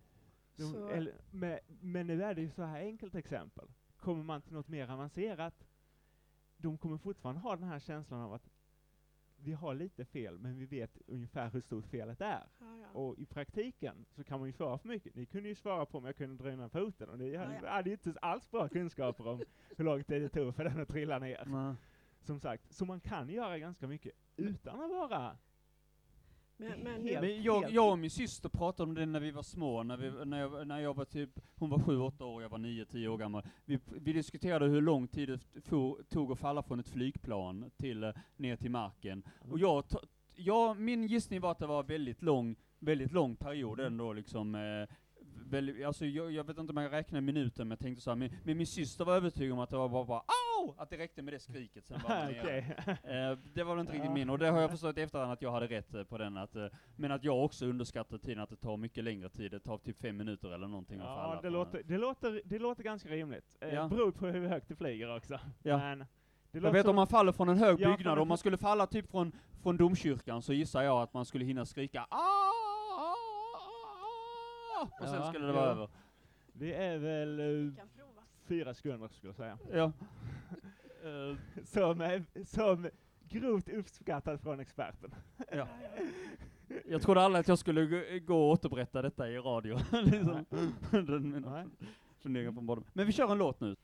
de, 0.56 0.88
eller, 0.88 1.14
men, 1.30 1.58
men 1.80 2.06
nu 2.06 2.22
är 2.22 2.34
det 2.34 2.42
ju 2.42 2.50
så 2.50 2.62
här 2.62 2.80
enkelt 2.80 3.14
exempel. 3.14 3.68
Kommer 3.96 4.22
man 4.22 4.42
till 4.42 4.52
något 4.52 4.68
mer 4.68 4.90
avancerat, 4.90 5.66
de 6.56 6.78
kommer 6.78 6.98
fortfarande 6.98 7.40
ha 7.40 7.56
den 7.56 7.68
här 7.68 7.78
känslan 7.78 8.20
av 8.20 8.32
att 8.32 8.50
vi 9.36 9.52
har 9.52 9.74
lite 9.74 10.04
fel, 10.04 10.38
men 10.38 10.56
vi 10.58 10.66
vet 10.66 10.98
ungefär 11.06 11.50
hur 11.50 11.60
stort 11.60 11.86
felet 11.86 12.20
är. 12.20 12.46
Ja, 12.58 12.66
ja. 12.82 12.98
Och 12.98 13.18
i 13.18 13.26
praktiken 13.26 14.04
så 14.10 14.24
kan 14.24 14.38
man 14.40 14.48
ju 14.48 14.52
svara 14.52 14.78
för 14.78 14.88
mycket. 14.88 15.14
Ni 15.14 15.26
kunde 15.26 15.48
ju 15.48 15.54
svara 15.54 15.86
på 15.86 15.98
om 15.98 16.04
jag 16.04 16.16
kunde 16.16 16.44
dra 16.44 16.50
undan 16.52 16.70
foten 16.70 17.08
och 17.08 17.18
ni 17.18 17.36
hade, 17.36 17.54
Ja, 17.54 17.60
ja. 17.62 17.70
hade 17.70 17.90
ju 17.90 17.94
inte 18.04 18.20
alls 18.20 18.50
bra 18.50 18.68
kunskaper 18.68 19.26
om 19.28 19.42
hur 19.76 19.84
lång 19.84 20.04
tid 20.04 20.22
det 20.22 20.28
tog 20.28 20.54
för 20.54 20.64
den 20.64 20.80
att 20.80 20.88
trilla 20.88 21.18
ner. 21.18 21.44
Nej. 21.46 21.74
Som 22.20 22.40
sagt, 22.40 22.72
så 22.72 22.84
man 22.84 23.00
kan 23.00 23.28
göra 23.28 23.58
ganska 23.58 23.86
mycket 23.86 24.12
utan 24.36 24.80
att 24.80 24.90
vara 24.90 25.36
Men, 26.56 26.80
men, 26.80 27.02
Helt- 27.06 27.20
Men 27.20 27.42
jag, 27.42 27.70
jag 27.70 27.90
och 27.92 27.98
min 27.98 28.10
syster 28.10 28.48
pratade 28.48 28.88
om 28.88 28.94
det 28.94 29.06
när 29.06 29.20
vi 29.20 29.30
var 29.30 29.42
små, 29.42 29.82
när, 29.82 29.96
vi, 29.96 30.24
när, 30.24 30.40
jag, 30.40 30.66
när 30.66 30.78
jag 30.80 30.94
var 30.94 31.04
typ, 31.04 31.30
hon 31.56 31.70
var 31.70 31.78
sju, 31.78 31.98
åtta 31.98 32.24
år, 32.24 32.42
jag 32.42 32.48
var 32.48 32.58
nio, 32.58 32.84
tio 32.84 33.08
år 33.08 33.18
gammal. 33.18 33.42
Vi, 33.64 33.78
vi 33.86 34.12
diskuterade 34.12 34.66
hur 34.66 34.80
lång 34.80 35.08
tid 35.08 35.28
det 35.28 35.60
for, 35.60 36.02
tog 36.08 36.32
att 36.32 36.38
falla 36.38 36.62
från 36.62 36.80
ett 36.80 36.88
flygplan 36.88 37.70
till, 37.76 38.02
eh, 38.04 38.10
ner 38.36 38.56
till 38.56 38.70
marken. 38.70 39.22
Och 39.50 39.58
jag, 39.58 39.84
jag, 40.34 40.78
min 40.80 41.06
gissning 41.06 41.40
var 41.40 41.50
att 41.50 41.58
det 41.58 41.66
var 41.66 41.82
väldigt 41.82 42.22
lång, 42.22 42.56
väldigt 42.78 43.12
lång 43.12 43.36
period 43.36 43.80
Mm. 43.80 43.92
ändå 43.92 44.12
liksom. 44.12 44.54
Eh, 44.54 44.88
väldigt, 45.50 45.86
alltså 45.86 46.06
jag, 46.06 46.32
jag 46.32 46.44
vet 46.44 46.58
inte 46.58 46.70
om 46.72 46.76
jag 46.76 46.92
räknar 46.92 47.20
minuter, 47.20 47.64
men 47.64 47.70
jag 47.70 47.78
tänkte 47.78 48.02
så 48.02 48.10
här, 48.10 48.16
men, 48.16 48.30
men 48.44 48.56
min 48.56 48.66
syster 48.66 49.04
var 49.04 49.16
övertygad 49.16 49.52
om 49.52 49.58
att 49.58 49.70
det 49.70 49.76
var 49.76 49.88
bara, 49.88 50.04
bara 50.04 50.22
Att 50.78 50.90
det 50.90 50.96
räckte 50.98 51.22
med 51.22 51.32
det 51.34 51.38
skriket, 51.40 51.86
sen 51.86 52.00
var 52.02 52.08
man. 52.08 52.30
Okej. 52.40 52.76
Eh, 52.86 53.38
det 53.54 53.62
var 53.64 53.74
väl 53.74 53.80
inte 53.80 53.92
riktigt 53.92 54.08
Ja. 54.10 54.14
min, 54.14 54.30
och 54.30 54.38
det 54.38 54.46
har 54.50 54.60
jag 54.60 54.70
förstått 54.70 54.98
i 54.98 55.02
efterhand 55.02 55.32
att 55.32 55.42
jag 55.42 55.50
hade 55.52 55.66
rätt 55.66 55.94
eh, 55.94 56.04
på 56.04 56.18
den, 56.18 56.36
att, 56.36 56.56
eh, 56.56 56.66
men 56.96 57.12
att 57.12 57.24
jag 57.24 57.44
också 57.44 57.66
underskattar 57.66 58.18
tiden, 58.18 58.42
att 58.42 58.50
det 58.50 58.56
tar 58.56 58.76
mycket 58.76 59.04
längre 59.04 59.28
tid, 59.28 59.50
det 59.50 59.60
tar 59.60 59.78
typ 59.78 60.00
fem 60.00 60.16
minuter 60.16 60.50
eller 60.54 60.66
någonting 60.68 61.00
att 61.00 61.06
falla 61.06 61.34
Ja, 61.34 61.40
det 61.42 61.50
låter, 61.50 61.82
det, 61.84 61.98
låter, 61.98 62.40
det 62.44 62.58
låter 62.58 62.82
ganska 62.82 63.08
rimligt. 63.08 63.56
Eh, 63.60 63.74
Ja. 63.74 63.88
Beror 63.88 64.10
på 64.10 64.26
hur 64.26 64.48
högt 64.48 64.68
det 64.68 64.76
flyger 64.76 65.16
också. 65.16 65.38
Ja. 65.62 65.78
Men 65.78 65.98
det 66.50 66.58
Jag 66.58 66.72
vet 66.72 66.86
om 66.86 66.96
man 66.96 67.06
faller 67.06 67.32
från 67.32 67.48
en 67.48 67.58
hög 67.58 67.80
Ja, 67.80 67.88
byggnad, 67.88 68.12
från 68.14 68.18
om 68.18 68.28
man 68.28 68.38
skulle 68.38 68.56
falla 68.58 68.86
typ 68.86 69.10
från, 69.10 69.32
från 69.62 69.76
domkyrkan 69.76 70.42
så 70.42 70.52
gissar 70.52 70.82
jag 70.82 71.02
att 71.02 71.14
man 71.14 71.24
skulle 71.24 71.44
hinna 71.44 71.66
skrika 71.66 72.06
"Ah, 72.10 72.16
ah, 72.16 73.14
ah", 74.80 74.88
och 75.00 75.08
sen 75.08 75.14
Ja, 75.20 75.28
skulle 75.32 75.46
det 75.46 75.52
vara 75.52 75.64
ja. 75.64 75.70
över. 75.70 75.88
Det 76.52 76.74
är 76.74 76.98
väl 76.98 77.36
Kan 77.76 77.88
prova. 77.88 77.95
Fyra 78.46 78.74
sekunder 78.74 79.08
skulle 79.08 79.28
jag 79.28 79.36
säga. 79.36 79.58
Ja. 79.72 79.92
Eh, 81.04 81.36
Som, 81.64 82.00
eh, 82.00 82.22
som 82.44 82.88
grovt 83.28 83.68
uppskattat 83.68 84.40
från 84.40 84.60
experten. 84.60 85.14
ja. 85.52 85.68
Jag 86.88 87.02
trodde 87.02 87.20
aldrig 87.22 87.40
att 87.40 87.48
jag 87.48 87.58
skulle 87.58 87.86
gå- 88.18 88.36
och 88.36 88.50
återberätta 88.50 89.02
detta 89.02 89.28
i 89.30 89.38
radio. 89.38 89.78
liksom. 90.02 90.44
Den, 90.90 91.70
funderingar 92.20 92.52
från. 92.52 92.84
Men 92.92 93.06
vi 93.06 93.12
kör 93.12 93.32
en 93.32 93.38
låt 93.38 93.60
nu. 93.60 93.76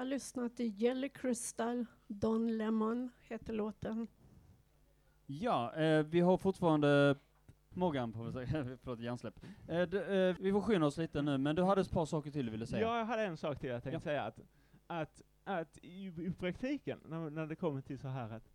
Har 0.00 0.04
lyssnat 0.06 0.56
till 0.56 0.82
Jelly 0.82 1.08
Crystal, 1.08 1.86
Don 2.06 2.56
Lemon 2.58 3.10
heter 3.22 3.52
låten. 3.52 4.06
Ja, 5.26 5.74
eh, 5.74 6.02
vi 6.06 6.20
har 6.20 6.36
fortfarande 6.36 7.16
Morgan 7.68 8.12
på 8.12 8.32
förlåt 8.82 9.00
hjärnsläpp. 9.00 9.40
Eh, 9.68 9.82
d- 9.82 10.28
eh, 10.28 10.36
vi 10.40 10.52
får 10.52 10.60
skynda 10.60 10.86
oss 10.86 10.96
lite 10.98 11.22
nu, 11.22 11.38
men 11.38 11.56
du 11.56 11.62
hade 11.62 11.80
ett 11.80 11.90
par 11.90 12.06
saker 12.06 12.30
till 12.30 12.44
du 12.46 12.52
ville 12.52 12.66
säga. 12.66 12.82
Ja, 12.82 12.98
jag 12.98 13.04
hade 13.04 13.22
en 13.22 13.36
sak 13.36 13.58
till 13.60 13.70
jag 13.70 13.82
tänkte 13.82 13.96
Ja. 13.96 14.00
säga. 14.00 14.22
Att, 14.22 14.40
att, 14.86 15.22
att 15.44 15.78
i, 15.82 16.06
i 16.06 16.32
praktiken, 16.38 17.00
när, 17.04 17.30
när 17.30 17.46
det 17.46 17.56
kommer 17.56 17.80
till 17.80 17.98
så 17.98 18.08
här 18.08 18.30
att, 18.30 18.50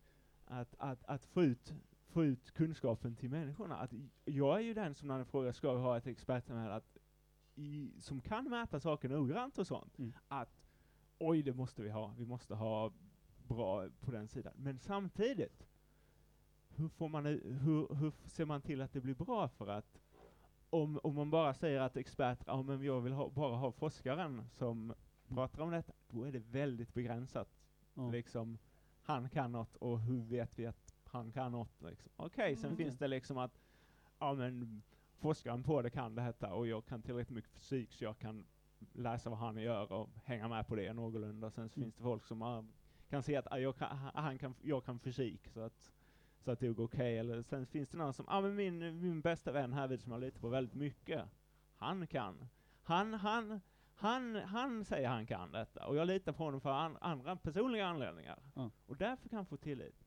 att, 0.46 0.76
att, 0.78 1.04
att 1.06 1.26
få, 1.26 1.44
ut, 1.44 1.74
få 2.10 2.26
ut 2.26 2.52
kunskapen 2.52 3.16
till 3.16 3.30
människorna. 3.30 3.76
Att 3.78 3.92
jag 4.26 4.56
är 4.58 4.62
ju 4.64 4.74
den 4.74 4.96
som 4.96 5.08
när 5.08 5.20
en 5.20 5.26
fråga 5.26 5.54
ska 5.54 5.74
vi 5.74 5.82
ha 5.82 5.98
ett 5.98 6.08
expertsamhälle 6.08 6.74
att 6.74 6.98
i, 7.56 7.92
som 8.00 8.22
kan 8.22 8.50
mäta 8.50 8.80
saker 8.80 9.10
noggrant 9.10 9.58
och 9.58 9.68
sånt. 9.68 9.98
Mm. 9.98 10.14
Att 10.28 10.65
oj, 11.20 11.44
det 11.44 11.54
måste 11.54 11.82
vi 11.84 11.90
ha. 11.90 12.14
Vi 12.18 12.26
måste 12.26 12.56
ha 12.56 12.92
bra 13.48 13.90
på 14.00 14.12
den 14.12 14.28
sidan. 14.28 14.54
Men 14.56 14.80
samtidigt, 14.80 15.68
hur, 16.70 16.88
får 16.90 17.10
man, 17.10 17.26
hur, 17.26 17.96
hur 17.96 18.12
ser 18.26 18.46
man 18.46 18.62
till 18.62 18.82
att 18.82 18.94
det 18.94 19.02
blir 19.02 19.16
bra 19.16 19.48
för 19.48 19.68
att 19.68 20.00
om, 20.70 21.00
om 21.04 21.16
man 21.16 21.30
bara 21.30 21.54
säger 21.54 21.80
att 21.82 21.98
expert, 21.98 22.40
ja 22.48 22.62
men 22.62 22.84
jag 22.84 23.02
vill 23.02 23.14
ha, 23.14 23.30
bara 23.30 23.56
ha 23.56 23.72
forskaren 23.72 24.44
som 24.52 24.94
pratar 25.28 25.64
om 25.64 25.72
detta, 25.72 25.94
då 26.10 26.24
är 26.24 26.32
det 26.32 26.40
väldigt 26.40 26.94
begränsat. 26.94 27.48
Ja. 27.94 28.10
Liksom, 28.10 28.58
han 29.02 29.30
kan 29.30 29.52
något 29.52 29.76
och 29.76 30.00
hur 30.00 30.24
vet 30.24 30.60
vi 30.60 30.66
att 30.66 30.94
han 31.04 31.32
kan 31.32 31.52
något? 31.52 31.82
Liksom. 31.82 32.12
Okej, 32.16 32.56
sen 32.56 32.66
Mm. 32.66 32.78
finns 32.78 32.98
det 32.98 33.08
liksom 33.08 33.38
att, 33.38 33.60
ja 34.20 34.34
men 34.34 34.82
forskaren 35.18 35.64
på 35.64 35.82
det 35.82 35.90
kan 35.90 36.16
det 36.16 36.22
här 36.22 36.52
och 36.52 36.68
jag 36.68 36.86
kan 36.86 37.02
tillräckligt 37.02 37.36
mycket 37.36 37.52
fysik 37.52 37.94
så 37.94 38.04
jag 38.04 38.18
kan 38.18 38.46
läsa 38.94 39.30
vad 39.30 39.40
han 39.40 39.58
gör 39.58 39.92
och 39.92 40.10
hänga 40.24 40.48
med 40.48 40.68
på 40.68 40.76
det 40.76 40.94
någorlunda. 40.94 41.52
Sen 41.52 41.70
så 41.70 41.80
Mm. 41.80 41.86
finns 41.86 41.96
det 41.96 42.04
folk 42.04 42.24
som 42.26 42.42
ah, 42.42 42.64
kan 43.10 43.24
se 43.24 43.36
att 43.36 43.48
ah, 43.52 43.58
jag, 43.58 43.76
kan, 43.78 43.98
han- 43.98 44.24
han 44.24 44.38
kan, 44.38 44.56
jag 44.62 44.86
kan 44.86 45.00
fysik 45.00 45.50
så 45.50 45.60
att 45.62 45.92
så 46.40 46.52
att 46.52 46.60
det 46.60 46.68
går 46.70 46.84
okej. 46.84 47.18
Eller 47.18 47.42
sen 47.42 47.66
finns 47.66 47.90
det 47.90 47.98
någon 47.98 48.14
som, 48.14 48.26
ah, 48.30 48.42
men 48.42 48.56
min, 48.56 49.02
min 49.02 49.22
bästa 49.22 49.52
vän 49.52 49.74
här 49.74 49.88
vid 49.88 50.02
som 50.02 50.12
jag 50.12 50.22
litar 50.22 50.40
på 50.40 50.50
väldigt 50.50 50.76
mycket, 50.76 51.22
han 51.76 52.08
kan. 52.08 52.48
Han, 52.84 53.14
han, 53.14 53.62
han, 53.96 54.36
han 54.36 54.86
säger 54.86 55.08
han 55.10 55.26
kan 55.26 55.52
detta 55.52 55.88
och 55.88 55.96
jag 55.96 56.08
litar 56.08 56.32
på 56.32 56.44
honom 56.44 56.62
för 56.62 56.70
an, 56.72 56.98
andra 57.02 57.36
personliga 57.36 57.88
anledningar. 57.88 58.40
Ja. 58.56 58.70
Och 58.86 58.98
därför 58.98 59.30
kan 59.30 59.38
jag 59.38 59.48
få 59.48 59.58
tillit. 59.58 60.06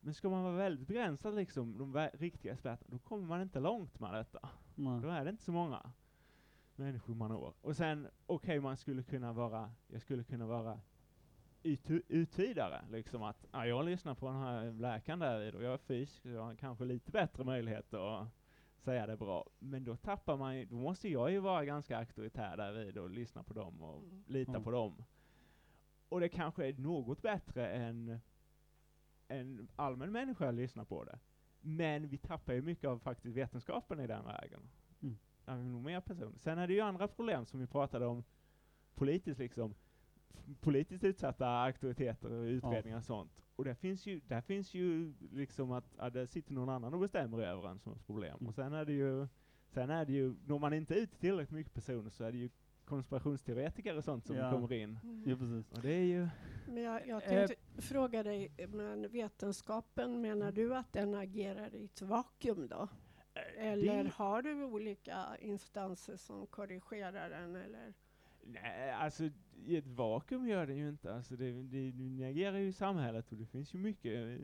Men 0.00 0.14
ska 0.14 0.28
man 0.30 0.42
vara 0.42 0.56
väldigt 0.56 0.88
begränsad 0.88 1.34
liksom, 1.34 1.78
de 1.78 2.08
riktiga 2.12 2.52
experterna, 2.52 2.88
då 2.90 2.98
kommer 2.98 3.26
man 3.26 3.40
inte 3.42 3.60
långt 3.60 4.00
med 4.00 4.14
detta. 4.14 4.48
Nej. 4.74 5.00
Då 5.02 5.08
är 5.08 5.24
det 5.24 5.30
inte 5.30 5.42
så 5.42 5.52
många 5.52 5.92
människor 6.80 7.14
man 7.14 7.30
når. 7.30 7.54
Och 7.60 7.76
sen, 7.76 8.08
okej, 8.26 8.60
man 8.60 8.76
skulle 8.76 9.02
kunna 9.02 9.32
vara, 9.32 9.70
jag 9.88 10.00
skulle 10.00 10.24
kunna 10.24 10.46
vara 10.46 10.80
ut, 11.62 11.90
uttydare, 12.08 12.84
liksom 12.90 13.22
att 13.22 13.46
ja, 13.52 13.66
jag 13.66 13.84
lyssnar 13.84 14.14
på 14.14 14.26
den 14.26 14.36
här 14.36 14.72
läkaren 14.72 15.18
där 15.18 15.54
och 15.54 15.62
jag 15.62 15.72
är 15.72 15.78
fysisk, 15.78 16.22
så 16.22 16.28
jag 16.28 16.42
har 16.42 16.54
kanske 16.54 16.84
lite 16.84 17.10
bättre 17.10 17.44
möjlighet 17.44 17.94
att 17.94 18.28
säga 18.78 19.06
det 19.06 19.16
bra. 19.16 19.50
Men 19.58 19.84
då 19.84 19.96
tappar 19.96 20.36
man 20.36 20.56
ju, 20.58 20.64
då 20.64 20.74
måste 20.74 21.08
jag 21.08 21.30
ju 21.30 21.38
vara 21.38 21.64
ganska 21.64 21.98
auktoritär 21.98 22.56
där 22.56 22.72
vid 22.72 22.98
och 22.98 23.10
lyssna 23.10 23.42
på 23.42 23.54
dem 23.54 23.82
och 23.82 24.02
Mm. 24.02 24.24
lita 24.26 24.50
Mm. 24.50 24.64
på 24.64 24.70
dem. 24.70 25.04
Och 26.08 26.20
det 26.20 26.28
kanske 26.28 26.66
är 26.68 26.72
något 26.72 27.22
bättre 27.22 27.68
än 27.72 28.20
en 29.28 29.68
allmän 29.76 30.12
människa 30.12 30.50
lyssnar 30.50 30.84
på 30.84 31.04
det. 31.04 31.18
Men 31.60 32.08
vi 32.08 32.18
tappar 32.18 32.52
ju 32.52 32.62
mycket 32.62 32.88
av 32.90 32.98
faktiskt 32.98 33.36
vetenskapen 33.36 34.00
i 34.00 34.06
den 34.06 34.24
vägen. 34.24 34.60
Mm. 35.46 35.74
Ja, 35.74 35.80
mer 35.80 36.00
personer. 36.00 36.38
Sen 36.38 36.58
är 36.58 36.66
det 36.66 36.74
ju 36.74 36.80
andra 36.80 37.08
problem 37.08 37.46
som 37.46 37.60
vi 37.60 37.66
pratade 37.66 38.06
om 38.06 38.24
politiskt 38.94 39.38
liksom. 39.40 39.74
Politiskt 40.60 41.04
utsatta 41.04 41.48
auktoriteter 41.48 42.32
och 42.32 42.42
utredningar 42.44 42.98
och 42.98 43.04
sånt. 43.04 43.42
Och 43.56 43.64
där 43.64 43.74
finns 43.74 44.06
ju, 44.06 44.20
där 44.28 44.40
finns 44.40 44.74
ju 44.74 45.14
liksom 45.32 45.72
att, 45.72 45.84
ja, 45.98 46.10
där 46.10 46.26
sitter 46.26 46.52
någon 46.52 46.68
annan 46.68 46.94
och 46.94 47.00
bestämmer 47.00 47.38
över 47.42 47.68
en 47.68 47.78
som 47.78 47.98
problem. 48.06 48.36
Mm. 48.40 48.46
Och 48.48 48.54
sen 48.54 48.72
är 48.72 48.84
det 48.84 48.92
ju, 48.92 49.26
sen 49.68 49.90
är 49.90 50.04
det 50.04 50.12
ju, 50.12 50.34
når 50.46 50.58
man 50.58 50.72
inte 50.72 50.94
ut 50.94 51.10
till 51.10 51.20
tillräckligt 51.20 51.56
mycket 51.56 51.74
personer 51.74 52.10
så 52.10 52.24
är 52.24 52.32
det 52.32 52.38
ju 52.38 52.50
konspirationsteoretiker 52.84 53.96
och 53.96 54.04
sånt 54.04 54.26
som 54.26 54.36
Ja. 54.36 54.50
kommer 54.50 54.72
in. 54.72 54.98
Ja, 55.26 55.36
precis. 55.36 55.72
Och 55.72 55.82
det 55.82 55.92
är 55.92 56.04
ju, 56.04 56.28
Men 56.66 56.82
jag, 56.82 57.06
jag 57.08 57.24
tänkte 57.24 57.54
fråga 57.82 58.22
dig, 58.22 58.52
men 58.68 59.08
vetenskapen, 59.10 60.20
menar 60.20 60.52
du 60.52 60.74
att 60.76 60.92
den 60.92 61.14
agerar 61.14 61.74
i 61.74 61.84
ett 61.84 62.02
vakuum 62.02 62.68
då? 62.68 62.88
Eller 63.56 64.04
det- 64.04 64.10
har 64.10 64.42
du 64.42 64.64
olika 64.64 65.36
instanser 65.40 66.16
som 66.16 66.46
korrigerar 66.46 67.30
den? 67.30 67.56
Eller? 67.56 67.94
Nej, 68.44 68.90
alltså 68.90 69.30
i 69.66 69.76
ett 69.76 69.86
vakuum 69.86 70.48
gör 70.48 70.66
det 70.66 70.74
ju 70.74 70.88
inte. 70.88 71.14
Alltså 71.14 71.36
det, 71.36 71.52
det, 71.62 71.90
det 71.90 72.24
agerar 72.24 72.58
ju 72.58 72.68
i 72.68 72.72
samhället 72.72 73.32
och 73.32 73.38
det 73.38 73.46
finns 73.46 73.74
ju 73.74 73.78
mycket, 73.78 74.40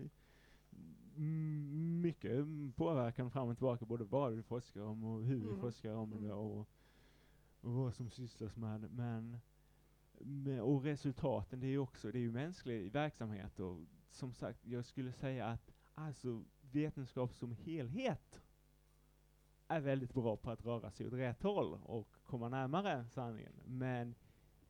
mm, 1.17 2.01
mycket 2.03 2.47
påverkan 2.77 3.31
fram 3.31 3.49
och 3.49 3.57
tillbaka, 3.57 3.85
både 3.85 4.05
vad 4.05 4.33
vi 4.33 4.43
forskar 4.43 4.81
om 4.83 5.05
och 5.05 5.25
hur 5.25 5.37
vi 5.37 5.47
Mm. 5.49 5.61
forskar 5.61 5.95
om 5.95 6.11
det 6.11 6.17
Mm. 6.17 6.31
och, 6.39 6.69
och 7.61 7.73
vad 7.73 7.95
som 7.95 8.11
sysslas 8.11 8.57
med 8.57 8.81
det. 8.81 8.89
Men, 8.89 9.41
och 10.61 10.83
resultaten, 10.85 11.61
det 11.61 11.67
är 11.67 11.71
ju 11.71 11.79
också, 11.79 12.13
det 12.13 12.19
är 12.19 12.21
ju 12.21 12.33
mänsklig 12.33 12.93
verksamhet 12.93 13.61
och 13.61 13.81
som 14.11 14.33
sagt, 14.35 14.67
jag 14.67 14.85
skulle 14.85 15.13
säga 15.13 15.47
att 15.47 15.73
alltså 15.95 16.45
vetenskap 16.73 17.35
som 17.35 17.53
helhet 17.53 18.41
är 19.69 19.81
väldigt 19.81 20.15
bra 20.15 20.37
på 20.37 20.51
att 20.51 20.65
röra 20.65 20.91
sig 20.91 21.07
åt 21.07 21.13
rätt 21.13 21.43
håll 21.43 21.79
och 21.85 22.09
komma 22.25 22.49
närmare 22.49 23.05
sanningen. 23.11 23.53
Men 23.67 24.15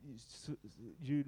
ju, 0.00 0.16
ju 0.98 1.24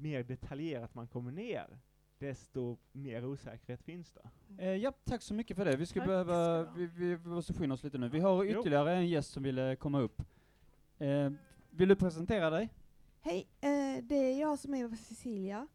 mer 0.00 0.22
detaljerat 0.22 0.94
man 0.94 1.06
kommer 1.06 1.32
ner, 1.32 1.78
desto 2.18 2.76
mer 2.92 3.24
osäkerhet 3.24 3.82
finns 3.82 4.12
det. 4.12 4.30
Eh, 4.64 4.76
ja, 4.76 4.92
tack 5.04 5.22
så 5.22 5.34
mycket 5.34 5.56
för 5.56 5.64
det. 5.64 5.76
Vi 5.76 5.86
ska 5.86 6.00
Tack 6.00 6.06
behöva, 6.08 6.64
ska 6.64 6.72
vi, 6.74 6.86
vi, 6.86 7.14
vi 7.16 7.28
måste 7.28 7.52
skynda 7.54 7.74
oss 7.74 7.82
lite 7.84 7.98
nu. 7.98 8.08
Vi 8.08 8.20
har 8.20 8.44
Jo. 8.44 8.60
ytterligare 8.60 8.94
en 8.94 9.08
gäst 9.08 9.30
som 9.32 9.42
ville 9.42 9.76
komma 9.76 10.00
upp. 10.00 10.22
Eh, 10.98 11.30
vill 11.70 11.88
du 11.88 11.96
presentera 11.96 12.50
dig? 12.50 12.68
Hej, 13.20 13.48
eh, 13.60 14.04
det 14.04 14.14
är 14.16 14.40
jag 14.40 14.58
som 14.58 14.74
är 14.74 14.96
Cecilia. 14.96 15.68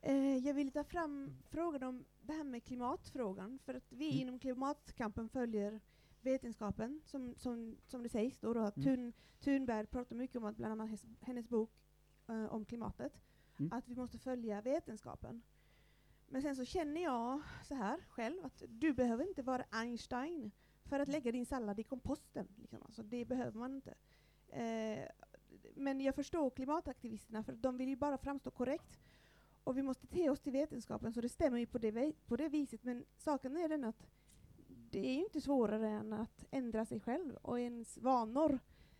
Eh, 0.00 0.36
jag 0.36 0.54
vill 0.54 0.70
ta 0.72 0.84
fram 0.84 1.30
frågan 1.50 1.82
om 1.82 2.04
det 2.22 2.32
här 2.32 2.44
med 2.44 2.64
klimatfrågan, 2.64 3.58
för 3.64 3.74
att 3.74 3.92
vi 3.92 4.08
Mm. 4.10 4.20
inom 4.22 4.38
klimatkampen 4.38 5.28
följer 5.28 5.80
vetenskapen, 6.24 7.00
som, 7.04 7.34
som, 7.36 7.76
som 7.86 8.02
det 8.02 8.08
sägs 8.08 8.38
då, 8.38 8.54
då 8.54 8.60
att 8.60 8.76
Mm. 8.76 8.86
Thun, 8.96 9.12
Thunberg 9.40 9.86
pratar 9.86 10.16
mycket 10.16 10.36
om 10.36 10.44
att 10.44 10.56
bland 10.56 10.72
annat 10.72 10.86
hennes, 10.86 11.06
hennes 11.20 11.48
bok 11.48 11.70
eh, 12.28 12.44
om 12.44 12.64
klimatet, 12.64 13.20
Mm. 13.58 13.72
att 13.72 13.88
vi 13.88 13.94
måste 13.94 14.18
följa 14.18 14.60
vetenskapen. 14.60 15.42
Men 16.26 16.42
sen 16.42 16.56
så 16.56 16.64
känner 16.64 17.02
jag 17.02 17.40
så 17.64 17.74
här 17.74 18.00
själv, 18.08 18.44
att 18.44 18.62
du 18.68 18.92
behöver 18.92 19.28
inte 19.28 19.42
vara 19.42 19.64
Einstein 19.70 20.50
för 20.84 21.00
att 21.00 21.08
lägga 21.08 21.32
din 21.32 21.46
sallad 21.46 21.80
i 21.80 21.82
komposten. 21.82 22.48
Liksom. 22.56 22.82
Alltså, 22.82 23.02
det 23.02 23.24
behöver 23.24 23.58
man 23.58 23.74
inte. 23.74 23.94
Eh, 24.48 25.08
men 25.74 26.00
jag 26.00 26.14
förstår 26.14 26.50
klimataktivisterna, 26.50 27.42
för 27.42 27.52
de 27.52 27.76
vill 27.76 27.88
ju 27.88 27.96
bara 27.96 28.18
framstå 28.18 28.50
korrekt. 28.50 29.00
Och 29.64 29.76
vi 29.76 29.82
måste 29.82 30.06
te 30.06 30.30
oss 30.30 30.40
till 30.40 30.52
vetenskapen, 30.52 31.12
så 31.12 31.20
det 31.20 31.28
stämmer 31.28 31.58
ju 31.58 31.66
på 31.66 31.78
det, 31.78 32.12
på 32.26 32.36
det 32.36 32.48
viset. 32.48 32.84
Men 32.84 33.04
saken 33.16 33.56
är 33.56 33.68
den 33.68 33.84
att 33.84 34.06
det 34.92 35.06
är 35.08 35.14
ju 35.14 35.24
inte 35.24 35.40
svårare 35.40 35.88
än 35.88 36.12
att 36.12 36.44
ändra 36.50 36.84
sig 36.84 37.00
själv 37.00 37.34
och 37.42 37.60
ens 37.60 37.98
vanor, 37.98 38.58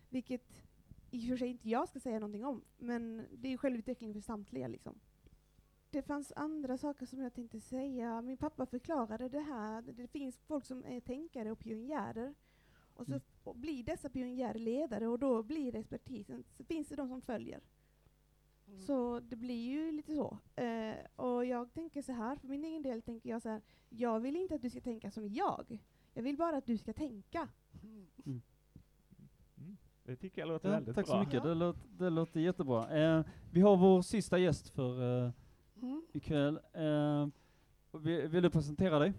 vilket 0.09 0.63
i 1.11 1.25
och 1.25 1.29
för 1.29 1.37
sig 1.37 1.47
inte 1.47 1.69
jag 1.69 1.89
ska 1.89 1.99
säga 1.99 2.19
någonting 2.19 2.45
om, 2.45 2.61
men 2.77 3.25
det 3.31 3.47
är 3.47 3.51
ju 3.51 3.57
självutveckling 3.57 4.13
för 4.13 4.21
samtliga 4.21 4.67
liksom. 4.67 4.99
Det 5.89 6.01
fanns 6.01 6.33
andra 6.35 6.77
saker 6.77 7.05
som 7.05 7.19
jag 7.19 7.33
tänkte 7.33 7.59
säga. 7.59 8.21
Min 8.21 8.37
pappa 8.37 8.65
förklarade 8.65 9.29
det 9.29 9.39
här. 9.39 9.81
Det 9.81 10.07
finns 10.07 10.37
folk 10.37 10.65
som 10.65 10.85
är 10.85 10.99
tänkare 10.99 11.51
och 11.51 11.59
pionjärer. 11.59 12.33
Och 12.95 13.05
så 13.05 13.11
Mm. 13.11 13.21
och 13.43 13.55
blir 13.55 13.83
dessa 13.83 14.09
pionjärer 14.09 14.59
ledare 14.59 15.07
och 15.07 15.19
då 15.19 15.43
blir 15.43 15.75
expertisen, 15.75 16.43
så 16.51 16.63
finns 16.63 16.87
det 16.87 16.95
de 16.95 17.07
som 17.07 17.21
följer. 17.21 17.61
Så 18.77 19.19
det 19.19 19.35
blir 19.35 19.71
ju 19.71 19.91
lite 19.91 20.15
så. 20.15 20.37
Eh, 20.55 20.95
och 21.15 21.45
jag 21.45 21.73
tänker 21.73 22.01
så 22.01 22.11
här, 22.11 22.35
för 22.35 22.47
min 22.47 22.63
egen 22.63 22.81
del 22.81 23.01
tänker 23.01 23.29
jag 23.29 23.41
så 23.41 23.49
här, 23.49 23.61
jag 23.89 24.19
vill 24.19 24.35
inte 24.35 24.55
att 24.55 24.61
du 24.61 24.69
ska 24.69 24.81
tänka 24.81 25.11
som 25.11 25.27
jag. 25.27 25.79
Jag 26.13 26.23
vill 26.23 26.37
bara 26.37 26.57
att 26.57 26.65
du 26.65 26.77
ska 26.77 26.93
tänka. 26.93 27.49
Det 30.03 30.15
tycker 30.15 30.41
jag 30.41 30.47
låter 30.47 30.69
Ja, 30.69 30.73
väldigt 30.75 30.95
tack 30.95 31.05
bra. 31.05 31.13
så 31.15 31.19
mycket, 31.19 31.33
Ja. 31.33 31.43
det, 31.43 31.53
låter, 31.53 31.81
det 31.89 32.09
låter 32.09 32.39
jättebra. 32.39 32.89
Eh, 33.19 33.25
vi 33.51 33.61
har 33.61 33.77
vår 33.77 34.01
sista 34.01 34.37
gäst 34.37 34.69
för 34.69 35.25
eh, 35.25 35.31
Mm. 35.81 36.05
ikväll. 36.13 36.59
Eh, 36.73 37.27
och 37.91 38.07
vill, 38.07 38.27
vill 38.27 38.43
du 38.43 38.49
presentera 38.49 38.99
dig? 38.99 39.13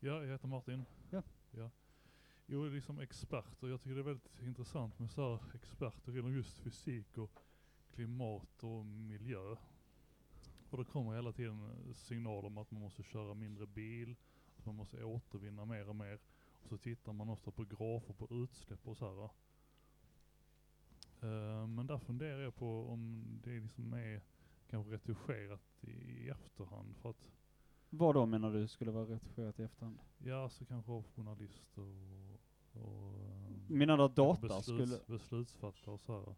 Ja, 0.00 0.22
jag 0.24 0.32
heter 0.32 0.48
Martin. 0.48 0.84
Ja. 1.10 1.22
ja. 1.50 1.70
Jo, 2.46 2.64
liksom 2.64 2.98
experter. 2.98 3.68
Jag 3.68 3.80
tycker 3.80 3.94
det 3.94 4.00
är 4.00 4.04
väldigt 4.04 4.40
intressant 4.42 4.98
med 4.98 5.10
så 5.10 5.22
här 5.36 5.40
experter 5.54 6.18
inom 6.18 6.32
just 6.34 6.58
fysik 6.58 7.18
och 7.18 7.40
klimat 7.94 8.62
och 8.62 8.86
miljö. 8.86 9.56
Och 10.70 10.78
det 10.78 10.84
kommer 10.84 11.14
hela 11.14 11.32
tiden 11.32 11.94
signaler 11.94 12.46
om 12.46 12.58
att 12.58 12.70
man 12.70 12.82
måste 12.82 13.02
köra 13.02 13.34
mindre 13.34 13.66
bil, 13.66 14.16
att 14.56 14.66
man 14.66 14.74
måste 14.74 15.04
återvinna 15.04 15.64
mer 15.64 15.88
och 15.88 15.96
mer. 15.96 16.18
Och 16.62 16.68
så 16.68 16.78
tittar 16.78 17.12
man 17.12 17.28
ofta 17.28 17.50
på 17.50 17.64
grafer 17.64 18.14
på 18.14 18.28
utsläpp 18.30 18.88
och 18.88 18.96
så 18.96 19.14
här. 19.14 19.30
Eh, 21.20 21.66
men 21.66 21.86
där 21.86 21.98
funderar 21.98 22.40
jag 22.40 22.56
på 22.56 22.88
om 22.88 23.24
det 23.44 23.60
liksom 23.60 23.92
är 23.92 24.20
kanske 24.70 24.92
retuscherat 24.92 25.84
i 25.84 26.28
efterhand 26.28 26.96
för 26.96 27.10
att 27.10 27.30
Vad 27.90 28.14
då 28.14 28.26
menar 28.26 28.52
du 28.52 28.68
skulle 28.68 28.90
vara 28.90 29.04
retuscherat 29.04 29.60
i 29.60 29.62
efterhand? 29.62 29.98
Ja, 30.18 30.48
så 30.48 30.64
kanske 30.64 30.92
av 30.92 31.04
journalister 31.16 31.82
och, 31.82 32.40
och 32.72 33.18
ehm, 33.18 33.66
Menar 33.68 33.96
du 33.96 34.02
att 34.02 34.16
data 34.16 34.40
besluts, 34.40 34.64
skulle... 34.66 35.18
beslutsfattare 35.18 35.94
och 35.94 36.00
så 36.00 36.12
här. 36.12 36.34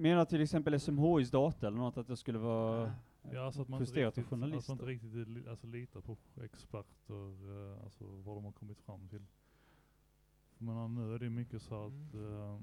Menar 0.00 0.24
till 0.24 0.40
exempel 0.40 0.80
SMHIs 0.80 1.30
data 1.30 1.66
eller 1.66 1.78
något 1.78 1.96
att 1.96 2.06
det 2.06 2.16
skulle 2.16 2.38
vara 2.38 2.92
Ja, 3.32 3.40
alltså 3.44 3.62
att 3.62 3.68
man 3.68 3.80
justerat 3.80 4.18
av 4.18 4.24
journalister? 4.24 4.56
alltså 4.56 4.72
inte 4.72 4.84
riktigt 4.86 5.48
alltså 5.48 5.66
litar 5.66 6.00
på 6.00 6.16
experter, 6.44 7.48
eh, 7.74 7.84
alltså 7.84 8.04
vad 8.04 8.36
de 8.36 8.44
har 8.44 8.52
kommit 8.52 8.78
fram 8.80 9.08
till. 9.08 9.26
Men 10.58 10.94
nu 10.94 11.14
är 11.14 11.18
det 11.18 11.30
mycket 11.30 11.62
så 11.62 11.86
att 11.86 12.14
ehm, 12.14 12.62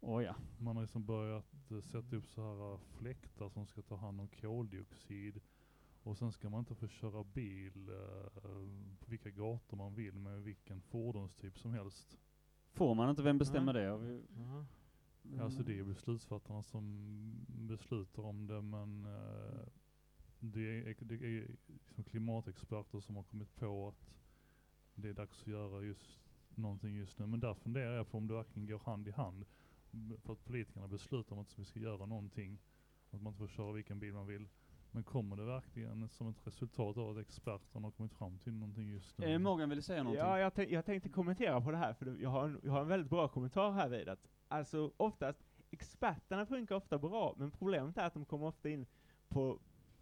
Åh 0.00 0.22
ja. 0.24 0.34
man 0.58 0.76
har 0.76 0.82
liksom 0.82 1.04
börjat 1.06 1.70
eh, 1.70 1.80
sätta 1.80 2.16
upp 2.16 2.26
så 2.28 2.42
här 2.42 2.78
fläktar 2.98 3.48
som 3.48 3.66
ska 3.66 3.82
ta 3.82 3.96
hand 3.96 4.20
om 4.20 4.28
koldioxid. 4.28 5.40
Och 6.02 6.16
sen 6.18 6.32
ska 6.32 6.50
man 6.50 6.58
inte 6.60 6.74
få 6.74 6.88
köra 6.88 7.24
bil 7.24 7.90
på 9.00 9.10
vilka 9.10 9.30
gator 9.30 9.76
man 9.76 9.94
vill 9.94 10.18
med 10.18 10.42
vilken 10.42 10.80
fordonstyp 10.80 11.58
som 11.58 11.72
helst. 11.72 12.18
Får 12.72 12.94
man 12.94 13.10
inte, 13.10 13.22
vem 13.22 13.38
bestämmer 13.38 13.74
Ja. 13.74 13.96
det? 13.96 14.22
Ja, 15.22 15.42
Alltså 15.44 15.62
det 15.62 15.78
är 15.78 15.84
beslutsfattarna 15.84 16.62
som 16.62 16.96
beslutar 17.48 18.22
om 18.22 18.46
det 18.46 18.62
men 18.62 19.04
eh, 19.04 19.66
det 20.40 20.80
är, 20.80 20.94
det 21.00 21.14
är 21.14 21.56
liksom 21.66 22.04
klimatexperter 22.04 23.00
som 23.00 23.16
har 23.16 23.22
kommit 23.22 23.56
på 23.56 23.88
att 23.88 24.14
det 24.94 25.08
är 25.08 25.14
dags 25.14 25.40
att 25.40 25.46
göra 25.46 25.82
just 25.82 26.20
någonting 26.54 26.94
just 26.96 27.18
nu. 27.18 27.26
Men 27.26 27.40
där 27.40 27.54
funderar 27.54 27.96
jag 27.96 28.10
på 28.10 28.18
om 28.18 28.26
det 28.26 28.34
verkligen 28.34 28.68
går 28.68 28.78
hand 28.78 29.08
i 29.08 29.10
hand. 29.10 29.44
För 30.22 30.32
att 30.32 30.44
politikerna 30.44 30.88
beslutar 30.88 31.36
om 31.36 31.42
att 31.42 31.58
vi 31.58 31.64
ska 31.64 31.80
göra 31.80 32.06
någonting. 32.06 32.58
Att 33.10 33.22
man 33.22 33.32
inte 33.32 33.38
får 33.38 33.48
köra 33.48 33.72
vilken 33.72 33.98
bil 33.98 34.12
man 34.12 34.26
vill. 34.26 34.48
Men 34.90 35.02
kommer 35.02 35.36
det 35.36 35.44
verkligen 35.44 36.08
som 36.08 36.28
ett 36.28 36.46
resultat 36.46 36.96
av 36.96 37.10
att 37.10 37.18
experterna 37.18 37.86
har 37.86 37.92
kommit 37.92 38.12
fram 38.12 38.38
till 38.38 38.52
någonting 38.52 38.88
just 38.88 39.18
nu? 39.18 39.32
Eh, 39.32 39.38
Morgan 39.38 39.68
ville 39.68 39.82
säga 39.82 40.02
någonting. 40.02 40.26
Ja, 40.26 40.38
jag, 40.38 40.70
jag 40.70 40.84
tänkte 40.84 41.08
kommentera 41.08 41.60
på 41.60 41.70
det 41.70 41.76
här, 41.76 41.92
för 41.92 42.16
jag 42.20 42.30
har, 42.30 42.44
en, 42.44 42.60
jag 42.62 42.72
har 42.72 42.80
en 42.80 42.88
väldigt 42.88 43.10
bra 43.10 43.28
kommentar 43.28 43.72
här 43.72 43.88
vid 43.88 44.08
att 44.08 44.28
alltså 44.50 44.90
oftast, 44.96 45.38
experterna 45.70 46.46
funkar 46.46 46.74
ofta 46.74 46.98
bra, 46.98 47.34
men 47.36 47.50
problemet 47.50 47.98
är 47.98 48.04
att 48.04 48.14
de 48.14 48.24
kommer 48.24 48.46
ofta 48.46 48.68
in 48.68 48.86
på, 49.28 49.58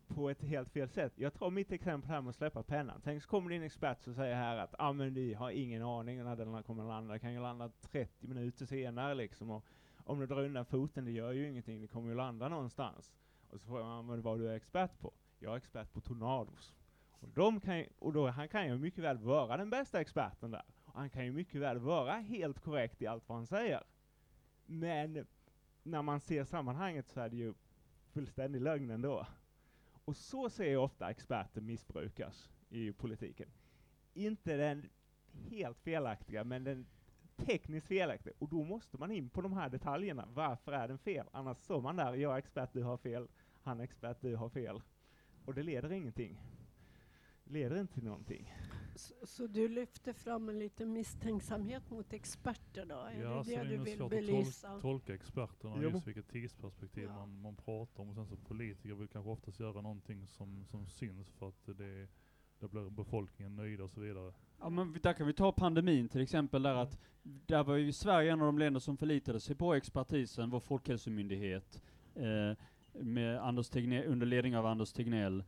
på 0.06 0.30
ett 0.30 0.42
helt 0.42 0.70
fel 0.70 0.88
sätt. 0.88 1.12
Jag 1.16 1.34
tar 1.34 1.50
mitt 1.50 1.72
exempel 1.72 2.10
här 2.10 2.20
med 2.20 2.30
att 2.30 2.36
släppa 2.36 2.62
pennan. 2.62 3.00
Tänk 3.04 3.22
så 3.22 3.28
kommer 3.28 3.48
det 3.48 3.54
in 3.54 3.62
en 3.62 3.66
expert 3.66 4.02
som 4.02 4.14
säger 4.14 4.34
här 4.34 4.56
att 4.56 4.74
ah, 4.78 4.92
men 4.92 5.14
vi 5.14 5.34
har 5.34 5.50
ingen 5.50 5.82
aning 5.82 6.24
när 6.24 6.36
den 6.36 6.54
här 6.54 6.62
kommer 6.62 6.82
att 6.82 6.88
landa, 6.88 7.10
den 7.10 7.20
kan 7.20 7.32
ju 7.32 7.40
landa 7.40 7.70
30 7.80 8.26
minuter 8.26 8.66
senare 8.66 9.14
liksom, 9.14 9.50
och 9.50 9.64
om 10.04 10.20
du 10.20 10.26
drar 10.26 10.44
undan 10.44 10.64
foten, 10.64 11.04
det 11.04 11.10
gör 11.10 11.32
ju 11.32 11.48
ingenting, 11.48 11.80
det 11.80 11.86
kommer 11.86 12.08
ju 12.08 12.14
landa 12.14 12.48
någonstans. 12.48 13.12
Och 13.50 13.60
så 13.60 13.66
frågar 13.66 13.84
man 13.84 14.06
men 14.06 14.22
vad 14.22 14.38
du 14.38 14.48
är 14.48 14.54
expert 14.54 15.00
på? 15.00 15.12
Jag 15.38 15.52
är 15.52 15.56
expert 15.56 15.92
på 15.92 16.00
tornados. 16.00 16.74
Och, 17.20 17.28
de 17.28 17.60
kan 17.60 17.78
ju, 17.78 17.86
och 17.98 18.12
då, 18.12 18.28
han 18.28 18.48
kan 18.48 18.66
ju 18.66 18.78
mycket 18.78 19.04
väl 19.04 19.18
vara 19.18 19.56
den 19.56 19.70
bästa 19.70 20.00
experten 20.00 20.50
där. 20.50 20.64
Och 20.84 20.94
han 20.94 21.10
kan 21.10 21.24
ju 21.24 21.32
mycket 21.32 21.60
väl 21.60 21.78
vara 21.78 22.12
helt 22.12 22.60
korrekt 22.60 23.02
i 23.02 23.06
allt 23.06 23.28
vad 23.28 23.38
han 23.38 23.46
säger. 23.46 23.82
Men 24.70 25.26
när 25.82 26.02
man 26.02 26.20
ser 26.20 26.44
sammanhanget 26.44 27.08
så 27.08 27.20
är 27.20 27.28
det 27.28 27.36
ju 27.36 27.54
fullständig 28.12 28.60
lögn 28.60 28.90
ändå. 28.90 29.26
Och 30.04 30.16
så 30.16 30.50
ser 30.50 30.72
jag 30.72 30.84
ofta 30.84 31.10
experter 31.10 31.60
missbrukas 31.60 32.50
i 32.68 32.92
politiken. 32.92 33.48
Inte 34.14 34.56
den 34.56 34.88
helt 35.50 35.78
felaktiga, 35.78 36.44
men 36.44 36.64
den 36.64 36.86
tekniskt 37.36 37.86
felaktiga. 37.86 38.34
Och 38.38 38.48
då 38.48 38.64
måste 38.64 38.98
man 38.98 39.10
in 39.10 39.30
på 39.30 39.40
de 39.40 39.52
här 39.52 39.68
detaljerna. 39.68 40.28
Varför 40.34 40.72
är 40.72 40.88
den 40.88 40.98
fel? 40.98 41.26
Annars 41.32 41.58
står 41.58 41.80
man 41.80 41.96
där, 41.96 42.14
jag 42.14 42.34
är 42.34 42.38
expert, 42.38 42.70
du 42.72 42.82
har 42.82 42.96
fel. 42.96 43.28
Han 43.62 43.80
är 43.80 43.84
expert, 43.84 44.16
du 44.20 44.36
har 44.36 44.48
fel. 44.48 44.82
Och 45.44 45.54
det 45.54 45.62
leder 45.62 45.92
ingenting. 45.92 46.40
Leder 47.44 47.80
inte 47.80 47.94
till 47.94 48.04
någonting. 48.04 48.54
Så, 48.98 49.14
så 49.26 49.46
du 49.46 49.68
lyfter 49.68 50.12
fram 50.12 50.48
en 50.48 50.58
liten 50.58 50.92
misstänksamhet 50.92 51.90
mot 51.90 52.12
experter 52.12 52.86
då? 52.86 52.94
Är 52.94 53.22
Ja, 53.22 53.28
det 53.38 53.44
så 53.44 53.50
det 53.50 53.56
är 53.56 53.64
du 53.64 53.76
vill 53.78 53.96
svårt 53.98 54.10
belysa? 54.10 54.68
att 54.68 54.72
tol 54.74 54.82
tolka 54.82 55.14
experterna, 55.14 55.76
Jo. 55.82 55.90
just 55.90 56.06
vilket 56.06 56.28
tidsperspektiv 56.28 57.04
Ja. 57.04 57.14
man, 57.14 57.40
man 57.40 57.56
pratar 57.56 58.02
om. 58.02 58.08
Och 58.08 58.14
sen 58.14 58.26
så 58.26 58.36
politiker 58.36 58.94
vill 58.94 59.08
kanske 59.08 59.30
oftast 59.30 59.60
göra 59.60 59.80
någonting 59.80 60.26
som, 60.26 60.64
som 60.66 60.86
syns 60.86 61.30
för 61.30 61.48
att 61.48 61.66
det, 61.66 62.08
det 62.58 62.68
blir 62.68 62.90
befolkningen 62.90 63.56
nöjda 63.56 63.84
och 63.84 63.90
så 63.90 64.00
vidare. 64.00 64.32
Ja 64.60 64.68
men 64.68 64.92
vi- 64.92 64.98
där 65.00 65.12
kan 65.12 65.26
vi 65.26 65.32
ta 65.32 65.52
pandemin 65.52 66.08
till 66.08 66.20
exempel, 66.20 66.62
där 66.62 66.74
att 66.74 66.98
där 67.22 67.64
var 67.64 67.76
ju 67.76 67.92
Sverige 67.92 68.32
en 68.32 68.40
av 68.40 68.46
de 68.46 68.58
länder 68.58 68.80
som 68.80 68.96
förlitade 68.96 69.40
sig 69.40 69.56
på 69.56 69.74
expertisen, 69.74 70.50
vår 70.50 70.60
folkhälsomyndighet, 70.60 71.82
eh, 72.14 72.56
med 73.02 73.38
Anders 73.38 73.76
under 74.06 74.26
ledning 74.26 74.56
av 74.56 74.66
Anders 74.66 74.92
Tegnell, 74.92 75.44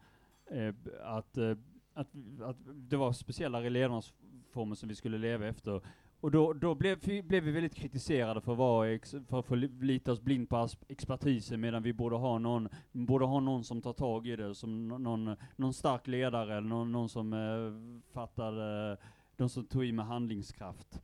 eh, 0.46 0.74
att, 1.02 1.36
eh, 1.36 1.56
att, 1.94 2.08
att 2.42 2.56
det 2.64 2.96
var 2.96 3.12
speciella 3.12 3.60
ledarformer 3.60 4.74
som 4.74 4.88
vi 4.88 4.94
skulle 4.94 5.18
leva 5.18 5.46
efter. 5.46 5.80
Och 6.20 6.30
då, 6.30 6.52
då 6.52 6.74
blev, 6.74 6.98
vi, 7.04 7.22
blev 7.22 7.44
vi 7.44 7.50
väldigt 7.50 7.74
kritiserade 7.74 8.40
för 8.40 8.52
att, 8.52 8.58
vara 8.58 8.90
ex, 8.90 9.14
för 9.28 9.38
att 9.38 9.46
förlita 9.46 10.12
oss 10.12 10.20
blind 10.20 10.48
på 10.48 10.68
expertisen 10.88 11.60
medan 11.60 11.82
vi 11.82 11.92
borde 11.92 12.16
ha 12.16 12.38
någon, 12.38 12.68
borde 12.92 13.24
ha 13.24 13.40
någon 13.40 13.64
som 13.64 13.82
tar 13.82 13.92
tag 13.92 14.26
i 14.26 14.36
det, 14.36 14.54
som 14.54 14.88
någon, 14.88 15.36
någon 15.56 15.74
stark 15.74 16.06
ledare 16.06 16.56
eller 16.56 16.68
någon, 16.68 16.92
någon 16.92 17.08
som 17.08 17.32
eh, 17.32 18.12
fattade, 18.12 18.92
eh, 18.92 18.98
de 19.36 19.48
som 19.48 19.66
tog 19.66 19.84
i 19.84 19.92
med 19.92 20.06
handlingskraft. 20.06 21.02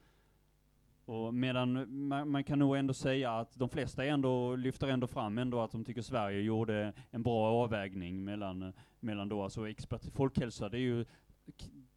Och 1.07 1.34
medan 1.34 1.98
man, 2.09 2.30
man 2.30 2.44
kan 2.44 2.59
nog 2.59 2.76
ändå 2.76 2.94
säga 2.94 3.32
att 3.32 3.59
de 3.59 3.68
flesta 3.68 4.04
ändå 4.04 4.57
lyfter 4.57 4.88
ändå 4.88 5.07
fram 5.07 5.38
ändå 5.38 5.61
att 5.61 5.72
de 5.72 5.84
tycker 5.84 6.02
Sverige 6.02 6.40
gjorde 6.40 6.92
en 7.11 7.22
bra 7.22 7.52
avvägning 7.62 8.24
mellan, 8.24 8.72
mellan 9.00 9.28
då 9.28 9.42
alltså 9.42 9.68
expert, 9.68 10.02
folkhälsa, 10.14 10.68
det 10.68 10.76
är 10.76 10.80
ju 10.80 11.04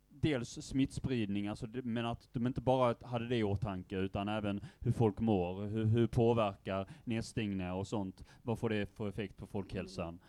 dels 0.09 0.49
smittspridning, 0.49 1.47
alltså 1.47 1.67
det, 1.67 1.81
men 1.81 2.05
att 2.05 2.29
de 2.33 2.47
inte 2.47 2.61
bara 2.61 2.95
hade 3.01 3.27
det 3.27 3.37
i 3.37 3.43
åtanke 3.43 3.97
utan 3.97 4.27
även 4.27 4.61
hur 4.79 4.91
folk 4.91 5.19
mår, 5.19 5.65
hur, 5.67 5.85
hur 5.85 6.07
påverkar 6.07 6.89
nedstängningar 7.03 7.73
och 7.73 7.87
sånt, 7.87 8.25
vad 8.41 8.59
får 8.59 8.69
det 8.69 8.85
för 8.85 9.09
effekt 9.09 9.37
på 9.37 9.47
folkhälsan? 9.47 10.19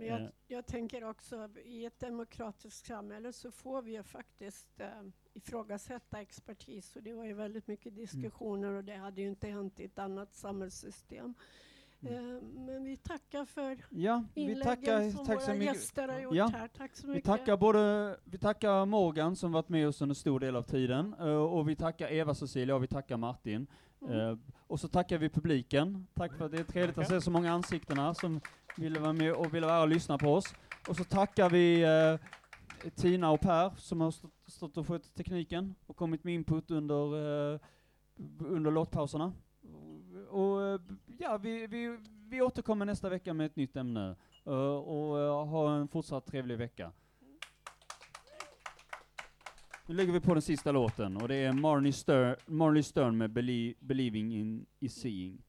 Men 0.00 0.08
jag, 0.08 0.20
Eh. 0.20 0.28
jag 0.46 0.66
tänker 0.66 1.04
också, 1.04 1.48
i 1.64 1.84
ett 1.84 2.00
demokratiskt 2.00 2.86
samhälle 2.86 3.32
så 3.32 3.50
får 3.50 3.82
vi 3.82 3.92
ju 3.92 4.02
faktiskt 4.02 4.80
eh, 4.80 4.88
ifrågasätta 5.34 6.20
expertis. 6.20 6.96
Och 6.96 7.02
det 7.02 7.12
var 7.12 7.24
ju 7.24 7.32
väldigt 7.34 7.66
mycket 7.66 7.94
diskussioner 7.96 8.70
och 8.72 8.84
det 8.84 8.96
hade 8.96 9.20
ju 9.20 9.28
inte 9.28 9.48
hänt 9.48 9.80
i 9.80 9.84
ett 9.84 9.98
annat 9.98 10.34
samhällssystem. 10.34 11.34
Eh, 12.02 12.22
men 12.42 12.84
vi 12.84 12.96
tackar 12.96 13.44
för 13.44 13.78
Ja, 13.90 14.24
vi 14.34 14.40
inläggen 14.40 14.62
tackar, 14.64 15.10
som 15.10 15.26
tack 15.26 15.48
våra 15.48 15.54
mycket. 15.54 15.74
gäster 15.74 16.08
har 16.08 16.20
gjort 16.20 16.34
Ja. 16.34 16.46
här. 16.46 16.68
Tack 16.68 16.96
så 16.96 17.06
Vi 17.06 17.12
mycket. 17.12 17.24
tackar 17.26 17.56
både, 17.56 18.16
vi 18.24 18.38
tackar 18.38 18.86
Morgan 18.86 19.36
som 19.36 19.52
varit 19.52 19.68
med 19.68 19.88
oss 19.88 20.02
under 20.02 20.14
stor 20.14 20.40
del 20.40 20.56
av 20.56 20.62
tiden, 20.62 21.14
eh, 21.18 21.26
och 21.26 21.68
vi 21.68 21.76
tackar 21.76 22.12
Eva-Cecilia 22.12 22.74
och 22.76 22.82
vi 22.82 22.86
tackar 22.86 23.16
Martin. 23.16 23.66
Mm. 24.02 24.40
Och 24.66 24.80
så 24.80 24.88
tackar 24.88 25.18
vi 25.18 25.28
publiken. 25.28 26.06
Tack 26.14 26.34
för 26.36 26.44
att 26.44 26.52
det 26.52 26.58
är 26.58 26.64
trevligt 26.64 26.98
att 26.98 27.08
se 27.08 27.20
så 27.20 27.30
många 27.30 27.52
ansikten 27.52 27.98
här 27.98 28.12
som 28.12 28.40
ville 28.76 29.00
vara 29.00 29.12
med 29.12 29.32
och 29.32 29.54
ville 29.54 29.66
vara 29.66 29.82
och 29.82 29.88
lyssna 29.88 30.18
på 30.18 30.34
oss. 30.34 30.54
Och 30.88 30.96
så 30.96 31.04
tackar 31.04 31.50
vi 31.50 31.82
eh, 31.82 32.90
Tina 32.90 33.30
och 33.30 33.40
Per 33.40 33.70
som 33.76 34.00
har 34.00 34.10
stått, 34.10 34.32
stått 34.46 34.76
och 34.76 34.86
skött 34.86 35.14
tekniken 35.14 35.74
och 35.86 35.96
kommit 35.96 36.24
med 36.24 36.34
input 36.34 36.70
under, 36.70 37.04
eh, 37.52 37.60
under 38.38 38.70
låtpauserna. 38.70 39.32
Och 40.30 40.62
eh, 40.62 40.80
ja, 41.18 41.38
vi, 41.38 41.66
vi, 41.66 41.98
vi 42.28 42.42
återkommer 42.42 42.86
nästa 42.86 43.08
vecka 43.08 43.34
med 43.34 43.46
ett 43.46 43.56
nytt 43.56 43.76
ämne. 43.76 44.16
Uh, 44.46 44.54
och 44.76 45.16
uh, 45.16 45.44
ha 45.44 45.76
en 45.76 45.88
fortsatt 45.88 46.26
trevlig 46.26 46.58
vecka. 46.58 46.92
Nu 49.86 49.94
lägger 49.94 50.12
vi 50.12 50.20
på 50.20 50.34
den 50.34 50.42
sista 50.42 50.72
låten 50.72 51.16
och 51.16 51.28
det 51.28 51.34
är 51.34 51.52
Marley 51.52 51.92
Stern, 51.92 52.36
Marley 52.46 52.82
Stern 52.82 53.18
med 53.18 53.30
Belie- 53.30 53.74
Believing 53.80 54.34
in 54.34 54.66
is 54.80 54.94
Seeing. 54.94 55.42